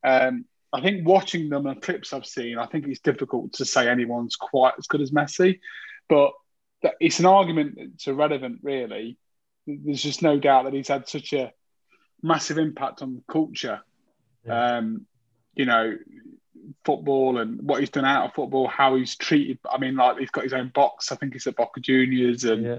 Um, 0.04 0.44
I 0.72 0.80
think 0.80 1.06
watching 1.06 1.48
them 1.48 1.66
and 1.66 1.82
clips 1.82 2.12
I've 2.12 2.26
seen, 2.26 2.58
I 2.58 2.66
think 2.66 2.86
it's 2.86 3.00
difficult 3.00 3.54
to 3.54 3.64
say 3.64 3.88
anyone's 3.88 4.36
quite 4.36 4.74
as 4.78 4.86
good 4.86 5.00
as 5.00 5.10
Messi, 5.10 5.60
but 6.08 6.32
that- 6.82 6.94
it's 7.00 7.18
an 7.18 7.26
argument 7.26 7.76
that's 7.76 8.06
irrelevant, 8.06 8.60
really. 8.62 9.18
There's 9.66 10.02
just 10.02 10.22
no 10.22 10.38
doubt 10.38 10.64
that 10.64 10.72
he's 10.72 10.88
had 10.88 11.08
such 11.08 11.32
a 11.32 11.52
massive 12.22 12.58
impact 12.58 13.02
on 13.02 13.22
culture 13.28 13.80
yeah. 14.44 14.76
um, 14.76 15.06
you 15.54 15.64
know, 15.64 15.96
football 16.84 17.38
and 17.38 17.60
what 17.62 17.80
he's 17.80 17.90
done 17.90 18.04
out 18.04 18.26
of 18.26 18.34
football, 18.34 18.68
how 18.68 18.96
he's 18.96 19.16
treated. 19.16 19.58
I 19.70 19.78
mean, 19.78 19.96
like 19.96 20.18
he's 20.18 20.30
got 20.30 20.44
his 20.44 20.52
own 20.52 20.70
box. 20.74 21.12
I 21.12 21.16
think 21.16 21.32
he's 21.32 21.46
at 21.46 21.56
Boca 21.56 21.80
Juniors, 21.80 22.44
and 22.44 22.64
yeah. 22.64 22.78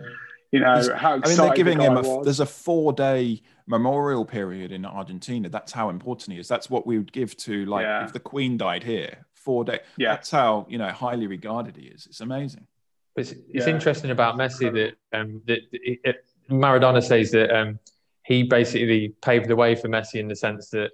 You 0.52 0.60
know 0.60 0.76
he's, 0.76 0.90
how 0.92 1.16
excited. 1.16 1.24
I 1.24 1.28
mean, 1.28 1.38
they're 1.38 1.56
giving 1.56 1.78
the 1.78 1.84
him 1.86 1.98
a. 1.98 2.02
Was. 2.02 2.26
There's 2.26 2.40
a 2.40 2.46
four 2.46 2.94
day 2.94 3.42
memorial 3.68 4.26
period 4.26 4.72
in 4.72 4.86
Argentina. 4.86 5.50
That's 5.50 5.72
how 5.72 5.90
important 5.90 6.34
he 6.34 6.40
is. 6.40 6.48
That's 6.48 6.70
what 6.70 6.86
we 6.86 6.98
would 6.98 7.12
give 7.12 7.38
to 7.38 7.66
like 7.66 7.84
yeah. 7.84 8.06
if 8.06 8.14
the 8.14 8.20
Queen 8.20 8.58
died 8.58 8.84
here. 8.84 9.26
Four 9.34 9.64
day. 9.64 9.80
Yeah. 9.98 10.10
That's 10.14 10.30
how 10.30 10.68
you 10.70 10.78
know 10.78 10.90
highly 10.90 11.28
regarded 11.28 11.78
he 11.78 11.88
is. 11.88 12.06
It's 12.06 12.22
amazing. 12.22 12.68
It's, 13.16 13.32
it's 13.32 13.68
yeah. 13.68 13.70
interesting 13.70 14.12
about 14.12 14.38
Messi 14.38 14.72
that 14.74 15.18
um, 15.18 15.42
that 15.48 15.60
it, 15.72 16.26
Maradona 16.50 17.04
says 17.04 17.32
that 17.32 17.56
um, 17.56 17.80
he 18.24 18.44
basically 18.44 19.16
paved 19.22 19.48
the 19.48 19.56
way 19.56 19.76
for 19.76 19.88
Messi 19.88 20.16
in 20.16 20.28
the 20.28 20.36
sense 20.36 20.70
that 20.70 20.92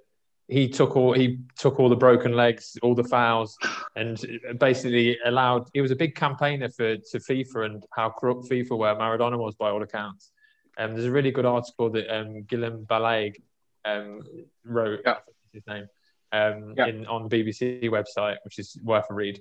he 0.48 0.68
took 0.68 0.96
all 0.96 1.12
he 1.12 1.40
took 1.56 1.78
all 1.78 1.88
the 1.88 1.96
broken 1.96 2.32
legs, 2.32 2.76
all 2.82 2.94
the 2.94 3.04
fouls, 3.04 3.56
and 3.96 4.18
basically 4.58 5.18
allowed. 5.24 5.68
He 5.74 5.80
was 5.80 5.90
a 5.90 5.96
big 5.96 6.14
campaigner 6.14 6.70
for 6.70 6.96
to 6.96 7.18
FIFA 7.18 7.66
and 7.66 7.84
how 7.94 8.10
corrupt 8.10 8.48
FIFA 8.48 8.78
were. 8.78 8.94
Maradona 8.94 9.38
was 9.38 9.54
by 9.54 9.70
all 9.70 9.82
accounts. 9.82 10.32
Um, 10.78 10.92
there's 10.92 11.04
a 11.04 11.10
really 11.10 11.30
good 11.30 11.44
article 11.44 11.90
that 11.90 12.08
um, 12.14 12.44
Guillem 12.44 12.86
Balague 12.86 13.36
um, 13.84 14.20
wrote. 14.64 15.00
Yeah. 15.04 15.16
His 15.52 15.66
name 15.66 15.88
um, 16.32 16.74
yeah. 16.76 16.86
in 16.86 17.06
on 17.06 17.28
the 17.28 17.42
BBC 17.42 17.84
website, 17.84 18.36
which 18.44 18.58
is 18.58 18.78
worth 18.82 19.06
a 19.10 19.14
read. 19.14 19.40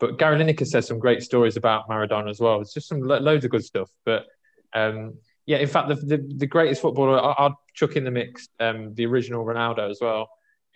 But 0.00 0.18
Gary 0.18 0.38
Lineker 0.38 0.66
says 0.66 0.86
some 0.86 0.98
great 0.98 1.22
stories 1.22 1.56
about 1.56 1.88
Maradona 1.88 2.30
as 2.30 2.40
well. 2.40 2.60
It's 2.60 2.74
just 2.74 2.88
some 2.88 3.00
lo- 3.00 3.20
loads 3.20 3.44
of 3.44 3.50
good 3.50 3.64
stuff. 3.64 3.90
But 4.04 4.26
um, 4.72 5.14
yeah, 5.46 5.58
in 5.58 5.68
fact, 5.68 5.88
the, 5.88 5.94
the, 5.94 6.34
the 6.36 6.46
greatest 6.46 6.82
footballer, 6.82 7.20
I, 7.20 7.42
will 7.44 7.54
chuck 7.74 7.96
in 7.96 8.04
the 8.04 8.10
mix 8.10 8.48
um, 8.60 8.94
the 8.94 9.06
original 9.06 9.44
Ronaldo 9.44 9.90
as 9.90 9.98
well. 10.00 10.28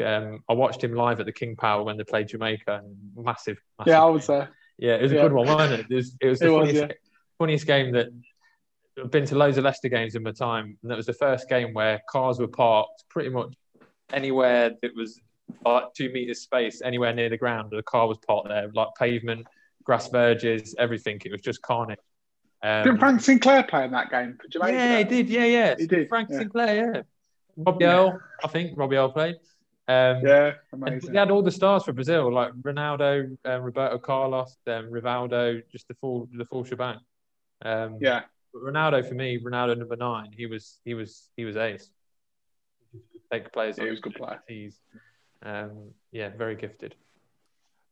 Um, 0.04 0.44
I 0.48 0.52
watched 0.52 0.82
him 0.82 0.94
live 0.94 1.20
at 1.20 1.26
the 1.26 1.32
King 1.32 1.56
Power 1.56 1.82
when 1.82 1.96
they 1.96 2.04
played 2.04 2.28
Jamaica. 2.28 2.82
And 2.84 2.96
massive, 3.16 3.58
massive 3.78 3.90
Yeah, 3.90 4.02
I 4.02 4.06
was 4.06 4.26
there. 4.26 4.50
Yeah, 4.78 4.94
it 4.94 5.02
was 5.02 5.12
a 5.12 5.16
good 5.16 5.32
one, 5.32 5.46
wasn't 5.46 5.80
it? 5.80 5.86
It 5.90 5.94
was, 5.94 6.16
it 6.20 6.28
was 6.28 6.38
the 6.38 6.46
it 6.46 6.50
funniest, 6.50 6.82
was, 6.82 6.90
yeah. 6.90 6.96
funniest 7.38 7.66
game 7.66 7.92
that 7.92 8.08
I've 9.02 9.10
been 9.10 9.26
to 9.26 9.34
loads 9.34 9.58
of 9.58 9.64
Leicester 9.64 9.88
games 9.88 10.14
in 10.14 10.22
my 10.22 10.32
time, 10.32 10.78
and 10.82 10.90
that 10.90 10.96
was 10.96 11.06
the 11.06 11.12
first 11.12 11.48
game 11.48 11.74
where 11.74 12.00
cars 12.08 12.38
were 12.38 12.48
parked 12.48 13.04
pretty 13.08 13.30
much 13.30 13.54
anywhere 14.12 14.70
that 14.82 14.94
was 14.94 15.20
like 15.64 15.92
two 15.94 16.10
meters 16.10 16.40
space, 16.40 16.80
anywhere 16.82 17.12
near 17.12 17.28
the 17.28 17.36
ground. 17.36 17.70
The 17.70 17.82
car 17.82 18.06
was 18.06 18.18
parked 18.18 18.48
there, 18.48 18.70
like 18.74 18.88
pavement, 18.98 19.46
grass 19.84 20.08
verges, 20.08 20.74
everything. 20.78 21.20
It 21.24 21.32
was 21.32 21.40
just 21.40 21.60
carnage. 21.62 21.98
Um, 22.62 22.84
did 22.84 22.98
Frank 22.98 23.20
Sinclair 23.20 23.62
play 23.64 23.84
in 23.84 23.92
that 23.92 24.10
game 24.10 24.36
for 24.40 24.48
Jamaica? 24.48 24.72
Yeah, 24.72 24.98
he 24.98 25.04
did. 25.04 25.28
Yeah, 25.28 25.44
yeah. 25.44 25.74
He 25.78 25.86
did. 25.86 26.08
Frank 26.08 26.28
yeah. 26.30 26.38
Sinclair, 26.38 26.76
yeah. 26.76 27.02
Robbie 27.56 27.84
yeah. 27.84 27.94
Earle, 27.94 28.20
I 28.44 28.48
think 28.48 28.76
Robbie 28.76 28.96
Earle 28.96 29.12
played. 29.12 29.36
Um, 29.88 30.20
yeah, 30.22 30.52
amazing. 30.70 31.12
He 31.12 31.16
had 31.16 31.30
all 31.30 31.42
the 31.42 31.50
stars 31.50 31.84
for 31.84 31.94
Brazil, 31.94 32.30
like 32.30 32.52
Ronaldo, 32.52 33.36
um, 33.46 33.62
Roberto 33.62 33.98
Carlos, 33.98 34.54
um, 34.66 34.90
Rivaldo, 34.90 35.62
just 35.72 35.88
the 35.88 35.94
full 35.94 36.28
the 36.30 36.44
full 36.44 36.62
shebang. 36.62 36.98
Um, 37.64 37.96
yeah. 37.98 38.22
But 38.52 38.62
Ronaldo 38.62 39.08
for 39.08 39.14
me, 39.14 39.38
Ronaldo 39.38 39.78
number 39.78 39.96
nine, 39.96 40.30
he 40.36 40.44
was 40.44 40.78
he 40.84 40.92
was 40.92 41.30
he 41.38 41.46
was 41.46 41.56
ace. 41.56 41.88
Take 43.32 43.50
players. 43.50 43.78
Yeah, 43.78 43.84
he 43.84 43.90
was 43.90 43.98
a 43.98 44.02
good 44.02 44.14
player. 44.14 44.42
He's 44.46 44.78
um, 45.42 45.92
yeah, 46.12 46.30
very 46.36 46.54
gifted. 46.56 46.94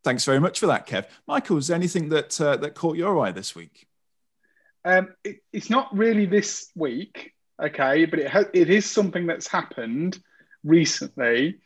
Thanks 0.05 0.24
very 0.24 0.38
much 0.38 0.61
for 0.61 0.66
that, 0.66 0.86
Kev. 0.86 1.07
Michael, 1.26 1.57
is 1.57 1.68
there 1.68 1.76
anything 1.76 2.11
that 2.11 2.38
uh, 2.38 2.59
that 2.59 2.74
caught 2.74 2.97
your 2.97 3.18
eye 3.18 3.32
this 3.32 3.55
week? 3.55 3.86
Um, 4.84 5.14
it, 5.24 5.38
it's 5.53 5.70
not 5.70 5.97
really 5.97 6.26
this 6.26 6.70
week, 6.76 7.32
okay, 7.61 8.05
but 8.05 8.18
it 8.18 8.28
ha- 8.28 8.51
it 8.53 8.68
is 8.68 8.84
something 8.84 9.26
that's 9.26 9.49
happened 9.49 10.20
recently, 10.66 11.60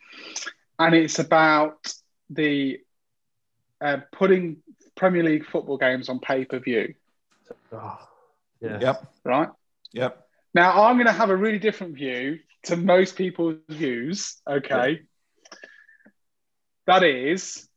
and 0.79 0.95
it's 0.95 1.19
about 1.19 1.93
the 2.29 2.79
uh, 3.81 3.97
putting 4.11 4.57
Premier 4.95 5.23
League 5.23 5.45
football 5.45 5.77
games 5.77 6.07
on 6.07 6.19
pay 6.19 6.45
per 6.45 6.59
view. 6.59 6.93
Oh, 7.73 7.99
yeah. 8.61 8.79
Yep. 8.79 9.13
Right. 9.25 9.49
Yep. 9.93 10.27
Now 10.53 10.83
I'm 10.83 10.95
going 10.95 11.07
to 11.07 11.13
have 11.13 11.29
a 11.29 11.35
really 11.35 11.59
different 11.59 11.95
view 11.95 12.39
to 12.63 12.77
most 12.77 13.15
people's 13.15 13.57
views. 13.67 14.37
Okay. 14.47 15.01
That 16.87 17.03
is, 17.03 17.67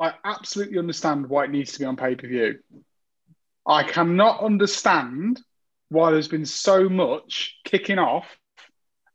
I 0.00 0.14
absolutely 0.24 0.78
understand 0.78 1.28
why 1.28 1.44
it 1.44 1.50
needs 1.50 1.72
to 1.72 1.78
be 1.78 1.84
on 1.84 1.96
pay 1.96 2.16
per 2.16 2.26
view. 2.26 2.58
I 3.66 3.84
cannot 3.84 4.42
understand 4.42 5.40
why 5.88 6.10
there's 6.10 6.28
been 6.28 6.46
so 6.46 6.88
much 6.88 7.58
kicking 7.64 7.98
off 7.98 8.26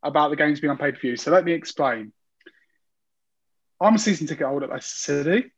about 0.02 0.30
the 0.30 0.36
games 0.36 0.60
being 0.60 0.70
on 0.70 0.78
pay 0.78 0.92
per 0.92 0.98
view. 0.98 1.16
So 1.16 1.30
let 1.30 1.44
me 1.44 1.52
explain. 1.52 2.12
I'm 3.80 3.94
a 3.94 3.98
season 3.98 4.26
ticket 4.26 4.46
holder 4.46 4.66
at 4.66 4.72
Leicester 4.72 5.24
City. 5.24 5.52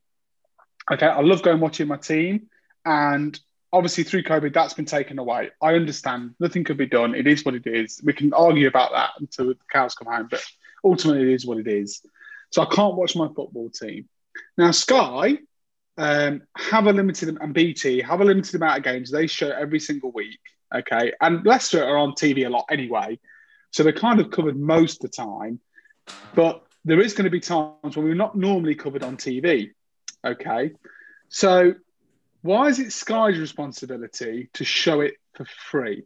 Okay, 0.93 1.07
I 1.07 1.21
love 1.21 1.43
going 1.43 1.61
watching 1.61 1.89
my 1.89 1.97
team, 1.97 2.49
and 2.85 3.39
obviously 3.73 4.05
through 4.05 4.25
COVID, 4.25 4.53
that's 4.53 4.75
been 4.75 4.85
taken 4.85 5.19
away. 5.19 5.51
I 5.63 5.75
understand 5.75 6.35
nothing 6.41 6.65
could 6.65 6.77
be 6.77 6.87
done. 6.87 7.15
It 7.15 7.27
is 7.27 7.45
what 7.45 7.55
it 7.55 7.67
is. 7.67 8.01
We 8.05 8.13
can 8.13 8.33
argue 8.33 8.69
about 8.69 8.93
that 8.93 9.11
until 9.19 9.49
the 9.49 9.57
cows 9.73 9.95
come 9.95 10.13
home, 10.13 10.29
but 10.31 10.45
ultimately, 10.85 11.23
it 11.23 11.35
is 11.35 11.47
what 11.47 11.59
it 11.59 11.69
is. 11.69 12.03
So 12.51 12.63
I 12.63 12.67
can't 12.67 12.97
watch 12.97 13.17
my 13.17 13.29
football 13.29 13.71
team. 13.71 14.09
Now, 14.59 14.73
Sky 14.73 15.39
um, 15.97 16.43
have 16.57 16.87
a 16.87 16.93
limited 16.93 17.37
and 17.41 17.55
BT 17.55 18.01
have 18.03 18.21
a 18.21 18.25
limited 18.25 18.55
amount 18.55 18.79
of 18.79 18.85
games 18.85 19.11
they 19.11 19.27
show 19.27 19.51
every 19.51 19.81
single 19.81 20.11
week. 20.13 20.41
Okay, 20.75 21.13
and 21.21 21.45
Leicester 21.45 21.85
are 21.85 21.99
on 21.99 22.13
TV 22.13 22.47
a 22.47 22.49
lot 22.49 22.65
anyway, 22.71 23.19
so 23.71 23.83
they're 23.83 23.93
kind 23.93 24.21
of 24.21 24.31
covered 24.31 24.59
most 24.59 25.05
of 25.05 25.11
the 25.11 25.17
time. 25.17 25.61
But 26.35 26.65
there 26.85 27.01
is 27.01 27.13
going 27.13 27.25
to 27.25 27.31
be 27.31 27.41
times 27.41 27.97
when 27.97 28.05
we're 28.05 28.15
not 28.15 28.37
normally 28.37 28.75
covered 28.75 29.03
on 29.03 29.17
TV. 29.17 29.71
Okay, 30.25 30.73
so 31.29 31.75
why 32.43 32.69
is 32.69 32.79
it 32.79 32.93
Sky's 32.93 33.39
responsibility 33.39 34.51
to 34.55 34.65
show 34.65 35.01
it 35.01 35.15
for 35.35 35.47
free? 35.71 36.05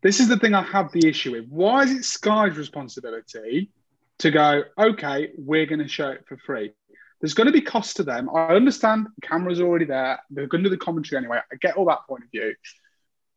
This 0.00 0.20
is 0.20 0.28
the 0.28 0.38
thing 0.38 0.54
I 0.54 0.62
have 0.62 0.92
the 0.92 1.08
issue 1.08 1.32
with. 1.32 1.46
Why 1.48 1.82
is 1.82 1.92
it 1.92 2.04
Sky's 2.04 2.56
responsibility 2.56 3.70
to 4.18 4.30
go, 4.30 4.62
okay, 4.78 5.30
we're 5.36 5.66
going 5.66 5.80
to 5.80 5.88
show 5.88 6.10
it 6.10 6.24
for 6.28 6.36
free? 6.36 6.72
There's 7.20 7.34
going 7.34 7.48
to 7.48 7.52
be 7.52 7.60
cost 7.60 7.96
to 7.96 8.04
them. 8.04 8.30
I 8.32 8.54
understand 8.54 9.08
the 9.16 9.26
camera's 9.26 9.60
already 9.60 9.86
there. 9.86 10.20
They're 10.30 10.46
going 10.46 10.62
to 10.62 10.70
do 10.70 10.76
the 10.76 10.84
commentary 10.84 11.18
anyway. 11.18 11.40
I 11.52 11.56
get 11.56 11.76
all 11.76 11.86
that 11.86 12.06
point 12.08 12.24
of 12.24 12.30
view. 12.30 12.54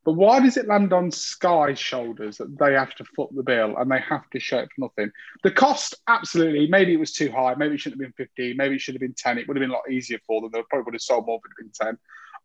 But 0.04 0.12
why 0.14 0.40
does 0.40 0.56
it 0.56 0.66
land 0.66 0.92
on 0.92 1.12
Sky's 1.12 1.78
shoulders 1.78 2.38
that 2.38 2.58
they 2.58 2.72
have 2.72 2.94
to 2.96 3.04
foot 3.04 3.30
the 3.34 3.44
bill 3.44 3.76
and 3.76 3.90
they 3.90 4.00
have 4.00 4.28
to 4.30 4.40
show 4.40 4.58
it 4.58 4.68
for 4.74 4.80
nothing? 4.80 5.12
The 5.44 5.52
cost, 5.52 5.94
absolutely. 6.08 6.66
Maybe 6.66 6.92
it 6.92 7.00
was 7.00 7.12
too 7.12 7.30
high. 7.30 7.54
Maybe 7.54 7.74
it 7.74 7.80
shouldn't 7.80 8.02
have 8.02 8.14
been 8.16 8.26
15. 8.26 8.56
Maybe 8.56 8.74
it 8.74 8.80
should 8.80 8.94
have 8.94 9.00
been 9.00 9.14
10. 9.16 9.38
It 9.38 9.46
would 9.46 9.56
have 9.56 9.62
been 9.62 9.70
a 9.70 9.74
lot 9.74 9.90
easier 9.90 10.18
for 10.26 10.40
them. 10.40 10.50
They 10.52 10.62
probably 10.68 10.84
would 10.86 10.94
have 10.94 11.02
sold 11.02 11.26
more 11.26 11.38
if 11.38 11.50
it 11.50 11.54
had 11.56 11.88
been 11.88 11.96
10. 11.96 11.98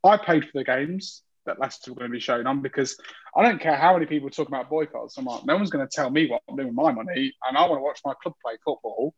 I 0.04 0.18
paid 0.24 0.46
for 0.46 0.60
the 0.60 0.64
games 0.64 1.24
that 1.46 1.60
Leicester 1.60 1.92
were 1.92 2.00
going 2.00 2.12
to 2.12 2.16
be 2.16 2.20
showing 2.20 2.46
on 2.46 2.62
because 2.62 2.96
I 3.36 3.42
don't 3.42 3.60
care 3.60 3.76
how 3.76 3.94
many 3.94 4.06
people 4.06 4.30
talk 4.30 4.50
about 4.50 4.70
boycotts. 4.70 5.18
I'm 5.18 5.26
like, 5.26 5.46
no 5.46 5.56
one's 5.56 5.72
going 5.72 5.88
to 5.88 5.92
tell 5.92 6.12
me 6.12 6.30
what 6.30 6.44
I'm 6.48 6.58
doing 6.58 6.68
with 6.68 6.76
my 6.76 6.92
money. 6.92 7.34
And 7.48 7.58
I 7.58 7.62
want 7.62 7.80
to 7.80 7.84
watch 7.84 8.02
my 8.06 8.14
club 8.22 8.36
play 8.44 8.54
football. 8.64 9.16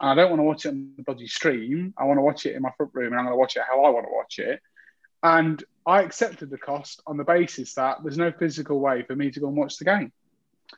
And 0.00 0.08
I 0.08 0.14
don't 0.14 0.30
want 0.30 0.40
to 0.40 0.44
watch 0.44 0.64
it 0.64 0.70
on 0.70 0.92
the 0.96 1.02
bloody 1.02 1.26
stream. 1.26 1.92
I 1.98 2.04
want 2.04 2.16
to 2.16 2.22
watch 2.22 2.46
it 2.46 2.56
in 2.56 2.62
my 2.62 2.70
front 2.76 2.92
room 2.94 3.12
and 3.12 3.16
I'm 3.16 3.26
going 3.26 3.34
to 3.34 3.38
watch 3.38 3.56
it 3.56 3.64
how 3.68 3.84
I 3.84 3.90
want 3.90 4.06
to 4.06 4.12
watch 4.12 4.38
it. 4.38 4.60
And 5.22 5.62
I 5.86 6.02
accepted 6.02 6.50
the 6.50 6.58
cost 6.58 7.02
on 7.06 7.16
the 7.16 7.24
basis 7.24 7.74
that 7.74 7.98
there's 8.02 8.18
no 8.18 8.32
physical 8.32 8.80
way 8.80 9.02
for 9.02 9.16
me 9.16 9.30
to 9.30 9.40
go 9.40 9.48
and 9.48 9.56
watch 9.56 9.78
the 9.78 9.84
game. 9.84 10.12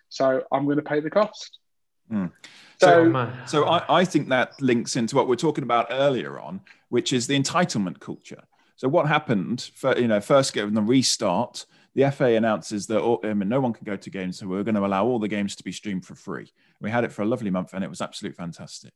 So 0.09 0.43
I'm 0.53 0.65
going 0.65 0.77
to 0.77 0.83
pay 0.83 1.01
the 1.01 1.11
cost. 1.11 1.59
Mm. 2.11 2.33
So, 2.81 3.13
so, 3.13 3.33
so 3.47 3.65
I, 3.65 4.01
I 4.01 4.05
think 4.05 4.29
that 4.29 4.61
links 4.61 4.97
into 4.97 5.17
what 5.17 5.29
we 5.29 5.35
are 5.35 5.37
talking 5.37 5.65
about 5.65 5.87
earlier 5.91 6.39
on, 6.39 6.61
which 6.89 7.13
is 7.13 7.27
the 7.27 7.39
entitlement 7.39 8.01
culture. 8.01 8.43
So 8.77 8.89
what 8.89 9.07
happened? 9.07 9.71
For, 9.75 9.97
you 9.99 10.09
know, 10.09 10.21
first 10.21 10.53
given 10.53 10.75
the 10.75 10.83
restart, 10.83 11.67
the 11.95 12.11
FA 12.11 12.35
announces 12.35 12.87
that 12.89 13.01
all, 13.01 13.21
I 13.23 13.35
mean, 13.35 13.49
no 13.49 13.61
one 13.61 13.73
can 13.73 13.85
go 13.85 13.97
to 13.97 14.11
games, 14.11 14.39
so 14.39 14.47
we're 14.47 14.65
going 14.65 14.75
to 14.75 14.85
allow 14.85 15.07
all 15.07 15.19
the 15.19 15.29
games 15.29 15.55
to 15.57 15.65
be 15.65 15.73
streamed 15.73 16.05
for 16.05 16.15
free. 16.15 16.53
We 16.81 16.91
had 16.91 17.05
it 17.05 17.13
for 17.13 17.23
a 17.23 17.27
lovely 17.27 17.51
month, 17.51 17.73
and 17.73 17.85
it 17.85 17.91
was 17.91 18.01
absolutely 18.01 18.37
fantastic, 18.37 18.93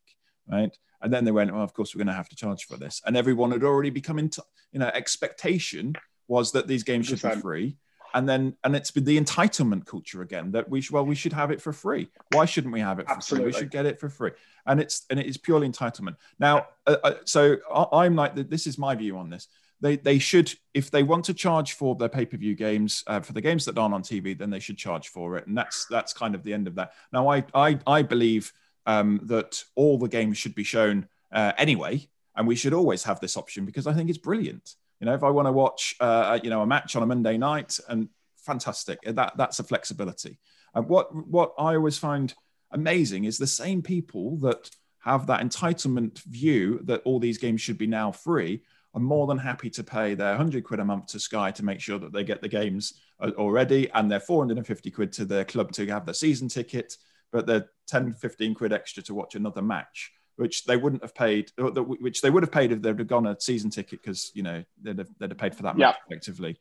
right? 0.49 0.75
And 1.01 1.13
then 1.13 1.23
they 1.25 1.31
went, 1.31 1.53
well, 1.53 1.63
of 1.63 1.73
course, 1.73 1.95
we're 1.95 1.99
going 1.99 2.07
to 2.07 2.13
have 2.13 2.29
to 2.29 2.35
charge 2.35 2.65
for 2.65 2.77
this, 2.77 3.01
and 3.05 3.15
everyone 3.15 3.51
had 3.51 3.63
already 3.63 3.89
become 3.89 4.19
into, 4.19 4.43
you 4.71 4.79
know, 4.79 4.91
expectation 4.93 5.95
was 6.27 6.51
that 6.51 6.67
these 6.67 6.83
games 6.83 7.07
should 7.07 7.21
be 7.21 7.41
free, 7.41 7.77
and 8.13 8.27
then 8.27 8.55
and 8.63 8.75
it's 8.75 8.91
been 8.91 9.05
the 9.05 9.19
entitlement 9.19 9.85
culture 9.85 10.21
again 10.21 10.51
that 10.51 10.69
we 10.69 10.81
should, 10.81 10.93
well 10.93 11.05
we 11.05 11.15
should 11.15 11.33
have 11.33 11.51
it 11.51 11.61
for 11.61 11.73
free. 11.73 12.09
Why 12.33 12.45
shouldn't 12.45 12.73
we 12.73 12.81
have 12.81 12.99
it 12.99 13.07
for 13.07 13.13
Absolutely. 13.13 13.51
free? 13.51 13.57
We 13.57 13.63
should 13.63 13.71
get 13.71 13.85
it 13.85 13.99
for 13.99 14.09
free, 14.09 14.31
and 14.65 14.79
it's 14.79 15.05
and 15.09 15.19
it 15.19 15.25
is 15.25 15.37
purely 15.37 15.69
entitlement. 15.69 16.15
Now, 16.37 16.67
uh, 16.85 16.97
uh, 17.03 17.13
so 17.25 17.57
I, 17.73 18.05
I'm 18.05 18.15
like 18.15 18.35
this 18.35 18.67
is 18.67 18.77
my 18.77 18.93
view 18.95 19.17
on 19.17 19.29
this 19.29 19.47
they 19.81 19.95
they 19.97 20.19
should 20.19 20.53
if 20.73 20.91
they 20.91 21.03
want 21.03 21.25
to 21.25 21.33
charge 21.33 21.73
for 21.73 21.95
their 21.95 22.09
pay 22.09 22.25
per 22.25 22.37
view 22.37 22.55
games 22.55 23.03
uh, 23.07 23.19
for 23.19 23.33
the 23.33 23.41
games 23.41 23.65
that 23.65 23.77
aren't 23.77 23.93
on 23.93 24.03
TV, 24.03 24.37
then 24.37 24.49
they 24.49 24.59
should 24.59 24.77
charge 24.77 25.07
for 25.09 25.37
it, 25.37 25.47
and 25.47 25.57
that's 25.57 25.85
that's 25.85 26.13
kind 26.13 26.35
of 26.35 26.43
the 26.43 26.53
end 26.53 26.67
of 26.67 26.75
that. 26.75 26.91
Now, 27.13 27.29
I 27.29 27.45
I, 27.53 27.79
I 27.87 28.01
believe 28.01 28.51
um, 28.89 29.19
that 29.25 29.63
all 29.75 29.99
the 29.99 30.07
games 30.07 30.37
should 30.37 30.55
be 30.55 30.63
shown 30.63 31.07
uh, 31.31 31.51
anyway, 31.59 32.07
and 32.35 32.47
we 32.47 32.55
should 32.55 32.73
always 32.73 33.03
have 33.03 33.19
this 33.19 33.37
option 33.37 33.63
because 33.65 33.85
I 33.85 33.93
think 33.93 34.09
it's 34.09 34.17
brilliant. 34.17 34.73
You 34.99 35.05
know, 35.05 35.13
if 35.13 35.23
I 35.23 35.29
want 35.29 35.47
to 35.47 35.51
watch 35.51 35.95
uh, 35.99 36.39
you 36.43 36.49
know 36.49 36.61
a 36.61 36.67
match 36.67 36.95
on 36.95 37.03
a 37.03 37.05
Monday 37.05 37.37
night, 37.37 37.79
and 37.87 38.09
fantastic, 38.37 38.99
that 39.03 39.33
that's 39.37 39.59
a 39.59 39.63
flexibility. 39.63 40.39
And 40.73 40.87
what 40.87 41.13
what 41.27 41.53
I 41.59 41.75
always 41.75 41.99
find 41.99 42.33
amazing 42.71 43.25
is 43.25 43.37
the 43.37 43.47
same 43.47 43.83
people 43.83 44.37
that 44.37 44.69
have 44.99 45.27
that 45.27 45.41
entitlement 45.41 46.23
view 46.23 46.79
that 46.83 47.01
all 47.05 47.19
these 47.19 47.37
games 47.37 47.61
should 47.61 47.77
be 47.77 47.87
now 47.87 48.11
free 48.11 48.63
are 48.95 48.99
more 48.99 49.27
than 49.27 49.37
happy 49.37 49.69
to 49.69 49.83
pay 49.83 50.15
their 50.15 50.31
100 50.31 50.63
quid 50.63 50.79
a 50.79 50.85
month 50.85 51.07
to 51.07 51.19
Sky 51.19 51.51
to 51.51 51.63
make 51.63 51.79
sure 51.79 51.99
that 51.99 52.11
they 52.11 52.23
get 52.23 52.41
the 52.41 52.47
games 52.47 52.95
uh, 53.19 53.31
already 53.37 53.89
and 53.91 54.09
their 54.09 54.19
450 54.19 54.91
quid 54.91 55.11
to 55.13 55.25
their 55.25 55.45
club 55.45 55.71
to 55.73 55.85
have 55.87 56.05
the 56.05 56.13
season 56.13 56.47
ticket, 56.47 56.97
but 57.31 57.45
they're 57.47 57.67
10, 57.87 58.13
15 58.13 58.53
quid 58.55 58.73
extra 58.73 59.03
to 59.03 59.13
watch 59.13 59.35
another 59.35 59.61
match, 59.61 60.11
which 60.35 60.65
they 60.65 60.77
wouldn't 60.77 61.01
have 61.01 61.13
paid, 61.15 61.51
uh, 61.59 61.65
which 61.83 62.21
they 62.21 62.29
would 62.29 62.43
have 62.43 62.51
paid 62.51 62.71
if 62.71 62.81
they'd 62.81 62.97
have 62.97 63.07
gone 63.07 63.27
a 63.27 63.39
season 63.39 63.69
ticket 63.69 64.01
because, 64.01 64.31
you 64.33 64.43
know, 64.43 64.63
they'd 64.81 64.97
have, 64.99 65.09
they'd 65.19 65.29
have 65.31 65.37
paid 65.37 65.55
for 65.55 65.63
that 65.63 65.77
Yeah. 65.77 65.87
match 65.87 65.95
effectively. 66.09 66.57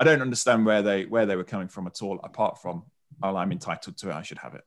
I 0.00 0.04
don't 0.04 0.22
understand 0.22 0.64
where 0.64 0.80
they 0.82 1.06
where 1.06 1.26
they 1.26 1.34
were 1.36 1.44
coming 1.44 1.68
from 1.68 1.86
at 1.88 2.02
all, 2.02 2.20
apart 2.22 2.62
from, 2.62 2.84
well, 3.20 3.36
I'm 3.36 3.50
entitled 3.52 3.96
to 3.98 4.10
it, 4.10 4.14
I 4.14 4.22
should 4.22 4.38
have 4.38 4.54
it. 4.54 4.62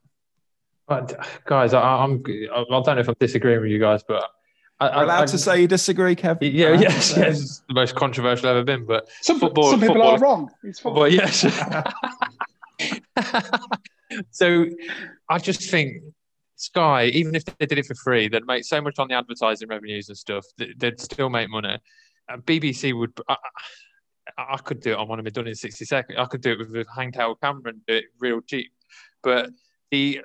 But 0.86 1.26
guys, 1.46 1.72
I, 1.74 1.80
I'm 1.80 2.22
I 2.26 2.64
don't 2.68 2.86
know 2.86 2.98
if 2.98 3.08
I'm 3.08 3.14
disagreeing 3.18 3.60
with 3.62 3.70
you 3.70 3.78
guys, 3.78 4.02
but 4.06 4.22
I, 4.80 4.88
Am 4.88 4.98
I 4.98 5.02
allowed 5.04 5.28
to 5.28 5.38
say 5.38 5.60
you 5.62 5.68
disagree, 5.68 6.14
Kevin. 6.16 6.52
yeah, 6.54 6.68
Allowed 6.70 6.80
yes, 6.82 7.16
yes, 7.16 7.40
it's 7.40 7.62
the 7.68 7.74
most 7.74 7.94
controversial 7.94 8.48
I've 8.50 8.56
ever 8.56 8.64
been. 8.64 8.84
But 8.84 9.08
Some, 9.22 9.38
Football- 9.40 9.70
some 9.70 9.80
people 9.80 9.94
football- 9.94 10.16
are 10.16 10.18
wrong. 10.18 10.50
It's 10.64 10.80
fine. 10.80 10.94
Well, 10.94 11.08
yes. 11.08 11.46
so 14.30 14.66
I 15.32 15.38
just 15.38 15.70
think 15.70 16.02
Sky, 16.56 17.06
even 17.06 17.34
if 17.34 17.44
they 17.44 17.64
did 17.64 17.78
it 17.78 17.86
for 17.86 17.94
free, 17.94 18.28
they'd 18.28 18.46
make 18.46 18.64
so 18.64 18.82
much 18.82 18.98
on 18.98 19.08
the 19.08 19.14
advertising 19.14 19.68
revenues 19.68 20.08
and 20.10 20.18
stuff. 20.18 20.44
They'd 20.58 21.00
still 21.00 21.30
make 21.30 21.48
money. 21.48 21.78
Uh, 22.30 22.36
BBC 22.36 22.96
would. 22.96 23.12
I, 23.28 23.36
I 24.36 24.56
could 24.58 24.80
do 24.80 24.92
it 24.92 24.98
on 24.98 25.08
one 25.08 25.18
of 25.18 25.24
them 25.24 25.32
done 25.32 25.46
in 25.48 25.54
sixty 25.54 25.86
seconds. 25.86 26.18
I 26.18 26.26
could 26.26 26.42
do 26.42 26.52
it 26.52 26.58
with 26.58 26.68
a 26.76 26.84
handheld 26.84 27.40
camera 27.40 27.70
and 27.70 27.80
do 27.86 27.94
it 27.94 28.04
real 28.20 28.40
cheap. 28.42 28.72
But 29.22 29.50
the, 29.90 30.20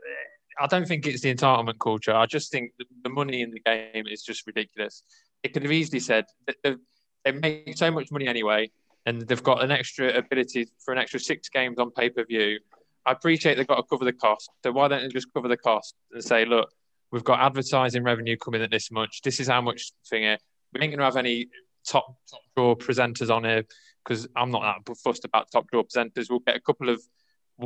I 0.60 0.68
don't 0.68 0.88
think 0.88 1.08
it's 1.08 1.22
the 1.22 1.34
entitlement 1.34 1.80
culture. 1.80 2.14
I 2.14 2.26
just 2.26 2.52
think 2.52 2.74
the, 3.04 3.10
money 3.10 3.42
in 3.42 3.52
the 3.52 3.62
game 3.62 4.06
is 4.08 4.24
just 4.24 4.46
ridiculous. 4.46 5.04
It 5.42 5.54
could 5.54 5.64
have 5.64 5.72
easily 5.72 6.00
said 6.00 6.26
they, 6.64 6.76
they 7.24 7.32
make 7.32 7.78
so 7.78 7.90
much 7.92 8.12
money 8.12 8.28
anyway 8.28 8.70
and 9.08 9.22
they've 9.22 9.42
got 9.42 9.64
an 9.64 9.72
extra 9.72 10.16
ability 10.18 10.68
for 10.84 10.94
an 10.94 11.00
extra 11.00 11.20
six 11.20 11.48
games 11.48 11.80
on 11.80 11.92
pay 11.92 12.10
per 12.10 12.26
view. 12.26 12.60
I 13.08 13.14
appreciate 13.14 13.56
they've 13.56 13.66
got 13.66 13.78
to 13.78 13.84
cover 13.84 14.04
the 14.06 14.14
cost. 14.14 14.50
So 14.64 14.72
why 14.74 14.90
don't 14.90 15.02
they 15.02 15.08
just 15.08 15.34
cover 15.34 15.48
the 15.48 15.58
cost 15.58 15.96
and 16.12 16.24
say, 16.24 16.44
look, 16.46 16.70
we've 17.12 17.24
got 17.24 17.40
advertising 17.40 18.04
revenue 18.04 18.36
coming 18.38 18.62
at 18.62 18.70
this 18.70 18.92
much. 18.92 19.22
This 19.24 19.40
is 19.40 19.48
how 19.48 19.62
much 19.62 19.92
thing 20.10 20.24
here. 20.24 20.38
We 20.74 20.82
ain't 20.82 20.92
going 20.92 21.00
to 21.00 21.06
have 21.06 21.16
any 21.16 21.48
top 21.88 22.18
top 22.30 22.42
draw 22.56 22.76
presenters 22.76 23.34
on 23.34 23.46
here 23.46 23.64
because 24.04 24.28
I'm 24.36 24.52
not 24.52 24.82
that 24.86 24.98
fussed 24.98 25.24
about 25.24 25.50
top 25.52 25.68
draw 25.72 25.84
presenters. 25.84 26.30
We'll 26.30 26.40
get 26.40 26.58
a 26.58 26.60
couple 26.60 26.90
of 26.90 27.02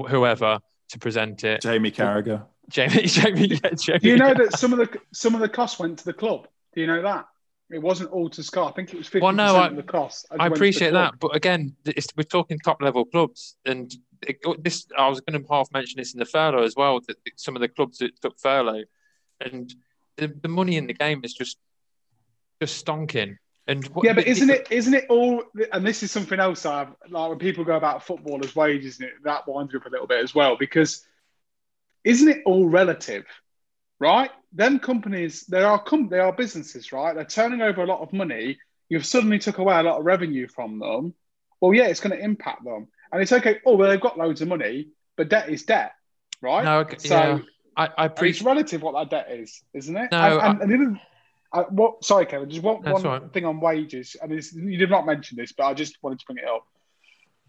whoever 0.09 0.59
to 0.89 0.99
present 0.99 1.43
it. 1.43 1.61
Jamie 1.61 1.91
Carragher. 1.91 2.43
Jamie, 2.69 3.01
Jamie, 3.07 3.47
yeah, 3.47 3.71
Jamie. 3.73 3.99
Do 3.99 4.09
you 4.09 4.17
know 4.17 4.33
that 4.35 4.57
some 4.59 4.73
of 4.73 4.79
the 4.79 4.99
some 5.11 5.33
of 5.33 5.41
the 5.41 5.49
cost 5.49 5.79
went 5.79 5.97
to 5.99 6.05
the 6.05 6.13
club? 6.13 6.47
Do 6.75 6.81
you 6.81 6.87
know 6.87 7.01
that? 7.01 7.25
It 7.71 7.81
wasn't 7.81 8.11
all 8.11 8.29
to 8.29 8.43
Sky. 8.43 8.63
I 8.65 8.71
think 8.73 8.93
it 8.93 8.97
was 8.97 9.07
fifty 9.07 9.21
Well, 9.23 9.33
percent 9.33 9.53
no, 9.55 9.59
I- 9.59 9.67
of 9.67 9.75
the 9.75 9.83
cost. 9.83 10.27
I 10.29 10.35
went 10.35 10.43
to 10.43 10.49
the 10.49 10.55
appreciate 10.55 10.91
that, 10.91 11.13
but 11.19 11.35
again, 11.35 11.75
it's, 11.85 12.07
we're 12.15 12.23
talking 12.23 12.59
top 12.59 12.81
level 12.81 13.05
clubs, 13.05 13.55
and 13.65 13.91
it, 13.91 13.99
this 14.59 14.87
I 14.97 15.07
was 15.07 15.21
going 15.21 15.41
to 15.41 15.47
half 15.49 15.71
mention 15.71 15.97
this 15.97 16.13
in 16.13 16.19
the 16.19 16.25
furlough 16.25 16.63
as 16.63 16.75
well. 16.75 16.99
That 17.07 17.17
some 17.35 17.55
of 17.55 17.61
the 17.61 17.67
clubs 17.67 17.99
that 17.99 18.19
took 18.21 18.39
furlough, 18.39 18.83
and 19.39 19.73
the, 20.17 20.27
the 20.27 20.47
money 20.47 20.77
in 20.77 20.87
the 20.87 20.93
game 20.93 21.21
is 21.23 21.33
just 21.33 21.57
just 22.61 22.85
stonking. 22.85 23.37
And 23.67 23.85
what, 23.87 24.05
Yeah, 24.05 24.13
but 24.13 24.27
isn't 24.27 24.49
it 24.49 24.67
isn't 24.71 24.93
it 24.93 25.05
all? 25.09 25.43
And 25.71 25.85
this 25.85 26.03
is 26.03 26.11
something 26.11 26.39
else. 26.39 26.65
I've 26.65 26.89
like 27.09 27.29
when 27.29 27.39
people 27.39 27.63
go 27.63 27.75
about 27.75 28.03
footballers' 28.05 28.55
wages, 28.55 28.99
and 28.99 29.09
it, 29.09 29.15
that 29.23 29.47
winds 29.47 29.73
me 29.73 29.77
up 29.77 29.85
a 29.85 29.89
little 29.89 30.07
bit 30.07 30.23
as 30.23 30.33
well 30.33 30.57
because 30.57 31.05
isn't 32.03 32.29
it 32.29 32.41
all 32.45 32.67
relative, 32.67 33.25
right? 33.99 34.31
Them 34.53 34.79
companies, 34.79 35.45
they 35.45 35.63
are 35.63 35.79
com- 35.79 36.09
they 36.09 36.19
are 36.19 36.33
businesses, 36.33 36.91
right? 36.91 37.13
They're 37.13 37.25
turning 37.25 37.61
over 37.61 37.83
a 37.83 37.87
lot 37.87 38.01
of 38.01 38.13
money. 38.13 38.57
You've 38.89 39.05
suddenly 39.05 39.39
took 39.39 39.59
away 39.59 39.79
a 39.79 39.83
lot 39.83 39.99
of 39.99 40.05
revenue 40.05 40.47
from 40.47 40.79
them. 40.79 41.13
Well, 41.61 41.73
yeah, 41.73 41.85
it's 41.85 41.99
going 41.99 42.17
to 42.17 42.23
impact 42.23 42.63
them, 42.65 42.87
and 43.11 43.21
it's 43.21 43.31
okay. 43.31 43.59
Oh, 43.65 43.75
well, 43.75 43.89
they've 43.89 44.01
got 44.01 44.17
loads 44.17 44.41
of 44.41 44.47
money, 44.47 44.89
but 45.17 45.29
debt 45.29 45.49
is 45.49 45.63
debt, 45.63 45.93
right? 46.41 46.63
No, 46.63 46.79
okay, 46.79 46.97
so 46.97 47.15
yeah, 47.15 47.39
I, 47.75 47.85
I 47.85 47.85
and 47.85 48.11
it's 48.11 48.19
appreciate. 48.19 48.45
relative 48.47 48.81
what 48.81 48.93
that 48.93 49.09
debt 49.09 49.39
is, 49.39 49.61
isn't 49.73 49.95
it? 49.95 50.11
No, 50.11 50.39
and, 50.39 50.61
and, 50.61 50.71
and 50.71 50.99
uh, 51.53 51.63
what? 51.63 52.03
Sorry, 52.03 52.25
Kevin. 52.25 52.49
Just 52.49 52.63
one, 52.63 52.81
one 52.83 53.03
right. 53.03 53.33
thing 53.33 53.45
on 53.45 53.59
wages, 53.59 54.15
and 54.21 54.31
you 54.31 54.77
did 54.77 54.89
not 54.89 55.05
mention 55.05 55.37
this, 55.37 55.51
but 55.51 55.65
I 55.65 55.73
just 55.73 55.97
wanted 56.01 56.19
to 56.19 56.25
bring 56.25 56.37
it 56.37 56.45
up. 56.45 56.65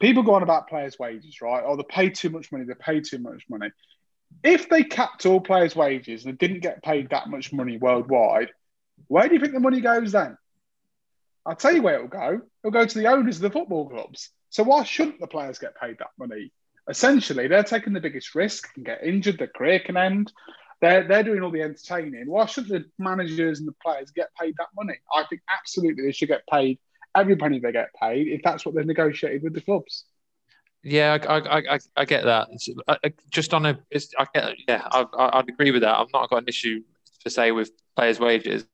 People 0.01 0.25
go 0.25 0.35
on 0.35 0.43
about 0.43 0.69
players' 0.69 0.99
wages, 0.99 1.41
right? 1.41 1.63
Oh, 1.65 1.77
they 1.77 1.85
pay 1.89 2.11
too 2.11 2.31
much 2.31 2.51
money. 2.51 2.65
They 2.65 2.75
pay 2.75 3.01
too 3.01 3.19
much 3.19 3.45
money. 3.49 3.71
If 4.43 4.69
they 4.69 4.83
capped 4.83 5.27
all 5.27 5.41
players' 5.41 5.77
wages 5.77 6.25
and 6.25 6.33
they 6.33 6.47
didn't 6.47 6.63
get 6.63 6.83
paid 6.83 7.11
that 7.11 7.29
much 7.29 7.53
money 7.53 7.77
worldwide, 7.77 8.49
where 9.07 9.29
do 9.29 9.35
you 9.35 9.41
think 9.41 9.53
the 9.53 9.61
money 9.61 9.81
goes 9.81 10.13
then? 10.13 10.37
I'll 11.45 11.57
tell 11.57 11.73
you 11.73 11.83
where 11.83 11.97
it'll 11.97 12.09
go. 12.09 12.41
It'll 12.63 12.73
go 12.73 12.87
to 12.87 12.99
the 12.99 13.09
owners 13.09 13.37
of 13.37 13.43
the 13.43 13.51
football 13.51 13.89
clubs. 13.89 14.31
So 14.53 14.63
why 14.63 14.85
shouldn't 14.85 15.19
the 15.19 15.27
players 15.27 15.59
get 15.59 15.81
paid 15.81 15.97
that 15.99 16.11
money? 16.19 16.53
Essentially, 16.87 17.49
they're 17.49 17.63
taking 17.65 17.95
the 17.95 18.01
biggest 18.01 18.35
risk, 18.35 18.73
can 18.75 18.83
get 18.83 19.03
injured, 19.03 19.39
their 19.39 19.47
career 19.47 19.81
can 19.81 19.97
end. 19.97 20.31
They're, 20.83 21.09
they're 21.09 21.23
doing 21.23 21.43
all 21.43 21.51
the 21.51 21.63
entertaining. 21.63 22.25
Why 22.27 22.45
shouldn't 22.45 22.71
the 22.71 22.85
managers 23.03 23.61
and 23.61 23.69
the 23.69 23.75
players 23.83 24.11
get 24.11 24.29
paid 24.39 24.55
that 24.59 24.69
money? 24.77 24.99
I 25.15 25.25
think 25.31 25.41
absolutely 25.51 26.05
they 26.05 26.13
should 26.13 26.29
get 26.29 26.47
paid 26.53 26.79
every 27.17 27.35
penny 27.35 27.61
they 27.61 27.73
get 27.73 27.95
paid 27.99 28.29
if 28.29 28.43
that's 28.45 28.67
what 28.67 28.75
they've 28.75 28.85
negotiated 28.85 29.43
with 29.43 29.55
the 29.55 29.63
clubs. 29.63 30.05
Yeah, 30.83 31.17
I, 31.27 31.39
I, 31.39 31.75
I, 31.75 31.79
I 31.97 32.05
get 32.05 32.25
that. 32.25 32.49
Just 33.31 33.55
on 33.55 33.65
a, 33.65 33.79
I 34.19 34.27
get, 34.35 34.55
yeah, 34.69 34.87
I, 34.91 35.07
I'd 35.17 35.49
agree 35.49 35.71
with 35.71 35.81
that. 35.81 35.99
I've 35.99 36.13
not 36.13 36.29
got 36.29 36.43
an 36.43 36.49
issue 36.49 36.83
to 37.25 37.31
say 37.31 37.53
with 37.53 37.71
players' 37.97 38.21
wages. 38.21 38.67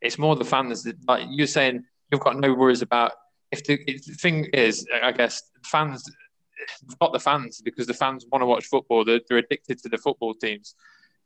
It's 0.00 0.18
more 0.18 0.34
the 0.34 0.44
fans 0.44 0.82
that, 0.82 0.96
like 1.06 1.26
you're 1.30 1.46
saying, 1.46 1.84
you've 2.10 2.22
got 2.22 2.40
no 2.40 2.52
worries 2.54 2.82
about. 2.82 3.12
If 3.52 3.64
the, 3.64 3.74
if 3.86 4.04
the 4.06 4.14
thing 4.14 4.46
is, 4.54 4.86
I 5.02 5.12
guess 5.12 5.42
fans, 5.64 6.10
not 7.00 7.12
the 7.12 7.20
fans, 7.20 7.60
because 7.62 7.86
the 7.86 7.94
fans 7.94 8.24
want 8.32 8.42
to 8.42 8.46
watch 8.46 8.64
football. 8.64 9.04
They're, 9.04 9.20
they're 9.28 9.38
addicted 9.38 9.78
to 9.82 9.88
the 9.88 9.98
football 9.98 10.34
teams. 10.34 10.74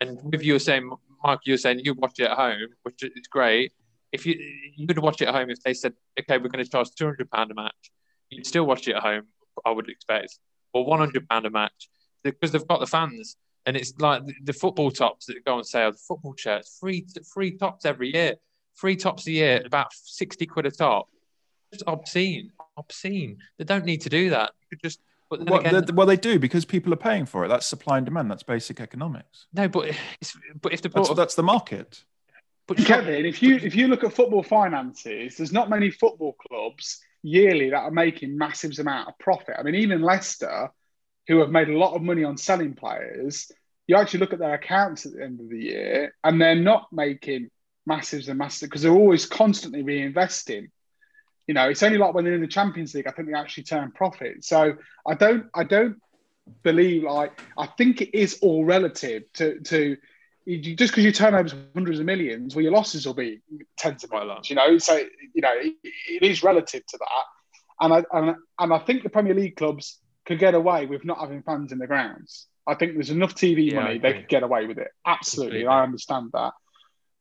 And 0.01 0.19
with 0.23 0.43
you 0.43 0.55
were 0.55 0.59
saying, 0.59 0.91
Mark, 1.25 1.41
you 1.47 1.55
were 1.55 1.59
saying 1.59 1.81
you 1.85 1.95
watch 1.95 2.19
it 2.19 2.25
at 2.25 2.37
home, 2.37 2.69
which 2.83 3.03
is 3.03 3.27
great. 3.31 3.73
If 4.13 4.27
you 4.27 4.35
you 4.77 4.87
would 4.87 4.99
watch 4.99 5.23
it 5.23 5.29
at 5.29 5.35
home, 5.35 5.51
if 5.51 5.63
they 5.63 5.75
said, 5.75 5.95
okay, 6.19 6.39
we're 6.39 6.49
going 6.49 6.65
to 6.65 6.71
charge 6.71 6.91
two 6.99 7.05
hundred 7.05 7.31
pound 7.31 7.51
a 7.51 7.55
match, 7.55 7.91
you'd 8.31 8.47
still 8.47 8.67
watch 8.67 8.87
it 8.89 8.97
at 8.97 9.03
home. 9.03 9.27
I 9.65 9.71
would 9.71 9.89
expect, 9.89 10.39
or 10.73 10.85
one 10.85 10.99
hundred 10.99 11.29
pound 11.29 11.47
a 11.47 11.51
match, 11.51 11.89
because 12.23 12.53
they've 12.53 12.67
got 12.67 12.81
the 12.81 12.87
fans, 12.87 13.37
and 13.67 13.77
it's 13.77 13.95
like 13.99 14.25
the, 14.27 14.35
the 14.45 14.53
football 14.53 14.91
tops 14.91 15.27
that 15.27 15.45
go 15.45 15.57
on 15.59 15.65
sale, 15.65 15.93
the 15.93 15.99
football 15.99 16.35
shirts, 16.37 16.79
free 16.79 17.07
free 17.33 17.57
tops 17.57 17.85
every 17.85 18.13
year, 18.15 18.35
free 18.75 18.97
tops 18.97 19.27
a 19.27 19.33
year, 19.33 19.63
about 19.65 19.93
sixty 19.93 20.47
quid 20.47 20.67
a 20.67 20.71
top. 20.71 21.09
It's 21.73 21.83
obscene, 21.87 22.53
obscene. 22.77 23.39
They 23.59 23.65
don't 23.65 23.85
need 23.85 24.01
to 24.03 24.09
do 24.09 24.31
that. 24.31 24.53
You 24.63 24.77
could 24.77 24.83
just, 24.83 25.01
but 25.29 25.41
Well, 25.45 25.61
again, 25.61 25.85
they- 25.85 25.93
well, 25.93 26.07
they 26.07 26.17
do 26.17 26.39
because 26.39 26.65
people 26.65 26.93
are 26.93 26.97
paying 26.97 27.27
for 27.27 27.45
it. 27.45 27.49
That's 27.49 27.67
supply 27.67 27.97
and 27.99 28.05
demand. 28.07 28.31
That's 28.31 28.43
basic 28.43 28.81
economics. 28.81 29.47
no, 29.53 29.69
but 29.69 29.95
it's, 30.21 30.37
but 30.63 30.73
if 30.73 30.83
the 30.83 30.89
That's, 30.89 31.13
that's 31.15 31.35
the 31.35 31.43
market. 31.43 32.05
but 32.67 32.77
Kevin, 32.79 33.27
if 33.27 33.43
you 33.43 33.57
if 33.57 33.75
you 33.75 33.89
look 33.89 34.05
at 34.05 34.13
football 34.13 34.43
finances, 34.43 35.37
there's 35.37 35.53
not 35.53 35.69
many 35.71 35.91
football 35.91 36.35
clubs 36.49 37.01
yearly 37.23 37.71
that 37.71 37.79
are 37.81 37.91
making 37.91 38.39
massive 38.39 38.79
amount 38.79 39.09
of 39.09 39.19
profit. 39.19 39.57
I 39.59 39.63
mean, 39.65 39.75
even 39.77 40.01
Leicester, 40.03 40.71
who 41.27 41.39
have 41.41 41.51
made 41.51 41.69
a 41.69 41.77
lot 41.77 41.95
of 41.95 42.03
money 42.03 42.23
on 42.23 42.37
selling 42.37 42.75
players, 42.75 43.51
you 43.89 43.97
actually 43.97 44.21
look 44.21 44.33
at 44.33 44.39
their 44.39 44.55
accounts 44.55 45.07
at 45.07 45.13
the 45.13 45.25
end 45.25 45.41
of 45.41 45.49
the 45.49 45.59
year, 45.59 46.15
and 46.23 46.41
they're 46.41 46.55
not 46.55 46.87
making 46.93 47.51
massive 47.85 48.29
and 48.29 48.39
massive 48.39 48.69
because 48.69 48.83
they're 48.83 48.93
always 48.93 49.27
constantly 49.27 49.83
reinvesting. 49.83 50.69
You 51.47 51.55
know, 51.55 51.69
it's 51.69 51.83
only 51.83 51.99
like 51.99 52.15
when 52.15 52.25
they're 52.25 52.35
in 52.35 52.41
the 52.41 52.47
Champions 52.47 52.95
League, 52.95 53.07
I 53.07 53.13
think 53.13 53.29
they 53.29 53.35
actually 53.35 53.65
turn 53.65 53.93
profit. 53.93 54.45
So 54.45 54.75
I 55.07 55.15
don't, 55.15 55.47
I 55.55 55.65
don't 55.65 55.97
believe 56.63 57.03
like 57.03 57.41
I 57.57 57.67
think 57.67 58.01
it 58.01 58.17
is 58.17 58.39
all 58.43 58.65
relative 58.65 59.25
to 59.35 59.61
to 59.61 59.97
you, 60.45 60.77
just 60.77 60.93
because 60.93 61.05
you 61.05 61.13
turn 61.13 61.35
over 61.35 61.49
hundreds 61.75 61.99
of 61.99 62.07
millions, 62.07 62.55
well, 62.55 62.63
your 62.63 62.73
losses 62.73 63.07
will 63.07 63.15
be 63.15 63.41
tens 63.77 64.05
of 64.05 64.13
millions. 64.13 64.49
You 64.49 64.57
know, 64.57 64.79
so 64.79 64.97
you 64.97 65.43
know 65.43 65.53
it, 65.55 65.75
it 65.83 66.23
is 66.23 66.43
relative 66.43 66.87
to 66.87 66.99
that, 66.99 67.25
and 67.81 67.95
I 67.95 68.05
and, 68.17 68.37
and 68.59 68.73
I 68.73 68.79
think 68.79 69.03
the 69.03 69.09
Premier 69.09 69.35
League 69.35 69.57
clubs 69.57 69.99
could 70.25 70.39
get 70.39 70.55
away 70.55 70.87
with 70.87 71.05
not 71.05 71.19
having 71.19 71.43
fans 71.43 71.73
in 71.73 71.79
the 71.79 71.87
grounds. 71.87 72.47
I 72.67 72.75
think 72.75 72.95
there's 72.95 73.11
enough 73.11 73.35
TV 73.35 73.71
Yeah, 73.71 73.81
money 73.81 73.99
they 73.99 74.13
could 74.15 74.29
get 74.29 74.43
away 74.43 74.67
with 74.67 74.79
it. 74.79 74.89
Absolutely. 75.07 75.67
I 75.67 75.83
understand 75.85 76.31
that. 76.33 76.53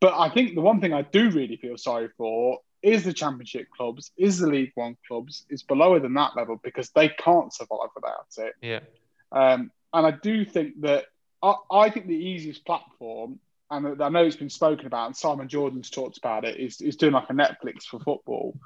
But 0.01 0.15
I 0.17 0.29
think 0.29 0.55
the 0.55 0.61
one 0.61 0.81
thing 0.81 0.93
I 0.93 1.03
do 1.03 1.29
really 1.29 1.57
feel 1.57 1.77
sorry 1.77 2.09
for 2.17 2.59
is 2.85 3.03
the 3.03 3.13
Championship 3.13 3.67
clubs, 3.75 4.11
is 4.15 4.37
the 4.37 4.47
League 4.47 4.71
One 4.75 4.95
clubs, 5.07 5.45
is 5.49 5.63
below 5.63 5.99
than 5.99 6.13
that 6.13 6.35
level 6.35 6.59
because 6.63 6.89
they 6.91 7.09
can't 7.09 7.51
survive 7.51 7.89
without 7.95 8.27
it. 8.37 8.53
yeah, 8.61 8.79
Um, 9.31 9.71
and 9.93 10.05
I 10.05 10.11
do 10.11 10.45
think 10.45 10.81
that 10.81 11.05
I, 11.41 11.55
I 11.71 11.89
think 11.89 12.07
the 12.07 12.13
easiest 12.13 12.65
platform, 12.65 13.39
and 13.71 14.01
I 14.01 14.09
know 14.09 14.23
it's 14.23 14.35
been 14.35 14.49
spoken 14.49 14.85
about, 14.85 15.07
and 15.07 15.17
Simon 15.17 15.49
Jordan's 15.49 15.89
talked 15.89 16.17
about 16.17 16.45
it, 16.45 16.59
is, 16.59 16.79
is 16.81 16.95
doing 16.95 17.13
like 17.13 17.29
a 17.29 17.33
Netflix 17.33 17.83
for 17.83 17.99
football. 17.99 18.57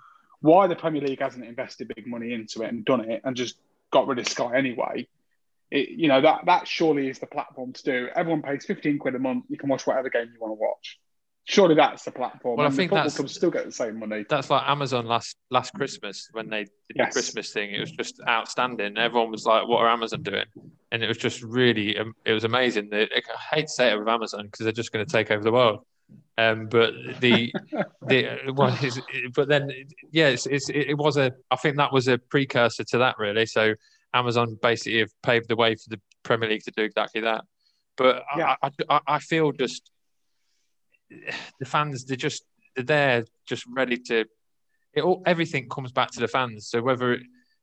Why 0.41 0.67
the 0.67 0.75
Premier 0.75 1.01
League 1.01 1.21
hasn't 1.21 1.45
invested 1.45 1.91
big 1.95 2.05
money 2.05 2.33
into 2.33 2.63
it 2.63 2.69
and 2.69 2.83
done 2.85 3.09
it 3.09 3.21
and 3.23 3.35
just 3.35 3.55
got 3.91 4.07
rid 4.07 4.19
of 4.19 4.27
Sky 4.27 4.57
anyway? 4.57 5.07
It, 5.71 5.89
you 5.89 6.07
know 6.07 6.21
that 6.21 6.45
that 6.47 6.67
surely 6.67 7.09
is 7.09 7.19
the 7.19 7.27
platform 7.27 7.73
to 7.73 7.83
do. 7.83 8.09
Everyone 8.15 8.41
pays 8.41 8.65
fifteen 8.65 8.97
quid 8.97 9.15
a 9.15 9.19
month. 9.19 9.45
You 9.49 9.57
can 9.57 9.69
watch 9.69 9.85
whatever 9.85 10.09
game 10.09 10.31
you 10.33 10.39
want 10.39 10.51
to 10.51 10.59
watch. 10.59 10.99
Surely 11.49 11.73
that's 11.73 12.03
the 12.03 12.11
platform. 12.11 12.57
Well, 12.57 12.67
I 12.67 12.69
think 12.69 12.91
that's- 12.91 13.15
clubs 13.15 13.33
still 13.33 13.49
get 13.49 13.65
the 13.65 13.71
same 13.71 13.97
money. 13.97 14.23
That's 14.29 14.51
like 14.51 14.69
Amazon 14.69 15.07
last 15.07 15.35
last 15.49 15.73
Christmas 15.73 16.29
when 16.31 16.47
they 16.47 16.65
did 16.65 16.71
Yes. 16.95 17.07
the 17.07 17.13
Christmas 17.13 17.51
thing. 17.51 17.71
It 17.73 17.79
was 17.79 17.91
just 17.91 18.21
outstanding. 18.27 18.99
Everyone 18.99 19.31
was 19.31 19.47
like, 19.47 19.67
"What 19.67 19.79
are 19.81 19.89
Amazon 19.89 20.21
doing?" 20.21 20.45
And 20.91 21.03
it 21.03 21.07
was 21.07 21.17
just 21.17 21.41
really, 21.41 21.97
um, 21.97 22.13
it 22.23 22.33
was 22.33 22.43
amazing. 22.43 22.93
I 22.93 23.07
hate 23.51 23.63
to 23.63 23.67
say 23.67 23.91
it 23.91 23.97
with 23.97 24.07
Amazon 24.07 24.45
because 24.45 24.63
they're 24.63 24.71
just 24.71 24.91
going 24.91 25.03
to 25.03 25.11
take 25.11 25.31
over 25.31 25.43
the 25.43 25.51
world. 25.51 25.83
Um, 26.37 26.67
but 26.67 26.93
the 27.19 27.51
the 28.07 28.51
well, 28.53 28.77
but 29.33 29.47
then 29.47 29.71
yeah, 30.11 30.27
it's, 30.27 30.45
it's, 30.45 30.69
it 30.69 30.95
was 30.99 31.17
a. 31.17 31.31
I 31.49 31.55
think 31.55 31.77
that 31.77 31.91
was 31.91 32.07
a 32.07 32.19
precursor 32.19 32.83
to 32.83 32.99
that 32.99 33.17
really. 33.17 33.47
So 33.47 33.73
Amazon 34.13 34.55
basically 34.61 34.99
have 34.99 35.11
paved 35.23 35.47
the 35.47 35.55
way 35.55 35.73
for 35.73 35.89
the 35.89 35.99
Premier 36.21 36.47
League 36.47 36.63
to 36.65 36.71
do 36.77 36.83
exactly 36.83 37.21
that. 37.21 37.43
But 37.97 38.23
Yeah. 38.37 38.55
I, 38.61 38.69
I, 38.87 38.99
I 39.07 39.19
feel 39.19 39.51
just 39.51 39.89
the 41.59 41.65
fans 41.65 42.05
they're 42.05 42.17
just 42.17 42.43
they're 42.75 42.85
there 42.85 43.25
just 43.45 43.65
ready 43.67 43.97
to 43.97 44.25
it 44.93 45.01
all 45.01 45.21
everything 45.25 45.67
comes 45.69 45.91
back 45.91 46.11
to 46.11 46.19
the 46.19 46.27
fans 46.27 46.67
so 46.67 46.81
whether 46.81 47.13
it, 47.13 47.21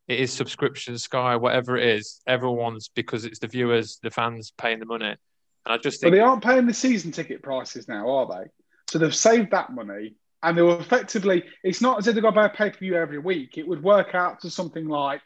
it 0.08 0.20
is 0.20 0.32
subscription 0.32 0.98
sky 0.98 1.36
whatever 1.36 1.76
it 1.76 1.86
is 1.86 2.20
everyone's 2.26 2.88
because 2.88 3.24
it's 3.24 3.38
the 3.38 3.48
viewers 3.48 3.98
the 4.02 4.10
fans 4.10 4.52
paying 4.58 4.78
the 4.80 4.86
money 4.86 5.06
and 5.06 5.18
i 5.66 5.76
just 5.76 6.00
But 6.00 6.10
they 6.12 6.20
aren't 6.20 6.44
paying 6.44 6.66
the 6.66 6.74
season 6.74 7.12
ticket 7.12 7.42
prices 7.42 7.88
now, 7.88 8.08
are 8.08 8.26
they? 8.26 8.50
So 8.88 8.98
they've 8.98 9.14
saved 9.14 9.50
that 9.50 9.72
money, 9.72 10.14
and 10.42 10.56
they 10.56 10.62
were 10.62 10.78
effectively. 10.78 11.44
It's 11.64 11.80
not 11.80 11.98
as 11.98 12.06
if 12.06 12.14
they've 12.14 12.22
got 12.22 12.30
to 12.30 12.36
buy 12.36 12.46
a 12.46 12.50
pay 12.50 12.70
per 12.70 12.78
view 12.78 12.94
every 12.94 13.18
week. 13.18 13.58
It 13.58 13.66
would 13.66 13.82
work 13.82 14.14
out 14.14 14.40
to 14.40 14.50
something 14.50 14.86
like 14.86 15.22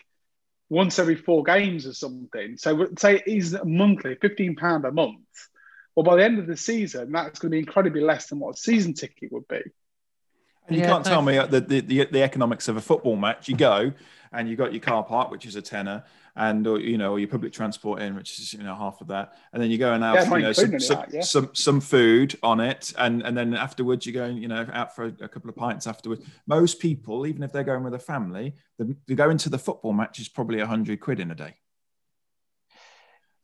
once 0.71 0.99
every 0.99 1.17
four 1.17 1.43
games 1.43 1.87
or 1.87 1.93
something. 1.93 2.57
So 2.57 2.89
say 2.99 3.17
it 3.17 3.25
is 3.27 3.57
monthly, 3.65 4.15
fifteen 4.15 4.57
pound 4.57 4.87
a 4.87 4.93
month. 4.93 5.19
Well, 6.01 6.17
by 6.17 6.17
the 6.17 6.25
end 6.25 6.39
of 6.39 6.47
the 6.47 6.57
season, 6.57 7.13
that's 7.13 7.39
going 7.41 7.51
to 7.51 7.55
be 7.57 7.59
incredibly 7.59 8.01
less 8.01 8.31
than 8.31 8.39
what 8.39 8.55
a 8.55 8.59
season 8.59 8.95
ticket 8.95 9.31
would 9.33 9.47
be. 9.49 9.61
And 10.67 10.75
you 10.75 10.81
Yeah, 10.81 10.89
can't 10.93 11.05
tell 11.05 11.21
me 11.21 11.35
that 11.35 11.69
the, 11.69 11.81
the, 11.83 12.07
the 12.07 12.23
economics 12.23 12.69
of 12.69 12.79
a 12.79 12.81
football 12.81 13.17
match. 13.17 13.51
You 13.51 13.55
go 13.55 13.93
and 14.33 14.49
you 14.49 14.57
got 14.57 14.73
your 14.73 14.81
car 14.81 15.05
park, 15.05 15.31
which 15.31 15.45
is 15.45 15.57
a 15.57 15.61
tenner, 15.61 16.05
and 16.37 16.67
or, 16.67 16.81
you 16.81 16.97
know, 16.97 17.13
or 17.13 17.19
your 17.19 17.29
public 17.29 17.53
transport 17.53 18.01
in, 18.01 18.15
which 18.15 18.39
is 18.39 18.55
you 18.55 18.63
know 18.63 18.75
half 18.75 19.03
of 19.03 19.09
that, 19.09 19.35
and 19.53 19.63
then 19.63 19.71
you 19.71 19.77
go 19.77 19.93
and 19.93 20.03
have 20.03 20.15
Yeah, 20.15 20.23
it's 20.23 20.31
you 20.31 20.39
know 20.39 20.53
some, 20.55 20.81
some, 20.81 20.97
that, 20.97 21.13
yeah. 21.13 21.21
some 21.21 21.51
some 21.53 21.81
food 21.83 22.39
on 22.43 22.61
it, 22.61 22.95
and 22.97 23.21
and 23.23 23.37
then 23.37 23.53
afterwards 23.53 24.07
you 24.07 24.15
go 24.15 24.25
you 24.25 24.49
know 24.49 24.67
out 24.73 24.97
for 24.97 25.05
a, 25.05 25.13
a 25.21 25.29
couple 25.29 25.51
of 25.51 25.57
pints 25.57 25.87
afterwards. 25.87 26.25
Most 26.47 26.81
people, 26.81 27.27
even 27.27 27.43
if 27.43 27.53
they're 27.53 27.63
going 27.63 27.85
with 27.85 27.93
a 27.93 27.99
family, 27.99 28.55
the, 28.79 28.97
the 29.07 29.15
going 29.15 29.37
to 29.37 29.51
the 29.51 29.59
football 29.59 29.93
match 29.93 30.19
is 30.19 30.31
probably 30.31 30.61
a 30.61 30.67
hundred 30.67 30.99
quid 31.01 31.21
in 31.21 31.31
a 31.31 31.35
day. 31.35 31.57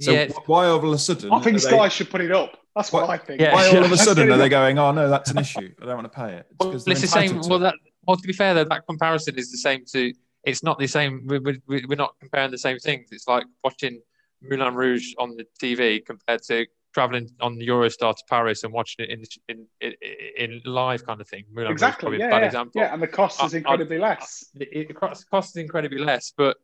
So 0.00 0.12
yeah 0.12 0.28
why 0.46 0.66
all 0.66 0.76
of 0.76 0.84
a 0.84 0.98
sudden? 0.98 1.32
I 1.32 1.40
think 1.40 1.56
are 1.56 1.60
they- 1.60 1.68
Sky 1.70 1.88
should 1.88 2.10
put 2.10 2.20
it 2.20 2.30
up. 2.32 2.58
That's 2.74 2.92
what, 2.92 3.08
What- 3.08 3.10
I 3.10 3.16
think. 3.24 3.40
Yeah. 3.40 3.54
why 3.54 3.66
all 3.68 3.84
of 3.84 3.90
a 3.92 3.96
sudden 3.96 4.30
are 4.30 4.36
they 4.36 4.50
going? 4.50 4.78
Oh 4.78 4.92
no, 4.92 5.08
that's 5.08 5.30
an 5.30 5.38
issue. 5.38 5.72
I 5.80 5.86
don't 5.86 5.96
want 5.96 6.12
to 6.12 6.16
pay 6.16 6.34
it. 6.34 6.46
well, 6.60 6.72
it's 6.74 6.84
the 6.84 6.94
same 6.94 7.40
to 7.40 7.48
well 7.48 7.58
that 7.60 7.74
well 8.06 8.16
to 8.16 8.26
be 8.26 8.32
fair 8.34 8.52
though 8.54 8.64
that 8.64 8.86
comparison 8.86 9.38
is 9.38 9.50
the 9.50 9.58
same 9.58 9.84
to 9.92 10.12
it's 10.44 10.62
not 10.62 10.78
the 10.78 10.86
same 10.86 11.26
we, 11.26 11.38
we, 11.38 11.60
we- 11.66 11.86
we're 11.88 11.96
not 11.96 12.14
comparing 12.20 12.50
the 12.50 12.58
same 12.58 12.78
things 12.78 13.08
it's 13.10 13.26
like 13.26 13.44
watching 13.64 14.00
moulin 14.42 14.74
rouge 14.74 15.12
on 15.18 15.34
the 15.36 15.44
tv 15.60 16.04
compared 16.04 16.42
to 16.42 16.66
traveling 16.94 17.28
on 17.40 17.56
the 17.58 17.66
eurostar 17.66 18.14
to 18.14 18.22
paris 18.28 18.62
and 18.64 18.72
watching 18.72 19.04
it 19.06 19.10
in 19.10 19.22
in 19.48 19.66
in, 19.80 19.92
in 20.36 20.60
live 20.64 21.04
kind 21.06 21.20
of 21.20 21.28
thing 21.28 21.44
moulin 21.50 21.70
rouge 21.72 21.78
is 21.78 21.82
Exactly. 21.82 22.02
probably 22.04 22.18
Yeah, 22.20 22.26
a 22.26 22.30
bad 22.30 22.40
yeah, 22.42 22.46
example 22.46 22.80
yeah, 22.82 22.92
and 22.94 23.02
the 23.02 23.08
cost 23.08 23.42
is 23.42 23.54
I- 23.54 23.56
I- 23.56 23.58
incredibly 23.58 23.98
less. 23.98 24.44
it, 24.54 24.68
it 24.90 24.94
costs 24.94 25.24
costs 25.24 25.56
incredibly 25.56 25.98
less, 25.98 26.32
but 26.36 26.58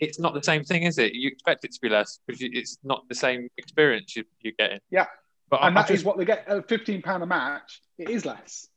it's 0.00 0.18
not 0.18 0.34
the 0.34 0.42
same 0.42 0.64
thing, 0.64 0.84
is 0.84 0.98
it? 0.98 1.12
You 1.12 1.28
expect 1.28 1.64
it 1.64 1.72
to 1.72 1.80
be 1.80 1.88
less 1.88 2.20
because 2.26 2.40
it's 2.42 2.78
not 2.82 3.08
the 3.08 3.14
same 3.14 3.48
experience 3.56 4.16
you, 4.16 4.24
you're 4.40 4.54
getting. 4.58 4.78
Yeah. 4.90 5.06
but 5.50 5.60
and 5.62 5.76
I, 5.76 5.80
I 5.80 5.82
that 5.82 5.90
is 5.90 5.98
just, 5.98 6.06
what 6.06 6.18
they 6.18 6.24
get 6.24 6.46
at 6.48 6.68
fifteen 6.68 7.02
pound 7.02 7.22
a 7.22 7.26
match. 7.26 7.80
It 7.98 8.10
is 8.10 8.24
less. 8.24 8.68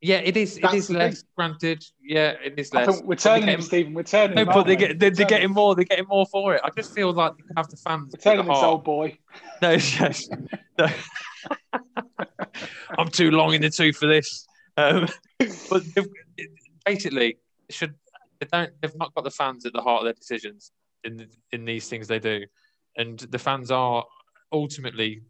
yeah, 0.00 0.18
it 0.18 0.36
is. 0.36 0.56
It 0.56 0.62
that's 0.62 0.74
is 0.74 0.88
the 0.88 0.98
less. 0.98 1.24
Granted, 1.36 1.84
yeah, 2.02 2.34
it 2.44 2.54
is 2.56 2.72
less. 2.72 3.02
we're 3.02 3.16
turning 3.16 3.48
him, 3.48 3.60
Stephen. 3.60 3.92
We're 3.92 4.04
turning 4.04 4.36
No, 4.36 4.44
but 4.44 4.64
they 4.64 4.76
get 4.76 4.98
they're, 4.98 5.10
they're 5.10 5.26
getting 5.26 5.50
more. 5.50 5.74
They're 5.74 5.84
getting 5.84 6.06
more 6.06 6.26
for 6.26 6.54
it. 6.54 6.60
I 6.64 6.70
just 6.76 6.94
feel 6.94 7.12
like 7.12 7.36
they 7.36 7.54
have 7.56 7.68
the 7.68 7.76
fans. 7.76 8.14
We're 8.14 8.20
turning 8.20 8.46
this 8.46 8.58
old 8.58 8.84
boy. 8.84 9.18
No, 9.60 9.72
yes. 9.72 10.28
No. 10.78 10.86
I'm 12.98 13.08
too 13.08 13.32
long 13.32 13.54
in 13.54 13.62
the 13.62 13.70
tooth 13.70 13.96
for 13.96 14.06
this. 14.06 14.46
Um, 14.76 15.08
but 15.70 15.82
basically, 16.86 17.38
should 17.68 17.94
they 18.40 18.46
don't 18.50 18.70
they've 18.80 18.96
not 18.96 19.14
got 19.14 19.24
the 19.24 19.30
fans 19.30 19.66
at 19.66 19.72
the 19.72 19.82
heart 19.82 20.00
of 20.00 20.04
their 20.04 20.12
decisions 20.14 20.72
in 21.04 21.28
in 21.52 21.64
these 21.64 21.88
things 21.88 22.06
they 22.08 22.18
do, 22.18 22.44
and 22.96 23.18
the 23.18 23.38
fans 23.38 23.70
are 23.70 24.04
ultimately 24.52 25.22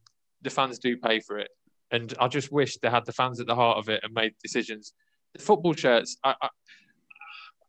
the 0.42 0.50
fans 0.50 0.78
do 0.78 0.96
pay 0.96 1.20
for 1.20 1.38
it. 1.38 1.48
And 1.90 2.12
I 2.20 2.28
just 2.28 2.52
wish 2.52 2.76
they 2.78 2.90
had 2.90 3.06
the 3.06 3.12
fans 3.12 3.40
at 3.40 3.46
the 3.46 3.54
heart 3.54 3.78
of 3.78 3.88
it 3.88 4.00
and 4.04 4.12
made 4.12 4.34
decisions. 4.42 4.92
The 5.34 5.40
football 5.42 5.72
shirts, 5.72 6.18
I, 6.22 6.34
I, 6.42 6.46
I 6.46 6.48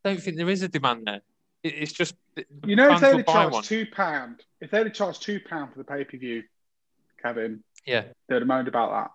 don't 0.04 0.20
think 0.22 0.36
there 0.36 0.48
is 0.50 0.62
a 0.62 0.68
demand 0.68 1.06
there. 1.06 1.22
It, 1.62 1.74
it's 1.74 1.92
just 1.92 2.14
You 2.66 2.76
know, 2.76 2.92
if 2.94 3.00
they'd 3.00 3.14
will 3.14 3.22
charged 3.22 3.52
one. 3.54 3.62
two 3.64 3.86
pound, 3.86 4.42
if 4.60 4.70
they'd 4.70 4.84
have 4.86 4.92
charged 4.92 5.22
two 5.22 5.40
pound 5.40 5.72
for 5.72 5.78
the 5.78 5.84
pay 5.84 6.04
per 6.04 6.18
view, 6.18 6.42
Kevin, 7.22 7.64
Yeah, 7.86 8.04
they'd 8.28 8.36
have 8.36 8.46
moaned 8.46 8.68
about 8.68 8.90
that. 8.92 9.10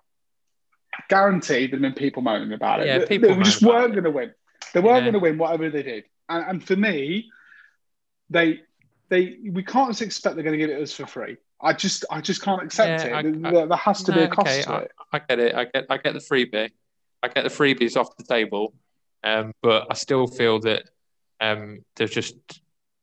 Guaranteed, 1.09 1.71
there'd 1.71 1.83
have 1.83 1.93
been 1.93 1.93
people 1.93 2.21
moaning 2.23 2.53
about 2.53 2.81
it. 2.81 2.87
Yeah, 2.87 2.99
They- 2.99 3.05
people 3.05 3.35
they 3.35 3.43
just 3.43 3.61
weren't 3.61 3.91
going 3.93 4.03
to 4.05 4.11
win. 4.11 4.33
They 4.73 4.79
weren't 4.79 5.05
Yeah. 5.05 5.11
going 5.11 5.13
to 5.13 5.19
win 5.19 5.37
whatever 5.37 5.69
they 5.69 5.83
did. 5.83 6.05
And, 6.29 6.45
and 6.49 6.63
for 6.63 6.75
me, 6.75 7.29
they 8.29 8.61
they 9.09 9.37
we 9.51 9.63
can't 9.63 9.89
just 9.89 10.01
expect 10.01 10.35
they're 10.35 10.43
going 10.43 10.57
to 10.59 10.65
give 10.65 10.75
it 10.75 10.81
us 10.81 10.91
for 10.93 11.05
free. 11.05 11.37
I 11.61 11.73
just 11.73 12.05
I 12.09 12.21
just 12.21 12.41
can't 12.41 12.63
accept 12.63 13.03
Yeah, 13.03 13.19
it. 13.19 13.45
I- 13.45 13.47
I- 13.49 13.51
there, 13.51 13.67
there 13.67 13.77
has 13.77 14.03
to 14.03 14.11
be 14.13 14.21
a 14.21 14.27
cost 14.27 14.47
okay, 14.47 14.61
to 14.63 14.71
I, 14.71 14.79
it. 14.79 14.91
I 15.13 15.19
get 15.19 15.39
it. 15.39 15.55
I 15.55 15.65
get 15.65 15.85
I 15.89 15.97
get 15.97 16.13
the 16.13 16.19
freebie. 16.19 16.69
I 17.23 17.27
get 17.27 17.43
the 17.43 17.49
freebies 17.49 17.97
off 17.97 18.15
the 18.17 18.23
table. 18.23 18.73
Um, 19.23 19.53
but 19.63 19.87
I 19.89 19.95
still 19.95 20.27
feel 20.27 20.59
that 20.61 20.83
um, 21.41 21.79
they've 21.95 22.11
just 22.11 22.35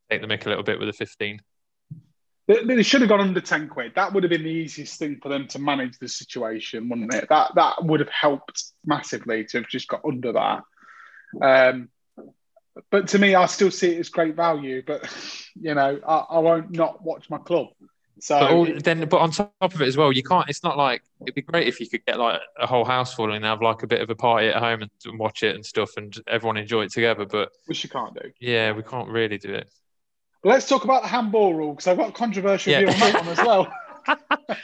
take 0.09 0.21
the 0.21 0.29
mick 0.29 0.47
a 0.47 0.49
little 0.49 0.63
bit 0.63 0.79
with 0.79 0.89
the 0.89 0.93
15. 0.93 1.41
They, 2.47 2.65
they 2.65 2.83
should 2.85 3.01
have 3.01 3.09
gone 3.11 3.21
under 3.21 3.41
ten 3.41 3.69
quid. 3.69 3.93
That 3.97 4.13
would 4.13 4.23
have 4.23 4.31
been 4.31 4.43
the 4.45 4.49
easiest 4.51 4.99
thing 4.99 5.19
for 5.23 5.29
them 5.29 5.49
to 5.49 5.59
manage 5.59 5.99
the 5.99 6.09
situation, 6.09 6.89
wouldn't 6.89 7.13
it? 7.15 7.29
That 7.29 7.53
that 7.57 7.85
would 7.85 8.01
have 8.01 8.09
helped 8.09 8.65
massively 8.85 9.45
to 9.47 9.59
have 9.59 9.69
just 9.69 9.89
got 9.89 10.03
under 10.05 10.33
that. 10.33 10.63
Um, 11.41 11.89
but 12.91 13.09
to 13.09 13.19
me, 13.19 13.35
I 13.35 13.47
still 13.47 13.71
see 13.71 13.95
it 13.95 14.01
as 14.01 14.09
great 14.09 14.35
value. 14.35 14.83
But 14.87 15.05
you 15.61 15.75
know, 15.75 16.01
I, 16.07 16.17
I 16.31 16.39
won't 16.39 16.71
not 16.71 17.03
watch 17.03 17.29
my 17.31 17.39
club. 17.39 17.69
So 18.21 18.39
But 18.39 18.51
all, 18.53 18.67
then, 18.85 19.09
but 19.09 19.21
on 19.21 19.31
top 19.33 19.53
of 19.61 19.83
it 19.83 19.89
as 19.89 19.97
well, 19.97 20.13
you 20.13 20.23
can't. 20.23 20.49
It's 20.49 20.63
not 20.63 20.79
like 20.79 21.03
it'd 21.23 21.35
be 21.35 21.43
great 21.43 21.67
if 21.67 21.81
you 21.81 21.89
could 21.89 22.05
get 22.07 22.19
like 22.19 22.41
a 22.59 22.67
whole 22.67 22.85
house 22.85 23.15
full 23.15 23.33
and 23.33 23.45
have 23.45 23.61
like 23.63 23.83
a 23.83 23.87
bit 23.87 24.01
of 24.01 24.11
a 24.11 24.15
party 24.15 24.47
at 24.49 24.57
home 24.57 24.83
and, 24.83 24.91
and 25.07 25.19
watch 25.19 25.43
it 25.43 25.55
and 25.57 25.65
stuff, 25.67 25.91
and 25.97 26.15
everyone 26.29 26.57
enjoy 26.57 26.83
it 26.83 26.93
together. 26.93 27.27
But 27.27 27.51
which 27.67 27.83
you 27.83 27.91
can't 27.91 28.15
do. 28.15 28.31
yeah, 28.41 28.73
we 28.73 28.83
can't 28.83 29.09
really 29.09 29.39
do 29.39 29.55
it. 29.55 29.69
Let's 30.45 30.69
talk 30.69 30.85
about 30.85 31.03
the 31.03 31.09
handball 31.09 31.55
rule 31.55 31.73
because 31.73 31.87
I've 31.87 31.97
got 31.97 32.09
a 32.11 32.13
controversial 32.13 32.73
Yeah. 32.73 32.81
view 32.81 32.89
on 32.89 33.01
that 33.01 33.25
one 33.25 33.29
as 33.29 33.39
well. 33.39 33.73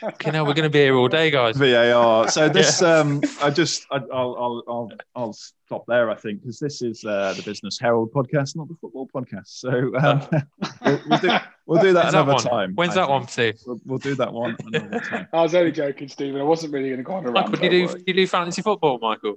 Okay, 0.02 0.30
now 0.30 0.44
we're 0.44 0.54
going 0.54 0.64
to 0.64 0.70
be 0.70 0.80
here 0.80 0.96
all 0.96 1.08
day, 1.08 1.30
guys. 1.30 1.56
VAR. 1.56 2.28
So 2.28 2.48
this, 2.48 2.82
um, 2.82 3.22
I 3.40 3.50
just, 3.50 3.86
I, 3.90 3.96
I'll, 3.96 4.36
I'll, 4.38 4.62
I'll, 4.68 4.90
I'll 5.14 5.32
stop 5.32 5.84
there. 5.86 6.10
I 6.10 6.14
think 6.14 6.42
because 6.42 6.58
this 6.58 6.82
is 6.82 7.04
uh, 7.04 7.34
the 7.36 7.42
Business 7.42 7.78
Herald 7.78 8.12
podcast, 8.12 8.56
not 8.56 8.68
the 8.68 8.74
football 8.80 9.08
podcast. 9.14 9.46
So 9.46 9.92
um, 9.96 10.26
we'll, 10.84 11.00
we'll, 11.08 11.18
do, 11.18 11.30
we'll 11.66 11.82
do 11.82 11.92
that 11.92 12.04
When's 12.04 12.14
another 12.14 12.32
one? 12.34 12.42
time. 12.42 12.74
When's 12.74 12.96
I 12.96 13.00
that 13.02 13.10
one, 13.10 13.26
think. 13.26 13.58
Steve? 13.58 13.66
We'll, 13.66 13.80
we'll 13.84 13.98
do 13.98 14.14
that 14.16 14.32
one 14.32 14.56
another 14.72 15.00
time. 15.00 15.28
I 15.32 15.42
was 15.42 15.54
only 15.54 15.72
joking, 15.72 16.08
Stephen. 16.08 16.40
I 16.40 16.44
wasn't 16.44 16.72
really 16.72 16.88
going 16.88 16.98
to 16.98 17.04
go 17.04 17.14
on 17.14 17.26
a 17.26 17.30
rant. 17.30 17.50
Michael, 17.50 17.68
do 17.68 17.76
you 17.76 17.86
don't 17.86 17.96
do, 17.98 18.04
you 18.06 18.14
do 18.14 18.26
fantasy 18.26 18.62
football, 18.62 18.98
Michael? 19.00 19.36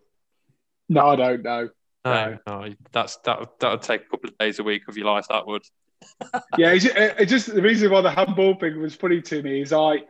No, 0.89 1.07
I 1.07 1.15
don't 1.15 1.43
know. 1.43 1.69
No, 2.03 2.37
no, 2.47 2.69
that's 2.91 3.17
that. 3.25 3.59
That 3.59 3.71
would 3.71 3.81
take 3.83 4.01
a 4.01 4.09
couple 4.09 4.29
of 4.29 4.37
days 4.39 4.57
a 4.59 4.63
week 4.63 4.87
of 4.87 4.97
your 4.97 5.05
life. 5.05 5.27
That 5.29 5.45
would. 5.45 5.63
Yeah, 6.57 6.71
it's, 6.73 6.85
it 6.85 7.25
just 7.27 7.53
the 7.53 7.61
reason 7.61 7.91
why 7.91 8.01
the 8.01 8.11
handball 8.11 8.55
thing 8.55 8.79
was 8.81 8.95
funny 8.95 9.21
to 9.21 9.41
me 9.41 9.61
is 9.61 9.73
I 9.73 10.03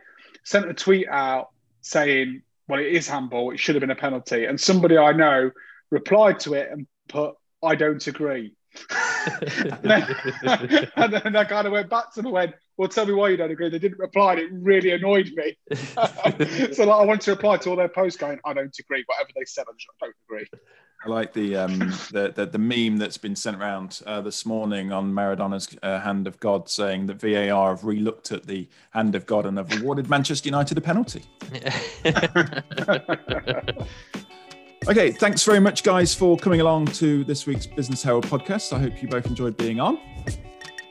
sent 0.44 0.68
a 0.68 0.74
tweet 0.74 1.08
out 1.08 1.50
saying, 1.80 2.42
"Well, 2.68 2.80
it 2.80 2.86
is 2.86 3.08
handball. 3.08 3.50
It 3.50 3.58
should 3.58 3.74
have 3.74 3.80
been 3.80 3.90
a 3.90 3.96
penalty," 3.96 4.44
and 4.44 4.60
somebody 4.60 4.98
I 4.98 5.12
know 5.12 5.50
replied 5.90 6.40
to 6.40 6.54
it 6.54 6.70
and 6.70 6.86
put, 7.08 7.34
"I 7.62 7.74
don't 7.74 8.06
agree." 8.06 8.54
and, 9.24 9.78
then, 9.82 10.16
and 10.96 11.12
then 11.12 11.36
I 11.36 11.44
kind 11.44 11.66
of 11.66 11.72
went 11.72 11.90
back 11.90 12.12
to 12.12 12.16
them 12.16 12.26
and 12.26 12.34
went, 12.34 12.54
"Well, 12.76 12.88
tell 12.88 13.06
me 13.06 13.12
why 13.12 13.30
you 13.30 13.36
don't 13.36 13.50
agree." 13.50 13.68
They 13.68 13.78
didn't 13.78 13.98
reply, 13.98 14.34
and 14.34 14.40
it 14.40 14.50
really 14.52 14.90
annoyed 14.90 15.30
me. 15.34 15.56
so 15.74 16.84
like, 16.84 17.00
I 17.00 17.04
wanted 17.04 17.22
to 17.22 17.30
reply 17.32 17.56
to 17.58 17.70
all 17.70 17.76
their 17.76 17.88
posts 17.88 18.18
going, 18.18 18.38
"I 18.44 18.52
don't 18.52 18.76
agree." 18.78 19.04
Whatever 19.06 19.30
they 19.34 19.44
said, 19.44 19.64
I 19.68 19.72
just 19.72 19.88
I 20.02 20.06
don't 20.06 20.14
agree. 20.28 20.46
I 21.04 21.08
like 21.08 21.32
the 21.32 21.56
um, 21.56 21.78
the, 22.12 22.32
the 22.34 22.46
the 22.46 22.58
meme 22.58 22.98
that's 22.98 23.18
been 23.18 23.34
sent 23.34 23.56
around 23.56 24.00
uh, 24.06 24.20
this 24.20 24.46
morning 24.46 24.92
on 24.92 25.12
Maradona's 25.12 25.76
uh, 25.82 26.00
hand 26.00 26.28
of 26.28 26.38
God, 26.38 26.68
saying 26.68 27.06
that 27.06 27.20
VAR 27.20 27.70
have 27.70 27.84
re-looked 27.84 28.30
at 28.30 28.46
the 28.46 28.68
hand 28.90 29.16
of 29.16 29.26
God 29.26 29.46
and 29.46 29.58
have 29.58 29.80
awarded 29.80 30.08
Manchester 30.08 30.48
United 30.48 30.78
a 30.78 30.80
penalty. 30.80 31.24
Okay, 34.88 35.12
thanks 35.12 35.44
very 35.44 35.60
much, 35.60 35.84
guys, 35.84 36.12
for 36.12 36.36
coming 36.36 36.60
along 36.60 36.86
to 36.86 37.22
this 37.22 37.46
week's 37.46 37.66
Business 37.66 38.02
Herald 38.02 38.26
podcast. 38.26 38.72
I 38.72 38.80
hope 38.80 39.00
you 39.00 39.06
both 39.06 39.26
enjoyed 39.26 39.56
being 39.56 39.78
on. 39.78 39.96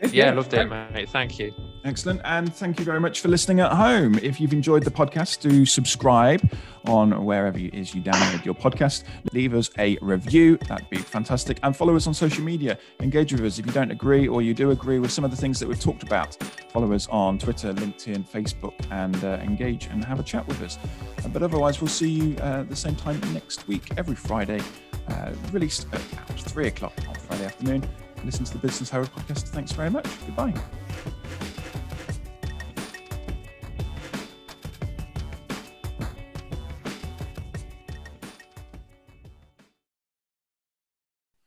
yeah, 0.11 0.31
loved 0.31 0.53
it, 0.53 0.67
mate. 0.67 1.09
Thank 1.09 1.37
you. 1.39 1.53
Excellent. 1.83 2.21
And 2.25 2.53
thank 2.53 2.79
you 2.79 2.85
very 2.85 2.99
much 2.99 3.21
for 3.21 3.27
listening 3.27 3.59
at 3.59 3.71
home. 3.71 4.15
If 4.21 4.39
you've 4.39 4.53
enjoyed 4.53 4.83
the 4.83 4.91
podcast, 4.91 5.41
do 5.41 5.65
subscribe 5.65 6.41
on 6.85 7.25
wherever 7.25 7.57
it 7.57 7.73
is 7.73 7.95
you 7.95 8.01
download 8.01 8.45
your 8.45 8.53
podcast. 8.53 9.03
Leave 9.33 9.53
us 9.53 9.71
a 9.79 9.97
review. 10.01 10.57
That'd 10.67 10.89
be 10.89 10.97
fantastic. 10.97 11.59
And 11.63 11.75
follow 11.75 11.95
us 11.95 12.05
on 12.05 12.13
social 12.13 12.43
media. 12.43 12.77
Engage 12.99 13.31
with 13.31 13.41
us. 13.41 13.57
If 13.57 13.65
you 13.65 13.71
don't 13.71 13.91
agree 13.91 14.27
or 14.27 14.41
you 14.41 14.53
do 14.53 14.71
agree 14.71 14.99
with 14.99 15.11
some 15.11 15.23
of 15.23 15.31
the 15.31 15.37
things 15.37 15.59
that 15.59 15.67
we've 15.67 15.79
talked 15.79 16.03
about, 16.03 16.35
follow 16.69 16.93
us 16.93 17.07
on 17.09 17.39
Twitter, 17.39 17.73
LinkedIn, 17.73 18.27
Facebook, 18.27 18.73
and 18.91 19.23
uh, 19.23 19.39
engage 19.43 19.87
and 19.87 20.05
have 20.05 20.19
a 20.19 20.23
chat 20.23 20.47
with 20.47 20.61
us. 20.61 20.77
Uh, 21.23 21.29
but 21.29 21.41
otherwise, 21.41 21.81
we'll 21.81 21.87
see 21.87 22.09
you 22.09 22.37
uh, 22.37 22.63
the 22.63 22.75
same 22.75 22.95
time 22.95 23.19
next 23.33 23.67
week, 23.67 23.91
every 23.97 24.15
Friday, 24.15 24.61
uh, 25.07 25.31
released 25.51 25.87
at 25.93 26.01
three 26.39 26.67
o'clock 26.67 26.93
on 27.07 27.15
Friday 27.15 27.45
afternoon. 27.45 27.89
Listen 28.24 28.45
to 28.45 28.53
the 28.53 28.59
Business 28.59 28.89
Herald 28.89 29.11
podcast. 29.11 29.47
Thanks 29.49 29.72
very 29.72 29.89
much. 29.89 30.05
Goodbye. 30.26 30.53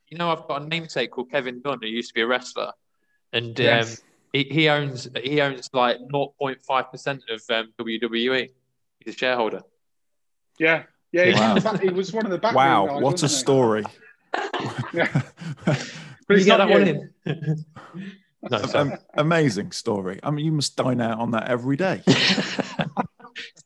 you 0.09 0.19
know, 0.19 0.31
I've 0.31 0.47
got 0.47 0.63
a 0.63 0.67
namesake 0.67 1.11
called 1.11 1.31
Kevin 1.31 1.61
Dunn, 1.61 1.79
who 1.83 1.89
used 1.89 2.09
to 2.11 2.15
be 2.15 2.21
a 2.21 2.27
wrestler, 2.27 2.73
and 3.33 3.59
um, 3.61 3.87
he, 4.33 4.45
he 4.45 4.69
owns 4.69 5.09
he 5.23 5.41
owns 5.41 5.69
like 5.73 5.99
0.5 6.13 6.91
percent 6.91 7.23
of 7.29 7.43
um, 7.51 7.73
WWE. 7.81 8.49
He's 9.01 9.15
a 9.15 9.19
shareholder. 9.19 9.63
Yeah, 10.59 10.85
yeah. 11.13 11.25
He, 11.25 11.33
Wow. 11.35 11.55
was, 11.55 11.81
he 11.81 11.89
was 11.89 12.13
one 12.13 12.27
of 12.27 12.31
the 12.31 12.39
back. 12.39 12.55
Wow, 12.55 12.87
guys, 12.87 13.03
what 13.03 13.23
a 13.23 13.29
story. 13.29 13.85
Yeah. 14.93 15.23
Did 16.29 16.29
But 16.29 16.35
you 16.35 16.37
it's 16.39 16.47
get 16.47 16.59
not 16.59 16.69
that 16.69 16.73
one 16.73 16.89
in? 16.89 17.65
no, 18.51 18.59
sorry. 18.67 18.99
Amazing 19.15 19.73
story. 19.73 20.21
I 20.23 20.31
mean, 20.31 20.45
you 20.47 20.53
must 20.53 20.77
dine 20.77 21.01
out 21.01 21.19
on 21.19 21.33
that 21.33 21.49
every 21.49 21.77
day. 21.77 22.03